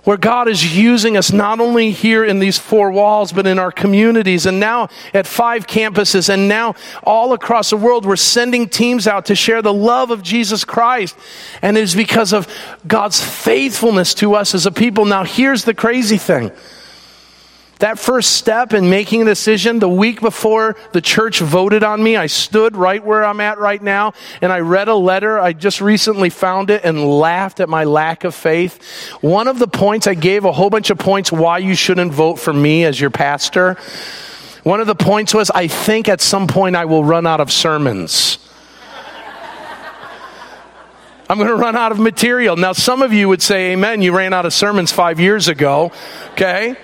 where 0.05 0.15
God 0.15 0.47
is 0.47 0.77
using 0.77 1.17
us 1.17 1.33
not 1.33 1.59
only 1.59 1.91
here 1.91 2.23
in 2.23 2.39
these 2.39 2.57
four 2.57 2.89
walls, 2.91 3.33
but 3.33 3.45
in 3.45 3.59
our 3.59 3.71
communities 3.71 4.45
and 4.45 4.61
now 4.61 4.87
at 5.13 5.27
five 5.27 5.67
campuses 5.67 6.29
and 6.29 6.47
now 6.47 6.75
all 7.03 7.33
across 7.33 7.69
the 7.69 7.77
world. 7.77 8.05
We're 8.05 8.15
sending 8.15 8.69
teams 8.69 9.07
out 9.07 9.25
to 9.25 9.35
share 9.35 9.61
the 9.61 9.73
love 9.73 10.09
of 10.09 10.23
Jesus 10.23 10.63
Christ. 10.63 11.17
And 11.61 11.77
it 11.77 11.81
is 11.81 11.95
because 11.95 12.31
of 12.31 12.47
God's 12.87 13.21
faithfulness 13.21 14.13
to 14.15 14.35
us 14.35 14.55
as 14.55 14.65
a 14.65 14.71
people. 14.71 15.03
Now, 15.03 15.25
here's 15.25 15.65
the 15.65 15.73
crazy 15.73 16.17
thing. 16.17 16.51
That 17.79 17.99
first 17.99 18.37
step 18.37 18.73
in 18.73 18.89
making 18.89 19.23
a 19.23 19.25
decision, 19.25 19.79
the 19.79 19.89
week 19.89 20.21
before 20.21 20.77
the 20.91 21.01
church 21.01 21.39
voted 21.39 21.83
on 21.83 22.01
me, 22.01 22.15
I 22.15 22.27
stood 22.27 22.77
right 22.77 23.03
where 23.03 23.25
I'm 23.25 23.41
at 23.41 23.57
right 23.57 23.81
now 23.81 24.13
and 24.41 24.53
I 24.53 24.59
read 24.59 24.87
a 24.87 24.95
letter. 24.95 25.39
I 25.39 25.53
just 25.53 25.81
recently 25.81 26.29
found 26.29 26.69
it 26.69 26.85
and 26.85 27.03
laughed 27.03 27.59
at 27.59 27.67
my 27.67 27.83
lack 27.83 28.23
of 28.23 28.35
faith. 28.35 29.11
One 29.21 29.47
of 29.47 29.59
the 29.59 29.67
points, 29.67 30.07
I 30.07 30.13
gave 30.13 30.45
a 30.45 30.51
whole 30.51 30.69
bunch 30.69 30.91
of 30.91 30.97
points 30.97 31.31
why 31.31 31.57
you 31.57 31.75
shouldn't 31.75 32.13
vote 32.13 32.35
for 32.35 32.53
me 32.53 32.85
as 32.85 32.99
your 32.99 33.09
pastor. 33.09 33.77
One 34.63 34.79
of 34.79 34.87
the 34.87 34.95
points 34.95 35.33
was, 35.33 35.49
I 35.49 35.67
think 35.67 36.07
at 36.07 36.21
some 36.21 36.47
point 36.47 36.75
I 36.75 36.85
will 36.85 37.03
run 37.03 37.27
out 37.27 37.41
of 37.41 37.51
sermons. 37.51 38.37
I'm 41.29 41.37
going 41.37 41.49
to 41.49 41.55
run 41.55 41.75
out 41.75 41.91
of 41.91 41.99
material. 41.99 42.55
Now, 42.55 42.71
some 42.71 43.01
of 43.01 43.11
you 43.11 43.27
would 43.27 43.41
say, 43.41 43.73
Amen, 43.73 44.01
you 44.01 44.15
ran 44.15 44.31
out 44.31 44.45
of 44.45 44.53
sermons 44.53 44.93
five 44.93 45.19
years 45.19 45.49
ago. 45.49 45.91
Okay? 46.31 46.77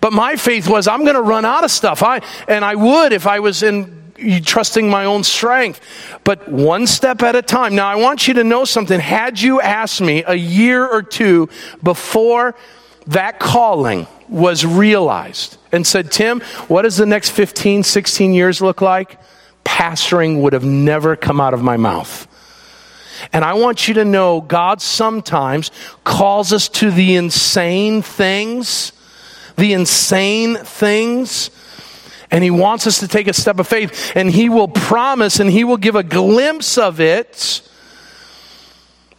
But 0.00 0.12
my 0.12 0.36
faith 0.36 0.68
was, 0.68 0.88
I'm 0.88 1.02
going 1.02 1.14
to 1.14 1.22
run 1.22 1.44
out 1.44 1.64
of 1.64 1.70
stuff. 1.70 2.02
I, 2.02 2.20
and 2.48 2.64
I 2.64 2.74
would 2.74 3.12
if 3.12 3.26
I 3.26 3.40
was 3.40 3.62
in 3.62 4.00
trusting 4.44 4.88
my 4.88 5.04
own 5.04 5.24
strength. 5.24 5.80
But 6.24 6.48
one 6.48 6.86
step 6.86 7.22
at 7.22 7.36
a 7.36 7.42
time. 7.42 7.74
Now, 7.74 7.88
I 7.88 7.96
want 7.96 8.28
you 8.28 8.34
to 8.34 8.44
know 8.44 8.64
something. 8.64 9.00
Had 9.00 9.40
you 9.40 9.60
asked 9.60 10.00
me 10.00 10.24
a 10.26 10.34
year 10.34 10.86
or 10.86 11.02
two 11.02 11.48
before 11.82 12.54
that 13.06 13.38
calling 13.38 14.06
was 14.28 14.64
realized 14.64 15.56
and 15.72 15.86
said, 15.86 16.12
Tim, 16.12 16.40
what 16.68 16.82
does 16.82 16.96
the 16.96 17.06
next 17.06 17.30
15, 17.30 17.82
16 17.82 18.32
years 18.32 18.60
look 18.60 18.80
like? 18.80 19.18
Pastoring 19.64 20.42
would 20.42 20.52
have 20.52 20.64
never 20.64 21.16
come 21.16 21.40
out 21.40 21.54
of 21.54 21.62
my 21.62 21.76
mouth. 21.76 22.26
And 23.32 23.44
I 23.44 23.54
want 23.54 23.86
you 23.86 23.94
to 23.94 24.04
know 24.04 24.40
God 24.40 24.80
sometimes 24.80 25.70
calls 26.04 26.52
us 26.52 26.68
to 26.70 26.90
the 26.90 27.16
insane 27.16 28.00
things 28.00 28.92
the 29.60 29.72
insane 29.72 30.56
things. 30.56 31.50
And 32.32 32.42
he 32.42 32.50
wants 32.50 32.86
us 32.86 33.00
to 33.00 33.08
take 33.08 33.28
a 33.28 33.32
step 33.32 33.58
of 33.58 33.66
faith, 33.66 34.12
and 34.14 34.30
he 34.30 34.48
will 34.48 34.68
promise 34.68 35.40
and 35.40 35.50
he 35.50 35.64
will 35.64 35.76
give 35.76 35.96
a 35.96 36.02
glimpse 36.04 36.78
of 36.78 37.00
it 37.00 37.62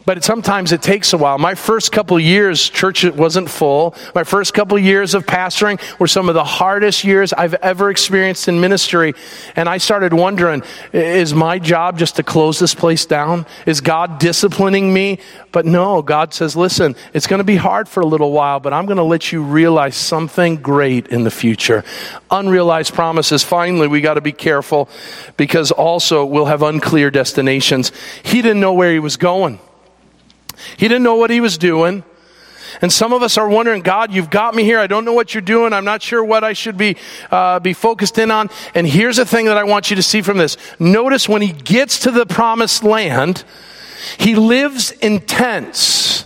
but 0.05 0.23
sometimes 0.23 0.71
it 0.71 0.81
takes 0.81 1.13
a 1.13 1.17
while. 1.17 1.37
My 1.37 1.55
first 1.55 1.91
couple 1.91 2.19
years, 2.19 2.69
church 2.69 3.03
wasn't 3.03 3.49
full. 3.49 3.95
My 4.15 4.23
first 4.23 4.53
couple 4.53 4.77
years 4.79 5.13
of 5.13 5.25
pastoring 5.25 5.79
were 5.99 6.07
some 6.07 6.29
of 6.29 6.35
the 6.35 6.43
hardest 6.43 7.03
years 7.03 7.33
I've 7.33 7.53
ever 7.55 7.89
experienced 7.89 8.47
in 8.47 8.59
ministry. 8.59 9.13
And 9.55 9.69
I 9.69 9.77
started 9.77 10.13
wondering, 10.13 10.63
is 10.93 11.33
my 11.33 11.59
job 11.59 11.97
just 11.97 12.15
to 12.17 12.23
close 12.23 12.59
this 12.59 12.73
place 12.73 13.05
down? 13.05 13.45
Is 13.65 13.81
God 13.81 14.19
disciplining 14.19 14.93
me? 14.93 15.19
But 15.51 15.65
no, 15.65 16.01
God 16.01 16.33
says, 16.33 16.55
listen, 16.55 16.95
it's 17.13 17.27
going 17.27 17.39
to 17.39 17.43
be 17.43 17.57
hard 17.57 17.87
for 17.87 18.01
a 18.01 18.05
little 18.05 18.31
while, 18.31 18.59
but 18.59 18.73
I'm 18.73 18.85
going 18.85 18.97
to 18.97 19.03
let 19.03 19.31
you 19.31 19.43
realize 19.43 19.95
something 19.95 20.57
great 20.57 21.07
in 21.07 21.23
the 21.23 21.31
future. 21.31 21.83
Unrealized 22.29 22.93
promises. 22.93 23.43
Finally, 23.43 23.87
we 23.87 24.01
got 24.01 24.15
to 24.15 24.21
be 24.21 24.31
careful 24.31 24.89
because 25.37 25.71
also 25.71 26.25
we'll 26.25 26.45
have 26.45 26.63
unclear 26.63 27.11
destinations. 27.11 27.91
He 28.23 28.41
didn't 28.41 28.61
know 28.61 28.73
where 28.73 28.91
he 28.91 28.99
was 28.99 29.17
going. 29.17 29.59
He 30.77 30.87
didn't 30.87 31.03
know 31.03 31.15
what 31.15 31.29
he 31.29 31.41
was 31.41 31.57
doing. 31.57 32.03
And 32.81 32.91
some 32.91 33.11
of 33.11 33.21
us 33.21 33.37
are 33.37 33.49
wondering, 33.49 33.81
God, 33.81 34.13
you've 34.13 34.29
got 34.29 34.55
me 34.55 34.63
here. 34.63 34.79
I 34.79 34.87
don't 34.87 35.03
know 35.03 35.13
what 35.13 35.33
you're 35.33 35.41
doing. 35.41 35.73
I'm 35.73 35.83
not 35.85 36.01
sure 36.01 36.23
what 36.23 36.43
I 36.43 36.53
should 36.53 36.77
be, 36.77 36.95
uh, 37.29 37.59
be 37.59 37.73
focused 37.73 38.17
in 38.17 38.31
on. 38.31 38.49
And 38.73 38.87
here's 38.87 39.17
the 39.17 39.25
thing 39.25 39.47
that 39.47 39.57
I 39.57 39.63
want 39.63 39.89
you 39.89 39.95
to 39.97 40.03
see 40.03 40.21
from 40.21 40.37
this. 40.37 40.57
Notice 40.79 41.27
when 41.27 41.41
he 41.41 41.51
gets 41.51 41.99
to 42.01 42.11
the 42.11 42.25
promised 42.25 42.83
land, 42.83 43.43
he 44.17 44.35
lives 44.35 44.91
in 44.91 45.19
tents. 45.21 46.25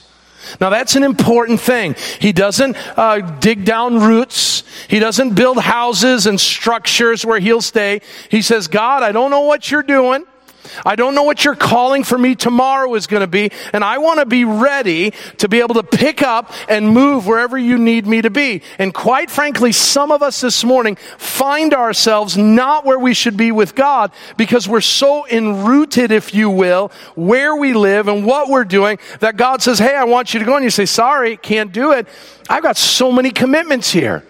Now 0.62 0.70
that's 0.70 0.96
an 0.96 1.04
important 1.04 1.60
thing. 1.60 1.96
He 2.20 2.32
doesn't 2.32 2.78
uh, 2.98 3.20
dig 3.40 3.66
down 3.66 4.00
roots. 4.00 4.64
He 4.88 5.00
doesn't 5.00 5.34
build 5.34 5.58
houses 5.58 6.28
and 6.28 6.40
structures 6.40 7.26
where 7.26 7.40
he'll 7.40 7.62
stay. 7.62 8.02
He 8.30 8.42
says, 8.42 8.68
God, 8.68 9.04
I 9.04 9.12
don't 9.12 9.32
know 9.32 9.42
what 9.42 9.70
you're 9.70 9.84
doing. 9.84 10.26
I 10.86 10.96
don't 10.96 11.16
know 11.16 11.24
what 11.24 11.44
your 11.44 11.56
calling 11.56 12.04
for 12.04 12.18
me 12.18 12.36
tomorrow 12.36 12.94
is 12.96 13.08
going 13.08 13.22
to 13.22 13.28
be, 13.28 13.52
and 13.74 13.84
I 13.84 13.98
want 13.98 14.20
to 14.20 14.26
be 14.26 14.46
ready 14.46 15.14
to 15.38 15.48
be 15.48 15.60
able 15.60 15.76
to 15.76 15.84
pick 15.84 16.22
up 16.22 16.52
and 16.70 16.90
move 16.90 17.28
wherever 17.28 17.58
you 17.58 17.78
need 17.78 18.06
me 18.06 18.22
to 18.22 18.30
be. 18.30 18.62
And 18.80 18.94
quite 18.94 19.30
frankly, 19.30 19.72
some 19.72 20.12
of 20.12 20.22
us 20.22 20.42
this 20.42 20.64
morning 20.64 20.96
find 21.18 21.74
ourselves 21.74 22.38
not 22.38 22.86
where 22.86 23.00
we 23.00 23.14
should 23.14 23.38
be 23.38 23.52
with 23.52 23.76
God 23.76 24.12
because 24.38 24.68
we're 24.68 24.82
so 24.82 25.28
enrooted, 25.28 26.12
if 26.12 26.34
you 26.34 26.50
will, 26.50 26.92
where 27.16 27.56
we 27.56 27.74
live 27.74 28.08
and 28.08 28.26
what 28.26 28.50
we're 28.50 28.66
doing 28.66 29.00
that 29.20 29.38
God 29.38 29.62
says, 29.62 29.80
Hey, 29.80 29.96
I 29.96 30.04
want 30.04 30.34
you 30.34 30.40
to 30.40 30.46
go. 30.46 30.56
And 30.56 30.64
you 30.64 30.70
say, 30.70 30.86
Sorry, 30.86 31.38
can't 31.38 31.72
do 31.72 31.92
it. 31.92 32.08
I've 32.50 32.64
got 32.64 32.78
so 32.78 33.12
many 33.12 33.32
commitments 33.32 33.92
here. 33.92 34.24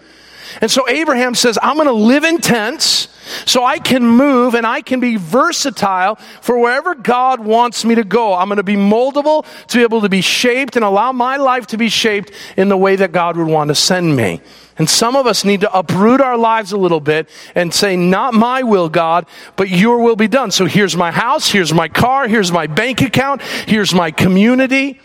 And 0.60 0.70
so 0.70 0.88
Abraham 0.88 1.34
says, 1.34 1.58
I'm 1.62 1.76
going 1.76 1.88
to 1.88 1.92
live 1.92 2.24
in 2.24 2.38
tents 2.38 3.08
so 3.44 3.64
I 3.64 3.78
can 3.78 4.06
move 4.06 4.54
and 4.54 4.66
I 4.66 4.80
can 4.80 5.00
be 5.00 5.16
versatile 5.16 6.16
for 6.40 6.58
wherever 6.58 6.94
God 6.94 7.40
wants 7.40 7.84
me 7.84 7.94
to 7.96 8.04
go. 8.04 8.34
I'm 8.34 8.48
going 8.48 8.56
to 8.56 8.62
be 8.62 8.76
moldable 8.76 9.44
to 9.68 9.76
be 9.78 9.82
able 9.82 10.00
to 10.02 10.08
be 10.08 10.20
shaped 10.20 10.76
and 10.76 10.84
allow 10.84 11.12
my 11.12 11.36
life 11.36 11.66
to 11.68 11.76
be 11.76 11.88
shaped 11.88 12.30
in 12.56 12.68
the 12.68 12.76
way 12.76 12.96
that 12.96 13.12
God 13.12 13.36
would 13.36 13.48
want 13.48 13.68
to 13.68 13.74
send 13.74 14.16
me. 14.16 14.40
And 14.78 14.88
some 14.88 15.16
of 15.16 15.26
us 15.26 15.44
need 15.44 15.62
to 15.62 15.76
uproot 15.76 16.20
our 16.20 16.36
lives 16.36 16.72
a 16.72 16.76
little 16.76 17.00
bit 17.00 17.28
and 17.54 17.72
say, 17.72 17.96
not 17.96 18.34
my 18.34 18.62
will, 18.62 18.88
God, 18.88 19.26
but 19.56 19.70
your 19.70 20.02
will 20.02 20.16
be 20.16 20.28
done. 20.28 20.50
So 20.50 20.66
here's 20.66 20.96
my 20.96 21.10
house, 21.10 21.50
here's 21.50 21.72
my 21.72 21.88
car, 21.88 22.28
here's 22.28 22.52
my 22.52 22.66
bank 22.66 23.00
account, 23.00 23.40
here's 23.42 23.94
my 23.94 24.10
community, 24.10 25.00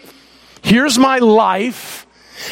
here's 0.62 0.99
my 0.99 1.20
life. 1.20 2.06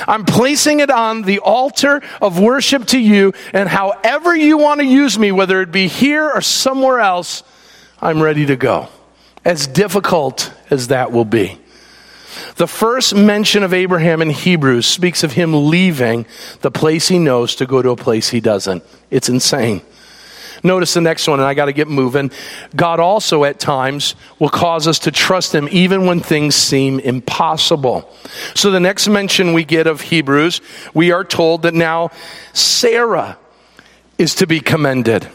I'm 0.07 0.25
placing 0.25 0.79
it 0.79 0.89
on 0.89 1.23
the 1.23 1.39
altar 1.39 2.01
of 2.21 2.39
worship 2.39 2.85
to 2.87 2.99
you, 2.99 3.33
and 3.53 3.69
however 3.69 4.35
you 4.35 4.57
want 4.57 4.81
to 4.81 4.85
use 4.85 5.17
me, 5.17 5.31
whether 5.31 5.61
it 5.61 5.71
be 5.71 5.87
here 5.87 6.29
or 6.29 6.41
somewhere 6.41 6.99
else, 6.99 7.43
I'm 8.01 8.21
ready 8.21 8.45
to 8.47 8.55
go. 8.55 8.89
As 9.45 9.67
difficult 9.67 10.53
as 10.69 10.87
that 10.89 11.11
will 11.11 11.25
be. 11.25 11.59
The 12.55 12.67
first 12.67 13.15
mention 13.15 13.63
of 13.63 13.73
Abraham 13.73 14.21
in 14.21 14.29
Hebrews 14.29 14.85
speaks 14.85 15.23
of 15.23 15.33
him 15.33 15.69
leaving 15.69 16.25
the 16.61 16.71
place 16.71 17.07
he 17.07 17.17
knows 17.17 17.55
to 17.55 17.65
go 17.65 17.81
to 17.81 17.89
a 17.89 17.95
place 17.95 18.29
he 18.29 18.39
doesn't. 18.39 18.83
It's 19.09 19.29
insane. 19.29 19.81
Notice 20.63 20.93
the 20.93 21.01
next 21.01 21.27
one, 21.27 21.39
and 21.39 21.47
I 21.47 21.53
got 21.53 21.65
to 21.65 21.73
get 21.73 21.87
moving. 21.87 22.31
God 22.75 22.99
also 22.99 23.43
at 23.43 23.59
times 23.59 24.15
will 24.39 24.49
cause 24.49 24.87
us 24.87 24.99
to 24.99 25.11
trust 25.11 25.55
Him 25.55 25.67
even 25.71 26.05
when 26.05 26.19
things 26.19 26.55
seem 26.55 26.99
impossible. 26.99 28.09
So 28.55 28.71
the 28.71 28.79
next 28.79 29.07
mention 29.07 29.53
we 29.53 29.63
get 29.63 29.87
of 29.87 30.01
Hebrews, 30.01 30.61
we 30.93 31.11
are 31.11 31.23
told 31.23 31.63
that 31.63 31.73
now 31.73 32.11
Sarah 32.53 33.37
is 34.17 34.35
to 34.35 34.47
be 34.47 34.59
commended. 34.59 35.29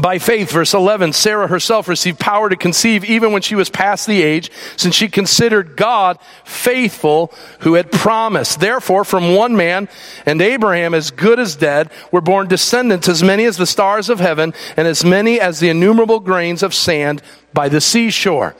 By 0.00 0.18
faith, 0.18 0.50
verse 0.50 0.74
11, 0.74 1.12
Sarah 1.12 1.46
herself 1.46 1.86
received 1.86 2.18
power 2.18 2.48
to 2.48 2.56
conceive 2.56 3.04
even 3.04 3.30
when 3.30 3.42
she 3.42 3.54
was 3.54 3.70
past 3.70 4.06
the 4.06 4.22
age, 4.22 4.50
since 4.76 4.94
she 4.94 5.08
considered 5.08 5.76
God 5.76 6.18
faithful 6.44 7.32
who 7.60 7.74
had 7.74 7.92
promised. 7.92 8.58
Therefore, 8.58 9.04
from 9.04 9.36
one 9.36 9.56
man, 9.56 9.88
and 10.26 10.42
Abraham 10.42 10.94
as 10.94 11.12
good 11.12 11.38
as 11.38 11.54
dead, 11.54 11.90
were 12.10 12.20
born 12.20 12.48
descendants 12.48 13.08
as 13.08 13.22
many 13.22 13.44
as 13.44 13.56
the 13.56 13.66
stars 13.66 14.08
of 14.08 14.18
heaven, 14.18 14.52
and 14.76 14.88
as 14.88 15.04
many 15.04 15.40
as 15.40 15.60
the 15.60 15.68
innumerable 15.68 16.18
grains 16.18 16.64
of 16.64 16.74
sand 16.74 17.22
by 17.52 17.68
the 17.68 17.80
seashore. 17.80 18.56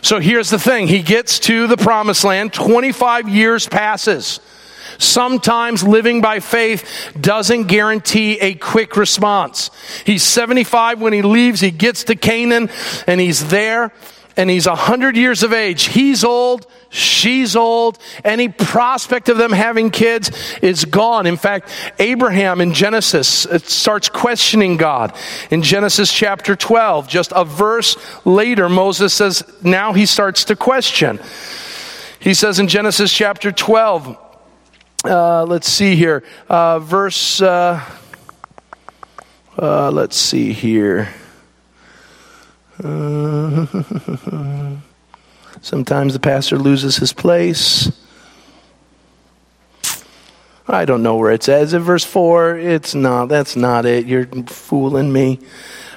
So 0.00 0.20
here's 0.20 0.48
the 0.48 0.58
thing. 0.58 0.88
He 0.88 1.02
gets 1.02 1.38
to 1.40 1.66
the 1.66 1.76
promised 1.76 2.24
land, 2.24 2.54
25 2.54 3.28
years 3.28 3.68
passes. 3.68 4.40
Sometimes 4.98 5.84
living 5.84 6.20
by 6.20 6.40
faith 6.40 7.12
doesn't 7.18 7.68
guarantee 7.68 8.38
a 8.40 8.54
quick 8.54 8.96
response. 8.96 9.70
He's 10.04 10.24
75 10.24 11.00
when 11.00 11.12
he 11.12 11.22
leaves, 11.22 11.60
he 11.60 11.70
gets 11.70 12.04
to 12.04 12.16
Canaan, 12.16 12.68
and 13.06 13.20
he's 13.20 13.48
there, 13.48 13.92
and 14.36 14.50
he's 14.50 14.66
100 14.66 15.16
years 15.16 15.42
of 15.42 15.52
age. 15.52 15.86
He's 15.86 16.24
old, 16.24 16.66
she's 16.90 17.56
old. 17.56 17.98
Any 18.24 18.48
prospect 18.48 19.28
of 19.28 19.36
them 19.36 19.52
having 19.52 19.90
kids 19.90 20.30
is 20.62 20.84
gone. 20.84 21.26
In 21.26 21.36
fact, 21.36 21.70
Abraham 21.98 22.60
in 22.60 22.72
Genesis 22.72 23.28
starts 23.64 24.08
questioning 24.08 24.76
God. 24.76 25.12
In 25.50 25.62
Genesis 25.62 26.12
chapter 26.12 26.54
12, 26.54 27.08
just 27.08 27.32
a 27.34 27.44
verse 27.44 27.96
later, 28.24 28.68
Moses 28.68 29.14
says, 29.14 29.44
now 29.62 29.92
he 29.92 30.06
starts 30.06 30.44
to 30.44 30.56
question. 30.56 31.20
He 32.20 32.34
says 32.34 32.58
in 32.58 32.68
Genesis 32.68 33.12
chapter 33.12 33.52
12, 33.52 34.16
uh, 35.08 35.44
let's 35.44 35.68
see 35.68 35.96
here. 35.96 36.22
Uh, 36.48 36.78
verse, 36.78 37.40
uh, 37.40 37.82
uh 39.58 39.90
let's 39.90 40.16
see 40.16 40.52
here. 40.52 41.08
Uh, 42.82 43.66
sometimes 45.62 46.12
the 46.12 46.20
pastor 46.20 46.58
loses 46.58 46.96
his 46.96 47.12
place. 47.12 47.90
I 50.68 50.84
don't 50.84 51.02
know 51.02 51.16
where 51.16 51.32
it 51.32 51.42
says. 51.42 51.72
In 51.72 51.82
verse 51.82 52.04
4, 52.04 52.58
it's 52.58 52.94
not. 52.94 53.26
That's 53.26 53.56
not 53.56 53.86
it. 53.86 54.06
You're 54.06 54.26
fooling 54.26 55.10
me. 55.10 55.40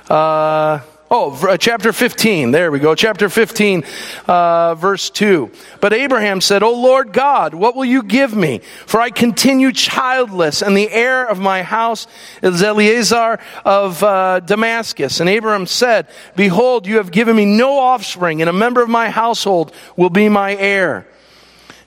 Uh, 0.09 0.79
Oh, 1.13 1.37
uh, 1.45 1.57
chapter 1.57 1.91
15. 1.91 2.51
There 2.51 2.71
we 2.71 2.79
go. 2.79 2.95
Chapter 2.95 3.27
15, 3.27 3.83
uh, 4.29 4.75
verse 4.75 5.09
2. 5.09 5.51
But 5.81 5.91
Abraham 5.91 6.39
said, 6.39 6.63
O 6.63 6.71
Lord 6.71 7.11
God, 7.11 7.53
what 7.53 7.75
will 7.75 7.83
you 7.83 8.01
give 8.01 8.33
me? 8.33 8.59
For 8.85 9.01
I 9.01 9.09
continue 9.09 9.73
childless, 9.73 10.61
and 10.63 10.75
the 10.75 10.89
heir 10.89 11.25
of 11.25 11.37
my 11.37 11.63
house 11.63 12.07
is 12.41 12.63
Eleazar 12.63 13.41
of 13.65 14.01
uh, 14.01 14.39
Damascus. 14.39 15.19
And 15.19 15.27
Abraham 15.27 15.65
said, 15.65 16.07
Behold, 16.37 16.87
you 16.87 16.95
have 16.95 17.11
given 17.11 17.35
me 17.35 17.43
no 17.43 17.77
offspring, 17.77 18.39
and 18.39 18.49
a 18.49 18.53
member 18.53 18.81
of 18.81 18.87
my 18.87 19.09
household 19.09 19.73
will 19.97 20.09
be 20.09 20.29
my 20.29 20.55
heir. 20.55 21.05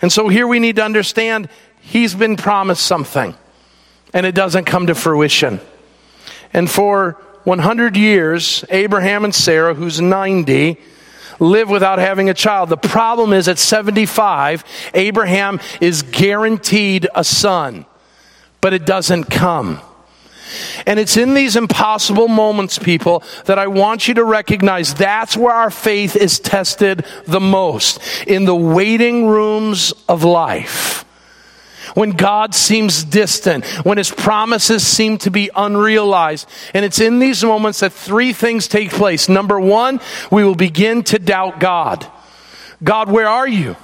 And 0.03 0.13
so 0.13 0.29
here 0.29 0.47
we 0.47 0.59
need 0.59 0.77
to 0.77 0.85
understand 0.85 1.49
he's 1.81 2.15
been 2.15 2.37
promised 2.37 2.87
something, 2.87 3.35
and 4.13 4.27
it 4.27 4.35
doesn't 4.35 4.67
come 4.67 4.89
to 4.89 4.95
fruition. 4.95 5.61
And 6.53 6.71
for 6.71 7.19
100 7.45 7.97
years, 7.97 8.65
Abraham 8.71 9.25
and 9.25 9.35
Sarah, 9.35 9.75
who's 9.75 10.01
90, 10.01 10.79
live 11.39 11.69
without 11.69 11.99
having 11.99 12.29
a 12.29 12.35
child. 12.35 12.69
The 12.69 12.77
problem 12.77 13.33
is 13.33 13.49
at 13.49 13.59
75, 13.59 14.65
Abraham 14.95 15.61
is 15.81 16.03
guaranteed 16.03 17.09
a 17.15 17.25
son, 17.25 17.87
but 18.61 18.73
it 18.73 18.87
doesn't 18.87 19.25
come. 19.25 19.81
And 20.87 21.01
it's 21.01 21.17
in 21.17 21.35
these 21.35 21.57
impossible 21.57 22.29
moments, 22.29 22.79
people, 22.79 23.23
that 23.47 23.59
I 23.59 23.67
want 23.67 24.09
you 24.09 24.15
to 24.15 24.25
recognize 24.25 24.95
that's 24.95 25.37
where 25.37 25.55
our 25.55 25.71
faith 25.71 26.17
is 26.17 26.39
tested 26.39 27.05
the 27.27 27.41
most 27.41 27.99
in 28.27 28.45
the 28.45 28.55
waiting 28.55 29.27
rooms 29.27 29.93
of 30.09 30.23
life 30.23 31.05
when 31.95 32.11
God 32.11 32.55
seems 32.55 33.05
distant, 33.05 33.65
when 33.85 33.99
his 33.99 34.11
promises 34.11 34.87
seem 34.87 35.19
to 35.19 35.31
be 35.31 35.51
unrealized. 35.55 36.49
And 36.75 36.85
it's 36.85 37.01
in 37.01 37.19
these 37.19 37.43
moments 37.43 37.81
that 37.81 37.93
three 37.93 38.33
things 38.33 38.69
take 38.69 38.91
place. 38.91 39.29
Number 39.29 39.59
one, 39.59 40.01
we 40.31 40.45
will 40.45 40.55
begin 40.55 41.03
to 41.05 41.19
doubt 41.19 41.61
God. 41.61 42.07
God, 42.83 43.11
where 43.11 43.29
are 43.29 43.49
you? 43.49 43.77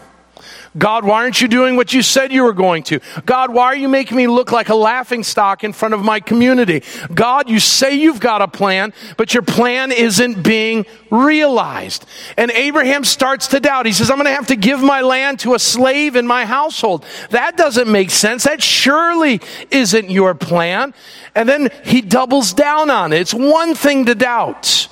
God, 0.78 1.04
why 1.04 1.24
aren't 1.24 1.40
you 1.40 1.48
doing 1.48 1.74
what 1.74 1.92
you 1.92 2.00
said 2.00 2.32
you 2.32 2.44
were 2.44 2.52
going 2.52 2.84
to? 2.84 3.00
God, 3.26 3.52
why 3.52 3.66
are 3.66 3.76
you 3.76 3.88
making 3.88 4.16
me 4.16 4.28
look 4.28 4.52
like 4.52 4.68
a 4.68 4.74
laughing 4.74 5.24
stock 5.24 5.64
in 5.64 5.72
front 5.72 5.94
of 5.94 6.04
my 6.04 6.20
community? 6.20 6.84
God, 7.12 7.50
you 7.50 7.58
say 7.58 7.94
you've 7.94 8.20
got 8.20 8.40
a 8.40 8.46
plan, 8.46 8.92
but 9.16 9.34
your 9.34 9.42
plan 9.42 9.90
isn't 9.90 10.44
being 10.44 10.86
realized. 11.10 12.06
And 12.36 12.52
Abraham 12.52 13.02
starts 13.02 13.48
to 13.48 13.58
doubt. 13.58 13.86
He 13.86 13.92
says, 13.92 14.12
I'm 14.12 14.16
going 14.16 14.26
to 14.26 14.34
have 14.34 14.46
to 14.46 14.56
give 14.56 14.80
my 14.80 15.00
land 15.00 15.40
to 15.40 15.54
a 15.54 15.58
slave 15.58 16.14
in 16.14 16.24
my 16.24 16.44
household. 16.44 17.04
That 17.30 17.56
doesn't 17.56 17.90
make 17.90 18.10
sense. 18.10 18.44
That 18.44 18.62
surely 18.62 19.40
isn't 19.72 20.08
your 20.08 20.36
plan. 20.36 20.94
And 21.34 21.48
then 21.48 21.70
he 21.84 22.00
doubles 22.00 22.52
down 22.52 22.90
on 22.90 23.12
it. 23.12 23.20
It's 23.20 23.34
one 23.34 23.74
thing 23.74 24.04
to 24.04 24.14
doubt. 24.14 24.86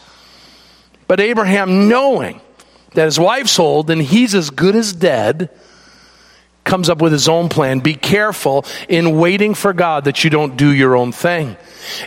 But 1.06 1.20
Abraham, 1.20 1.88
knowing 1.88 2.40
that 2.94 3.04
his 3.04 3.20
wife's 3.20 3.60
old 3.60 3.90
and 3.90 4.02
he's 4.02 4.34
as 4.34 4.50
good 4.50 4.74
as 4.74 4.92
dead, 4.92 5.50
comes 6.68 6.90
up 6.90 7.00
with 7.00 7.12
his 7.12 7.28
own 7.28 7.48
plan. 7.48 7.80
Be 7.80 7.94
careful 7.94 8.64
in 8.88 9.18
waiting 9.18 9.54
for 9.54 9.72
God 9.72 10.04
that 10.04 10.22
you 10.22 10.30
don't 10.30 10.56
do 10.56 10.70
your 10.70 10.94
own 10.94 11.12
thing. 11.12 11.56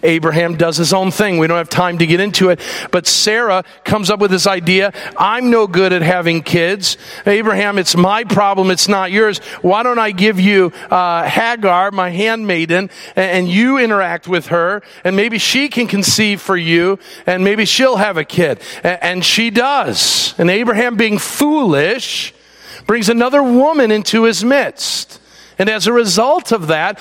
Abraham 0.03 0.55
does 0.55 0.77
his 0.77 0.93
own 0.93 1.09
thing. 1.09 1.39
We 1.39 1.47
don't 1.47 1.57
have 1.57 1.69
time 1.69 1.97
to 1.97 2.05
get 2.05 2.19
into 2.19 2.49
it. 2.49 2.59
But 2.91 3.07
Sarah 3.07 3.63
comes 3.83 4.11
up 4.11 4.19
with 4.19 4.29
this 4.29 4.45
idea 4.45 4.93
I'm 5.17 5.49
no 5.49 5.65
good 5.65 5.91
at 5.93 6.03
having 6.03 6.43
kids. 6.43 6.97
Abraham, 7.25 7.79
it's 7.79 7.97
my 7.97 8.23
problem, 8.23 8.69
it's 8.69 8.87
not 8.87 9.11
yours. 9.11 9.39
Why 9.63 9.81
don't 9.81 9.97
I 9.97 10.11
give 10.11 10.39
you 10.39 10.71
uh, 10.91 11.23
Hagar, 11.23 11.89
my 11.89 12.09
handmaiden, 12.09 12.91
and 13.15 13.49
you 13.49 13.79
interact 13.79 14.27
with 14.27 14.47
her, 14.47 14.83
and 15.03 15.15
maybe 15.15 15.39
she 15.39 15.69
can 15.69 15.87
conceive 15.87 16.39
for 16.39 16.55
you, 16.55 16.99
and 17.25 17.43
maybe 17.43 17.65
she'll 17.65 17.97
have 17.97 18.17
a 18.17 18.23
kid. 18.23 18.61
And 18.83 19.25
she 19.25 19.49
does. 19.49 20.35
And 20.37 20.51
Abraham, 20.51 20.95
being 20.97 21.17
foolish, 21.17 22.33
brings 22.85 23.09
another 23.09 23.41
woman 23.41 23.91
into 23.91 24.23
his 24.23 24.43
midst. 24.43 25.19
And 25.57 25.69
as 25.69 25.87
a 25.87 25.93
result 25.93 26.51
of 26.51 26.67
that, 26.67 26.99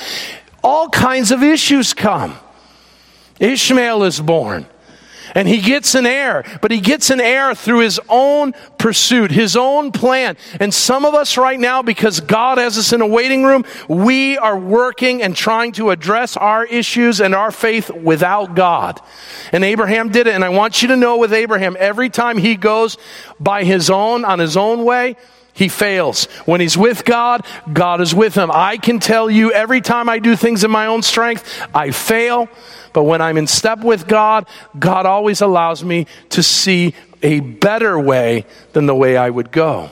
all 0.63 0.89
kinds 0.89 1.31
of 1.31 1.43
issues 1.43 1.95
come. 1.95 2.37
Ishmael 3.39 4.05
is 4.05 4.21
born. 4.21 4.67
And 5.35 5.47
he 5.47 5.61
gets 5.61 5.95
an 5.95 6.07
heir, 6.07 6.45
but 6.61 6.71
he 6.71 6.81
gets 6.81 7.11
an 7.11 7.21
heir 7.21 7.55
through 7.55 7.81
his 7.81 8.01
own 8.09 8.53
pursuit, 8.79 9.31
his 9.31 9.57
own 9.57 9.93
plan. 9.93 10.37
And 10.59 10.75
some 10.75 11.05
of 11.05 11.15
us 11.15 11.37
right 11.37 11.59
now, 11.59 11.83
because 11.83 12.21
God 12.21 12.59
has 12.59 12.77
us 12.77 12.93
in 12.93 13.01
a 13.01 13.07
waiting 13.07 13.45
room, 13.45 13.65
we 13.89 14.39
are 14.39 14.59
working 14.59 15.23
and 15.23 15.37
trying 15.37 15.73
to 15.73 15.91
address 15.91 16.37
our 16.37 16.65
issues 16.65 17.21
and 17.21 17.35
our 17.35 17.53
faith 17.53 17.91
without 17.91 18.57
God. 18.57 19.01
And 19.53 19.65
Abraham 19.65 20.09
did 20.11 20.27
it. 20.27 20.35
And 20.35 20.45
I 20.45 20.49
want 20.49 20.83
you 20.83 20.89
to 20.89 20.97
know 20.97 21.19
with 21.19 21.33
Abraham, 21.33 21.77
every 21.79 22.11
time 22.11 22.37
he 22.37 22.57
goes 22.57 22.97
by 23.39 23.63
his 23.63 23.89
own, 23.89 24.25
on 24.25 24.41
his 24.41 24.57
own 24.57 24.85
way, 24.85 25.17
he 25.53 25.69
fails. 25.69 26.25
When 26.47 26.61
he's 26.61 26.77
with 26.77 27.05
God, 27.05 27.45
God 27.73 28.01
is 28.01 28.15
with 28.15 28.35
him. 28.35 28.51
I 28.53 28.77
can 28.77 28.99
tell 28.99 29.31
you 29.31 29.53
every 29.53 29.81
time 29.81 30.09
I 30.09 30.19
do 30.19 30.37
things 30.37 30.65
in 30.65 30.71
my 30.71 30.87
own 30.87 31.03
strength, 31.03 31.67
I 31.75 31.91
fail. 31.91 32.49
But 32.93 33.05
when 33.05 33.21
I'm 33.21 33.37
in 33.37 33.47
step 33.47 33.81
with 33.81 34.07
God, 34.07 34.47
God 34.79 35.07
always 35.07 35.41
allows 35.41 35.85
me 35.85 36.07
to 36.31 36.43
see 36.43 36.95
a 37.23 37.41
better 37.41 37.99
way 37.99 38.47
than 38.73 38.87
the 38.87 38.95
way 38.95 39.17
I 39.17 39.31
would 39.31 39.53
go. 39.53 39.91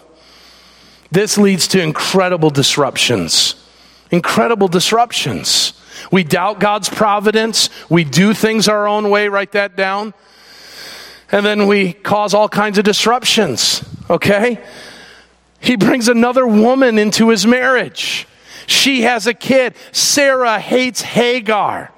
This 1.10 1.38
leads 1.38 1.68
to 1.68 1.82
incredible 1.82 2.50
disruptions. 2.50 3.54
Incredible 4.10 4.68
disruptions. 4.68 5.72
We 6.10 6.24
doubt 6.24 6.60
God's 6.60 6.88
providence. 6.88 7.70
We 7.88 8.04
do 8.04 8.34
things 8.34 8.68
our 8.68 8.86
own 8.86 9.10
way. 9.10 9.28
Write 9.28 9.52
that 9.52 9.76
down. 9.76 10.14
And 11.30 11.44
then 11.44 11.66
we 11.66 11.92
cause 11.92 12.32
all 12.34 12.48
kinds 12.48 12.78
of 12.78 12.84
disruptions. 12.84 13.84
Okay? 14.08 14.62
He 15.60 15.76
brings 15.76 16.08
another 16.08 16.46
woman 16.46 16.98
into 16.98 17.30
his 17.30 17.46
marriage. 17.46 18.26
She 18.66 19.02
has 19.02 19.26
a 19.26 19.34
kid. 19.34 19.74
Sarah 19.92 20.60
hates 20.60 21.00
Hagar. 21.00 21.92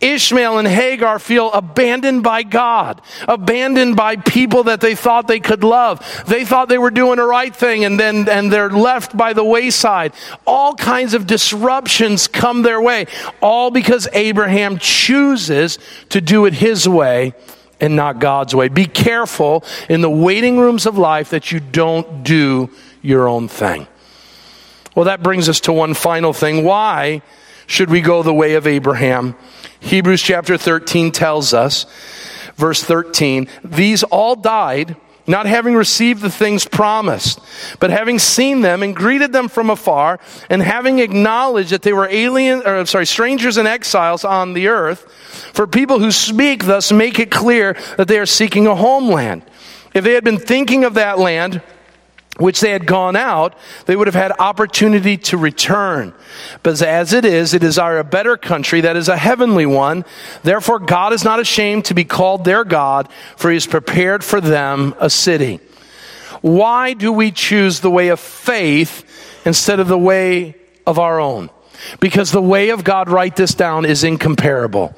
Ishmael 0.00 0.58
and 0.58 0.68
Hagar 0.68 1.18
feel 1.18 1.50
abandoned 1.52 2.22
by 2.22 2.42
God, 2.42 3.00
abandoned 3.26 3.96
by 3.96 4.16
people 4.16 4.64
that 4.64 4.80
they 4.80 4.94
thought 4.94 5.26
they 5.26 5.40
could 5.40 5.64
love. 5.64 6.24
They 6.26 6.44
thought 6.44 6.68
they 6.68 6.78
were 6.78 6.90
doing 6.90 7.16
the 7.16 7.24
right 7.24 7.54
thing 7.54 7.84
and 7.84 7.98
then 7.98 8.28
and 8.28 8.52
they're 8.52 8.70
left 8.70 9.16
by 9.16 9.32
the 9.32 9.44
wayside. 9.44 10.12
All 10.46 10.74
kinds 10.74 11.14
of 11.14 11.26
disruptions 11.26 12.28
come 12.28 12.62
their 12.62 12.80
way, 12.80 13.06
all 13.40 13.70
because 13.70 14.08
Abraham 14.12 14.78
chooses 14.78 15.78
to 16.10 16.20
do 16.20 16.46
it 16.46 16.54
his 16.54 16.88
way 16.88 17.34
and 17.80 17.96
not 17.96 18.18
God's 18.18 18.54
way. 18.54 18.68
Be 18.68 18.86
careful 18.86 19.64
in 19.88 20.00
the 20.00 20.10
waiting 20.10 20.58
rooms 20.58 20.86
of 20.86 20.96
life 20.96 21.30
that 21.30 21.52
you 21.52 21.60
don't 21.60 22.22
do 22.22 22.70
your 23.02 23.28
own 23.28 23.48
thing. 23.48 23.86
Well, 24.94 25.04
that 25.04 25.22
brings 25.22 25.48
us 25.48 25.60
to 25.60 25.72
one 25.72 25.94
final 25.94 26.32
thing. 26.32 26.64
Why 26.64 27.22
should 27.66 27.90
we 27.90 28.00
go 28.00 28.22
the 28.22 28.32
way 28.32 28.54
of 28.54 28.66
Abraham? 28.66 29.36
Hebrews 29.80 30.22
chapter 30.22 30.56
13 30.56 31.12
tells 31.12 31.52
us, 31.52 31.84
verse 32.56 32.82
13, 32.82 33.46
these 33.62 34.02
all 34.04 34.36
died 34.36 34.96
not 35.26 35.46
having 35.46 35.74
received 35.74 36.22
the 36.22 36.30
things 36.30 36.64
promised, 36.66 37.40
but 37.80 37.90
having 37.90 38.18
seen 38.18 38.60
them 38.60 38.82
and 38.82 38.94
greeted 38.94 39.32
them 39.32 39.48
from 39.48 39.70
afar, 39.70 40.20
and 40.48 40.62
having 40.62 40.98
acknowledged 40.98 41.70
that 41.70 41.82
they 41.82 41.92
were 41.92 42.08
alien, 42.08 42.62
or 42.66 42.86
sorry, 42.86 43.06
strangers 43.06 43.56
and 43.56 43.66
exiles 43.66 44.24
on 44.24 44.52
the 44.52 44.68
earth. 44.68 45.10
For 45.52 45.66
people 45.66 45.98
who 45.98 46.10
speak 46.10 46.64
thus 46.64 46.92
make 46.92 47.18
it 47.18 47.30
clear 47.30 47.76
that 47.96 48.08
they 48.08 48.18
are 48.18 48.26
seeking 48.26 48.66
a 48.66 48.74
homeland. 48.74 49.42
If 49.94 50.04
they 50.04 50.14
had 50.14 50.24
been 50.24 50.38
thinking 50.38 50.84
of 50.84 50.94
that 50.94 51.18
land, 51.18 51.62
which 52.38 52.60
they 52.60 52.70
had 52.70 52.86
gone 52.86 53.16
out, 53.16 53.54
they 53.86 53.96
would 53.96 54.06
have 54.06 54.14
had 54.14 54.32
opportunity 54.38 55.16
to 55.16 55.36
return. 55.36 56.12
But 56.62 56.80
as 56.82 57.12
it 57.12 57.24
is, 57.24 57.54
it 57.54 57.62
is 57.62 57.78
our 57.78 57.98
a 57.98 58.04
better 58.04 58.36
country 58.36 58.82
that 58.82 58.96
is 58.96 59.08
a 59.08 59.16
heavenly 59.16 59.66
one. 59.66 60.04
Therefore, 60.42 60.78
God 60.78 61.12
is 61.12 61.24
not 61.24 61.40
ashamed 61.40 61.86
to 61.86 61.94
be 61.94 62.04
called 62.04 62.44
their 62.44 62.64
God, 62.64 63.08
for 63.36 63.50
he 63.50 63.56
has 63.56 63.66
prepared 63.66 64.22
for 64.22 64.40
them 64.40 64.94
a 64.98 65.08
city. 65.08 65.60
Why 66.42 66.92
do 66.92 67.12
we 67.12 67.32
choose 67.32 67.80
the 67.80 67.90
way 67.90 68.08
of 68.08 68.20
faith 68.20 69.04
instead 69.44 69.80
of 69.80 69.88
the 69.88 69.98
way 69.98 70.56
of 70.86 70.98
our 70.98 71.18
own? 71.18 71.50
Because 72.00 72.32
the 72.32 72.42
way 72.42 72.70
of 72.70 72.84
God, 72.84 73.08
write 73.08 73.36
this 73.36 73.54
down, 73.54 73.84
is 73.84 74.04
incomparable. 74.04 74.94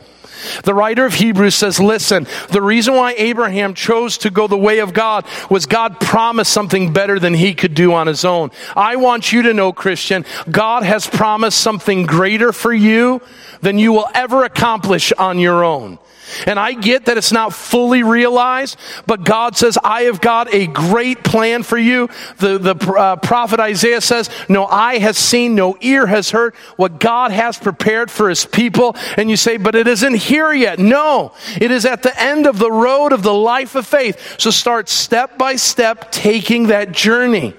The 0.64 0.74
writer 0.74 1.04
of 1.06 1.14
Hebrews 1.14 1.54
says, 1.54 1.80
listen, 1.80 2.26
the 2.50 2.62
reason 2.62 2.94
why 2.94 3.14
Abraham 3.14 3.74
chose 3.74 4.18
to 4.18 4.30
go 4.30 4.46
the 4.46 4.56
way 4.56 4.78
of 4.78 4.92
God 4.92 5.26
was 5.50 5.66
God 5.66 6.00
promised 6.00 6.52
something 6.52 6.92
better 6.92 7.18
than 7.18 7.34
he 7.34 7.54
could 7.54 7.74
do 7.74 7.92
on 7.92 8.06
his 8.06 8.24
own. 8.24 8.50
I 8.76 8.96
want 8.96 9.32
you 9.32 9.42
to 9.42 9.54
know, 9.54 9.72
Christian, 9.72 10.24
God 10.50 10.82
has 10.82 11.06
promised 11.06 11.60
something 11.60 12.06
greater 12.06 12.52
for 12.52 12.72
you 12.72 13.20
than 13.60 13.78
you 13.78 13.92
will 13.92 14.08
ever 14.14 14.44
accomplish 14.44 15.12
on 15.12 15.38
your 15.38 15.64
own. 15.64 15.98
And 16.46 16.58
I 16.58 16.72
get 16.72 17.06
that 17.06 17.16
it's 17.16 17.32
not 17.32 17.52
fully 17.52 18.02
realized, 18.02 18.78
but 19.06 19.24
God 19.24 19.56
says, 19.56 19.78
I 19.82 20.02
have 20.02 20.20
got 20.20 20.52
a 20.52 20.66
great 20.66 21.24
plan 21.24 21.62
for 21.62 21.78
you. 21.78 22.08
The, 22.38 22.58
the 22.58 22.92
uh, 22.92 23.16
prophet 23.16 23.60
Isaiah 23.60 24.00
says, 24.00 24.30
No 24.48 24.66
eye 24.66 24.98
has 24.98 25.18
seen, 25.18 25.54
no 25.54 25.76
ear 25.80 26.06
has 26.06 26.30
heard 26.30 26.54
what 26.76 27.00
God 27.00 27.30
has 27.30 27.58
prepared 27.58 28.10
for 28.10 28.28
his 28.28 28.44
people. 28.44 28.96
And 29.16 29.30
you 29.30 29.36
say, 29.36 29.56
But 29.56 29.74
it 29.74 29.86
isn't 29.86 30.16
here 30.16 30.52
yet. 30.52 30.78
No, 30.78 31.32
it 31.60 31.70
is 31.70 31.84
at 31.84 32.02
the 32.02 32.20
end 32.20 32.46
of 32.46 32.58
the 32.58 32.70
road 32.70 33.12
of 33.12 33.22
the 33.22 33.34
life 33.34 33.74
of 33.74 33.86
faith. 33.86 34.40
So 34.40 34.50
start 34.50 34.88
step 34.88 35.38
by 35.38 35.56
step 35.56 36.10
taking 36.12 36.68
that 36.68 36.92
journey. 36.92 37.54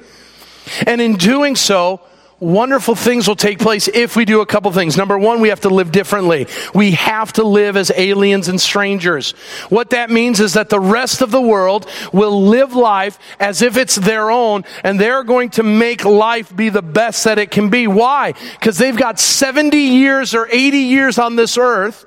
And 0.86 1.02
in 1.02 1.16
doing 1.16 1.56
so, 1.56 2.02
wonderful 2.40 2.96
things 2.96 3.28
will 3.28 3.36
take 3.36 3.60
place 3.60 3.88
if 3.88 4.16
we 4.16 4.26
do 4.26 4.42
a 4.42 4.46
couple 4.46 4.72
things. 4.72 4.98
Number 4.98 5.18
one, 5.18 5.42
we 5.42 5.50
have 5.50 5.62
to 5.62 5.70
live 5.70 5.92
differently. 5.92 6.48
We 6.74 6.92
have 6.92 7.34
to 7.34 7.44
live 7.44 7.76
as 7.76 7.92
aliens 7.96 8.48
and 8.48 8.60
strangers. 8.60 9.32
What 9.70 9.92
that 9.92 10.10
means 10.10 10.40
is 10.40 10.54
that 10.54 10.70
the 10.70 10.80
rest 10.80 11.22
of 11.22 11.32
the 11.32 11.42
world 11.42 11.90
will 12.14 12.46
live 12.46 12.74
life 12.74 13.20
as 13.40 13.62
if 13.62 13.78
it's 13.78 13.96
their 13.96 14.32
own 14.32 14.64
and 14.84 15.00
they're 15.00 15.24
going 15.24 15.50
to 15.52 15.64
make 15.64 16.06
life 16.06 16.56
be 16.56 16.70
the 16.70 16.82
best 16.82 17.24
that 17.26 17.40
it 17.40 17.52
can 17.52 17.70
be. 17.70 17.88
Why? 17.88 18.34
Because 18.54 18.78
they've 18.78 18.96
got 18.96 19.20
70 19.20 19.78
years 19.78 20.34
or 20.34 20.48
80 20.50 20.78
years 20.78 21.18
on 21.18 21.36
this 21.36 21.58
earth 21.58 22.06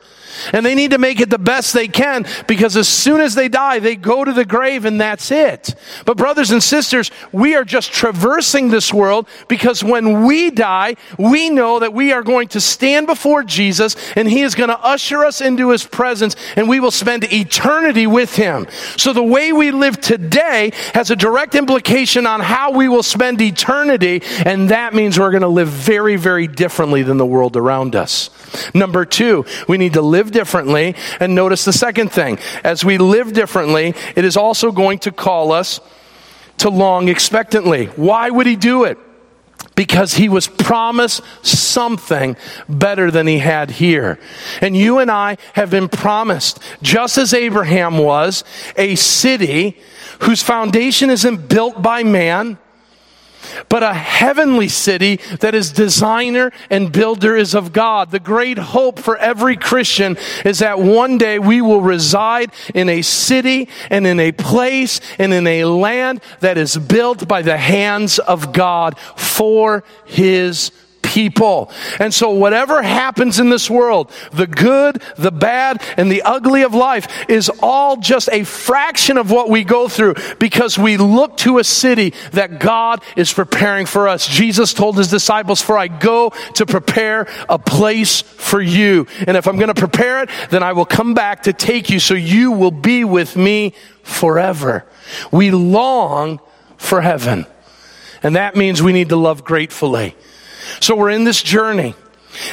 and 0.53 0.65
they 0.65 0.75
need 0.75 0.91
to 0.93 0.99
make 0.99 1.21
it 1.21 1.31
the 1.31 1.39
best 1.39 1.73
they 1.73 1.89
can 1.89 2.27
because 2.47 2.77
as 2.77 2.89
soon 2.89 3.21
as 3.21 3.35
they 3.35 3.49
die, 3.49 3.79
they 3.79 3.97
go 3.97 4.25
to 4.25 4.33
the 4.33 4.45
grave 4.45 4.85
and 4.85 5.01
that's 5.01 5.31
it. 5.31 5.75
But, 6.05 6.17
brothers 6.17 6.51
and 6.51 6.63
sisters, 6.63 7.11
we 7.33 7.55
are 7.55 7.65
just 7.65 7.93
traversing 7.93 8.69
this 8.69 8.93
world 8.93 9.29
because 9.49 9.83
when 9.83 10.25
we 10.25 10.51
die, 10.51 10.97
we 11.19 11.51
know 11.51 11.79
that 11.79 11.93
we 11.93 12.13
are 12.13 12.23
going 12.23 12.49
to 12.49 12.61
stand 12.61 13.07
before 13.07 13.43
Jesus 13.43 13.97
and 14.15 14.29
He 14.29 14.43
is 14.43 14.55
going 14.55 14.71
to 14.71 14.79
usher 14.79 15.25
us 15.25 15.41
into 15.41 15.71
His 15.71 15.85
presence 15.85 16.37
and 16.57 16.69
we 16.69 16.81
will 16.81 16.91
spend 16.91 17.25
eternity 17.33 18.07
with 18.07 18.37
Him. 18.37 18.67
So, 18.97 19.13
the 19.13 19.23
way 19.23 19.53
we 19.53 19.71
live 19.71 20.01
today 20.01 20.73
has 20.95 21.11
a 21.11 21.17
direct 21.17 21.55
implication 21.55 22.27
on 22.27 22.41
how 22.41 22.73
we 22.73 22.89
will 22.89 23.03
spend 23.03 23.41
eternity, 23.41 24.23
and 24.45 24.69
that 24.71 24.95
means 24.95 25.19
we're 25.19 25.31
going 25.31 25.43
to 25.43 25.49
live 25.49 25.69
very, 25.69 26.17
very 26.17 26.47
differently 26.47 27.03
than 27.03 27.17
the 27.17 27.27
world 27.27 27.57
around 27.57 27.95
us. 27.97 28.31
Number 28.75 29.05
two, 29.05 29.45
we 29.69 29.79
need 29.79 29.95
to 29.95 30.03
live 30.23 30.31
differently. 30.31 30.95
And 31.19 31.35
notice 31.35 31.65
the 31.65 31.73
second 31.73 32.13
thing. 32.13 32.39
As 32.63 32.85
we 32.85 32.97
live 32.99 33.33
differently, 33.33 33.95
it 34.15 34.25
is 34.25 34.37
also 34.37 34.71
going 34.71 35.01
to 35.01 35.11
call 35.11 35.51
us 35.51 35.81
to 36.59 36.71
long 36.71 37.09
expectantly. 37.09 37.87
Why 37.87 38.31
would 38.31 38.47
he 38.47 38.57
do 38.57 38.85
it? 38.85 38.99
because 39.75 40.15
he 40.15 40.29
was 40.29 40.49
promised 40.49 41.23
something 41.41 42.37
better 42.69 43.11
than 43.11 43.27
he 43.27 43.39
had 43.39 43.71
here. 43.71 44.19
And 44.61 44.77
you 44.77 44.99
and 44.99 45.11
I 45.11 45.39
have 45.55 45.71
been 45.71 45.89
promised, 45.89 46.59
just 46.83 47.17
as 47.17 47.33
Abraham 47.33 47.97
was, 47.97 48.45
a 48.77 48.97
city 48.97 49.79
whose 50.21 50.43
foundation 50.43 51.09
isn't 51.09 51.49
built 51.49 51.81
by 51.81 52.03
man, 52.03 52.59
but 53.69 53.83
a 53.83 53.95
heavenly 53.95 54.69
city 54.69 55.17
that 55.41 55.55
is 55.55 55.73
designer 55.73 56.53
and 56.71 56.93
builder 56.93 57.37
is 57.37 57.55
of 57.55 57.73
God. 57.73 58.11
The 58.11 58.21
great 58.21 58.59
hope 58.59 58.99
for 58.99 59.17
every 59.17 59.57
Christian 59.57 60.17
is 60.45 60.61
that 60.61 60.79
one 60.79 61.19
day 61.19 61.39
we 61.39 61.61
will 61.61 61.81
reside 61.81 62.53
in 62.75 62.89
a 62.89 63.03
city 63.03 63.69
and 63.91 64.07
in 64.07 64.21
a 64.21 64.33
place 64.33 65.01
and 65.19 65.33
in 65.33 65.47
a 65.47 65.65
land 65.65 66.21
that 66.41 66.59
is 66.59 66.77
built 66.77 67.29
by 67.29 67.43
the 67.43 67.57
hands 67.57 68.19
of 68.19 68.53
God 68.53 68.99
for 69.17 69.85
His 70.05 70.71
people. 71.13 71.71
And 71.99 72.13
so 72.13 72.31
whatever 72.31 72.81
happens 72.81 73.39
in 73.39 73.51
this 73.51 73.69
world, 73.69 74.11
the 74.33 74.47
good, 74.47 75.03
the 75.19 75.31
bad, 75.31 75.83
and 75.99 76.11
the 76.11 76.23
ugly 76.23 76.63
of 76.63 76.73
life 76.73 77.07
is 77.29 77.51
all 77.63 77.99
just 77.99 78.31
a 78.33 78.45
fraction 78.45 79.19
of 79.19 79.31
what 79.31 79.51
we 79.51 79.63
go 79.63 79.89
through 79.89 80.15
because 80.39 80.79
we 80.79 80.97
look 80.97 81.37
to 81.39 81.59
a 81.59 81.65
city 81.65 82.15
that 82.33 82.59
God 82.59 83.03
is 83.15 83.31
preparing 83.31 83.85
for 83.85 84.09
us. 84.09 84.27
Jesus 84.27 84.73
told 84.73 84.97
his 84.97 85.11
disciples, 85.11 85.61
for 85.61 85.77
I 85.77 85.89
go 85.89 86.31
to 86.55 86.65
prepare 86.65 87.29
a 87.47 87.59
place 87.59 88.23
for 88.23 88.63
you. 88.63 89.07
And 89.27 89.37
if 89.37 89.47
I'm 89.47 89.57
going 89.57 89.69
to 89.69 89.75
prepare 89.75 90.23
it, 90.23 90.31
then 90.49 90.63
I 90.63 90.73
will 90.73 90.87
come 90.87 91.13
back 91.13 91.43
to 91.43 91.53
take 91.53 91.91
you 91.91 91.99
so 91.99 92.15
you 92.15 92.53
will 92.53 92.71
be 92.71 93.05
with 93.05 93.37
me 93.37 93.75
forever. 94.03 94.87
We 95.31 95.51
long 95.51 96.41
for 96.79 97.03
heaven. 97.03 97.45
And 98.23 98.37
that 98.37 98.57
means 98.57 98.83
we 98.83 98.95
need 98.95 99.11
to 99.11 99.17
love 99.17 99.45
gratefully. 99.45 100.17
So 100.81 100.97
we're 100.97 101.11
in 101.11 101.25
this 101.25 101.43
journey, 101.43 101.95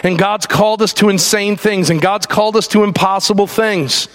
and 0.04 0.18
God's 0.18 0.46
called 0.46 0.82
us 0.82 0.94
to 0.94 1.10
insane 1.10 1.56
things, 1.56 1.90
and 1.90 2.02
God's 2.02 2.26
called 2.26 2.56
us 2.56 2.68
to 2.70 2.84
impossible 2.84 3.48
things. 3.48 4.08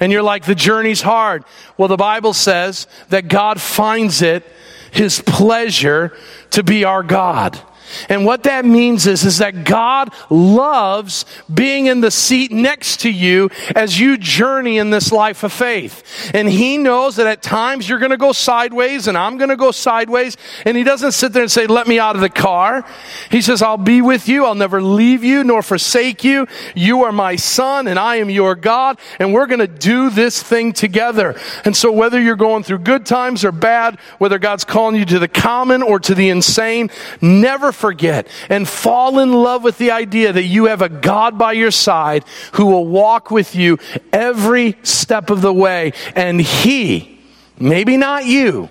And 0.00 0.10
you're 0.10 0.22
like, 0.22 0.44
the 0.44 0.54
journey's 0.54 1.02
hard. 1.02 1.44
Well, 1.76 1.88
the 1.88 1.96
Bible 1.96 2.32
says 2.32 2.86
that 3.10 3.28
God 3.28 3.60
finds 3.60 4.22
it 4.22 4.44
his 4.90 5.22
pleasure 5.24 6.16
to 6.50 6.62
be 6.62 6.84
our 6.84 7.02
God. 7.02 7.60
And 8.08 8.24
what 8.24 8.44
that 8.44 8.64
means 8.64 9.06
is, 9.06 9.24
is 9.24 9.38
that 9.38 9.64
God 9.64 10.12
loves 10.30 11.24
being 11.52 11.86
in 11.86 12.00
the 12.00 12.10
seat 12.10 12.52
next 12.52 13.00
to 13.00 13.10
you 13.10 13.50
as 13.74 13.98
you 13.98 14.16
journey 14.16 14.78
in 14.78 14.90
this 14.90 15.12
life 15.12 15.42
of 15.42 15.52
faith. 15.52 16.30
And 16.34 16.48
He 16.48 16.78
knows 16.78 17.16
that 17.16 17.26
at 17.26 17.42
times 17.42 17.88
you're 17.88 17.98
going 17.98 18.10
to 18.10 18.16
go 18.16 18.32
sideways 18.32 19.08
and 19.08 19.16
I'm 19.16 19.38
going 19.38 19.50
to 19.50 19.56
go 19.56 19.70
sideways. 19.70 20.36
And 20.64 20.76
He 20.76 20.84
doesn't 20.84 21.12
sit 21.12 21.32
there 21.32 21.42
and 21.42 21.50
say, 21.50 21.66
let 21.66 21.86
me 21.86 21.98
out 21.98 22.16
of 22.16 22.22
the 22.22 22.28
car. 22.28 22.84
He 23.30 23.42
says, 23.42 23.62
I'll 23.62 23.76
be 23.76 24.02
with 24.02 24.28
you. 24.28 24.44
I'll 24.44 24.54
never 24.54 24.82
leave 24.82 25.24
you 25.24 25.44
nor 25.44 25.62
forsake 25.62 26.24
you. 26.24 26.46
You 26.74 27.04
are 27.04 27.12
my 27.12 27.36
son 27.36 27.88
and 27.88 27.98
I 27.98 28.16
am 28.16 28.30
your 28.30 28.54
God. 28.54 28.98
And 29.18 29.32
we're 29.32 29.46
going 29.46 29.60
to 29.60 29.66
do 29.66 30.10
this 30.10 30.42
thing 30.42 30.72
together. 30.72 31.38
And 31.64 31.76
so 31.76 31.92
whether 31.92 32.20
you're 32.20 32.36
going 32.36 32.62
through 32.62 32.78
good 32.78 33.06
times 33.06 33.44
or 33.44 33.52
bad, 33.52 33.98
whether 34.18 34.38
God's 34.38 34.64
calling 34.64 34.96
you 34.96 35.04
to 35.06 35.18
the 35.18 35.28
common 35.28 35.82
or 35.82 35.98
to 36.00 36.14
the 36.14 36.28
insane, 36.28 36.90
never 37.20 37.72
forget 37.82 38.26
and 38.48 38.66
fall 38.66 39.18
in 39.18 39.32
love 39.32 39.62
with 39.62 39.76
the 39.76 39.90
idea 39.90 40.32
that 40.32 40.44
you 40.44 40.66
have 40.66 40.80
a 40.80 40.88
God 40.88 41.36
by 41.36 41.52
your 41.52 41.70
side 41.70 42.24
who 42.52 42.64
will 42.64 42.86
walk 42.86 43.30
with 43.30 43.54
you 43.54 43.78
every 44.12 44.76
step 44.82 45.28
of 45.28 45.42
the 45.42 45.52
way. 45.52 45.92
And 46.16 46.40
He, 46.40 47.20
maybe 47.58 47.98
not 47.98 48.24
you, 48.24 48.70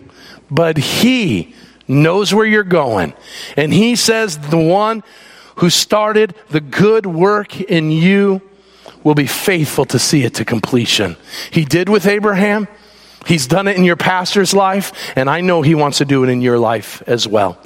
but 0.49 0.78
He 0.78 1.53
knows 1.88 2.34
where 2.34 2.45
you're 2.45 2.64
going. 2.64 3.14
And 3.55 3.72
He 3.72 3.95
says, 3.95 4.39
the 4.39 4.57
one 4.57 5.03
who 5.57 5.70
started 5.70 6.34
the 6.49 6.62
good 6.62 7.05
work 7.05 7.59
in 7.62 7.91
you 7.91 8.41
will 9.03 9.16
be 9.16 9.28
faithful 9.28 9.86
to 9.86 9.99
see 9.99 10.24
it 10.24 10.36
to 10.36 10.45
completion. 10.45 11.18
He 11.51 11.66
did 11.66 11.89
with 11.89 12.07
Abraham. 12.07 12.68
He's 13.26 13.45
done 13.45 13.68
it 13.68 13.78
in 13.78 13.84
your 13.84 13.97
pastor's 13.97 14.53
life, 14.53 15.12
and 15.16 15.30
I 15.30 15.41
know 15.41 15.62
he 15.62 15.76
wants 15.76 15.99
to 15.99 16.05
do 16.05 16.24
it 16.24 16.30
in 16.30 16.41
your 16.41 16.57
life 16.57 17.03
as 17.05 17.28
well. 17.28 17.57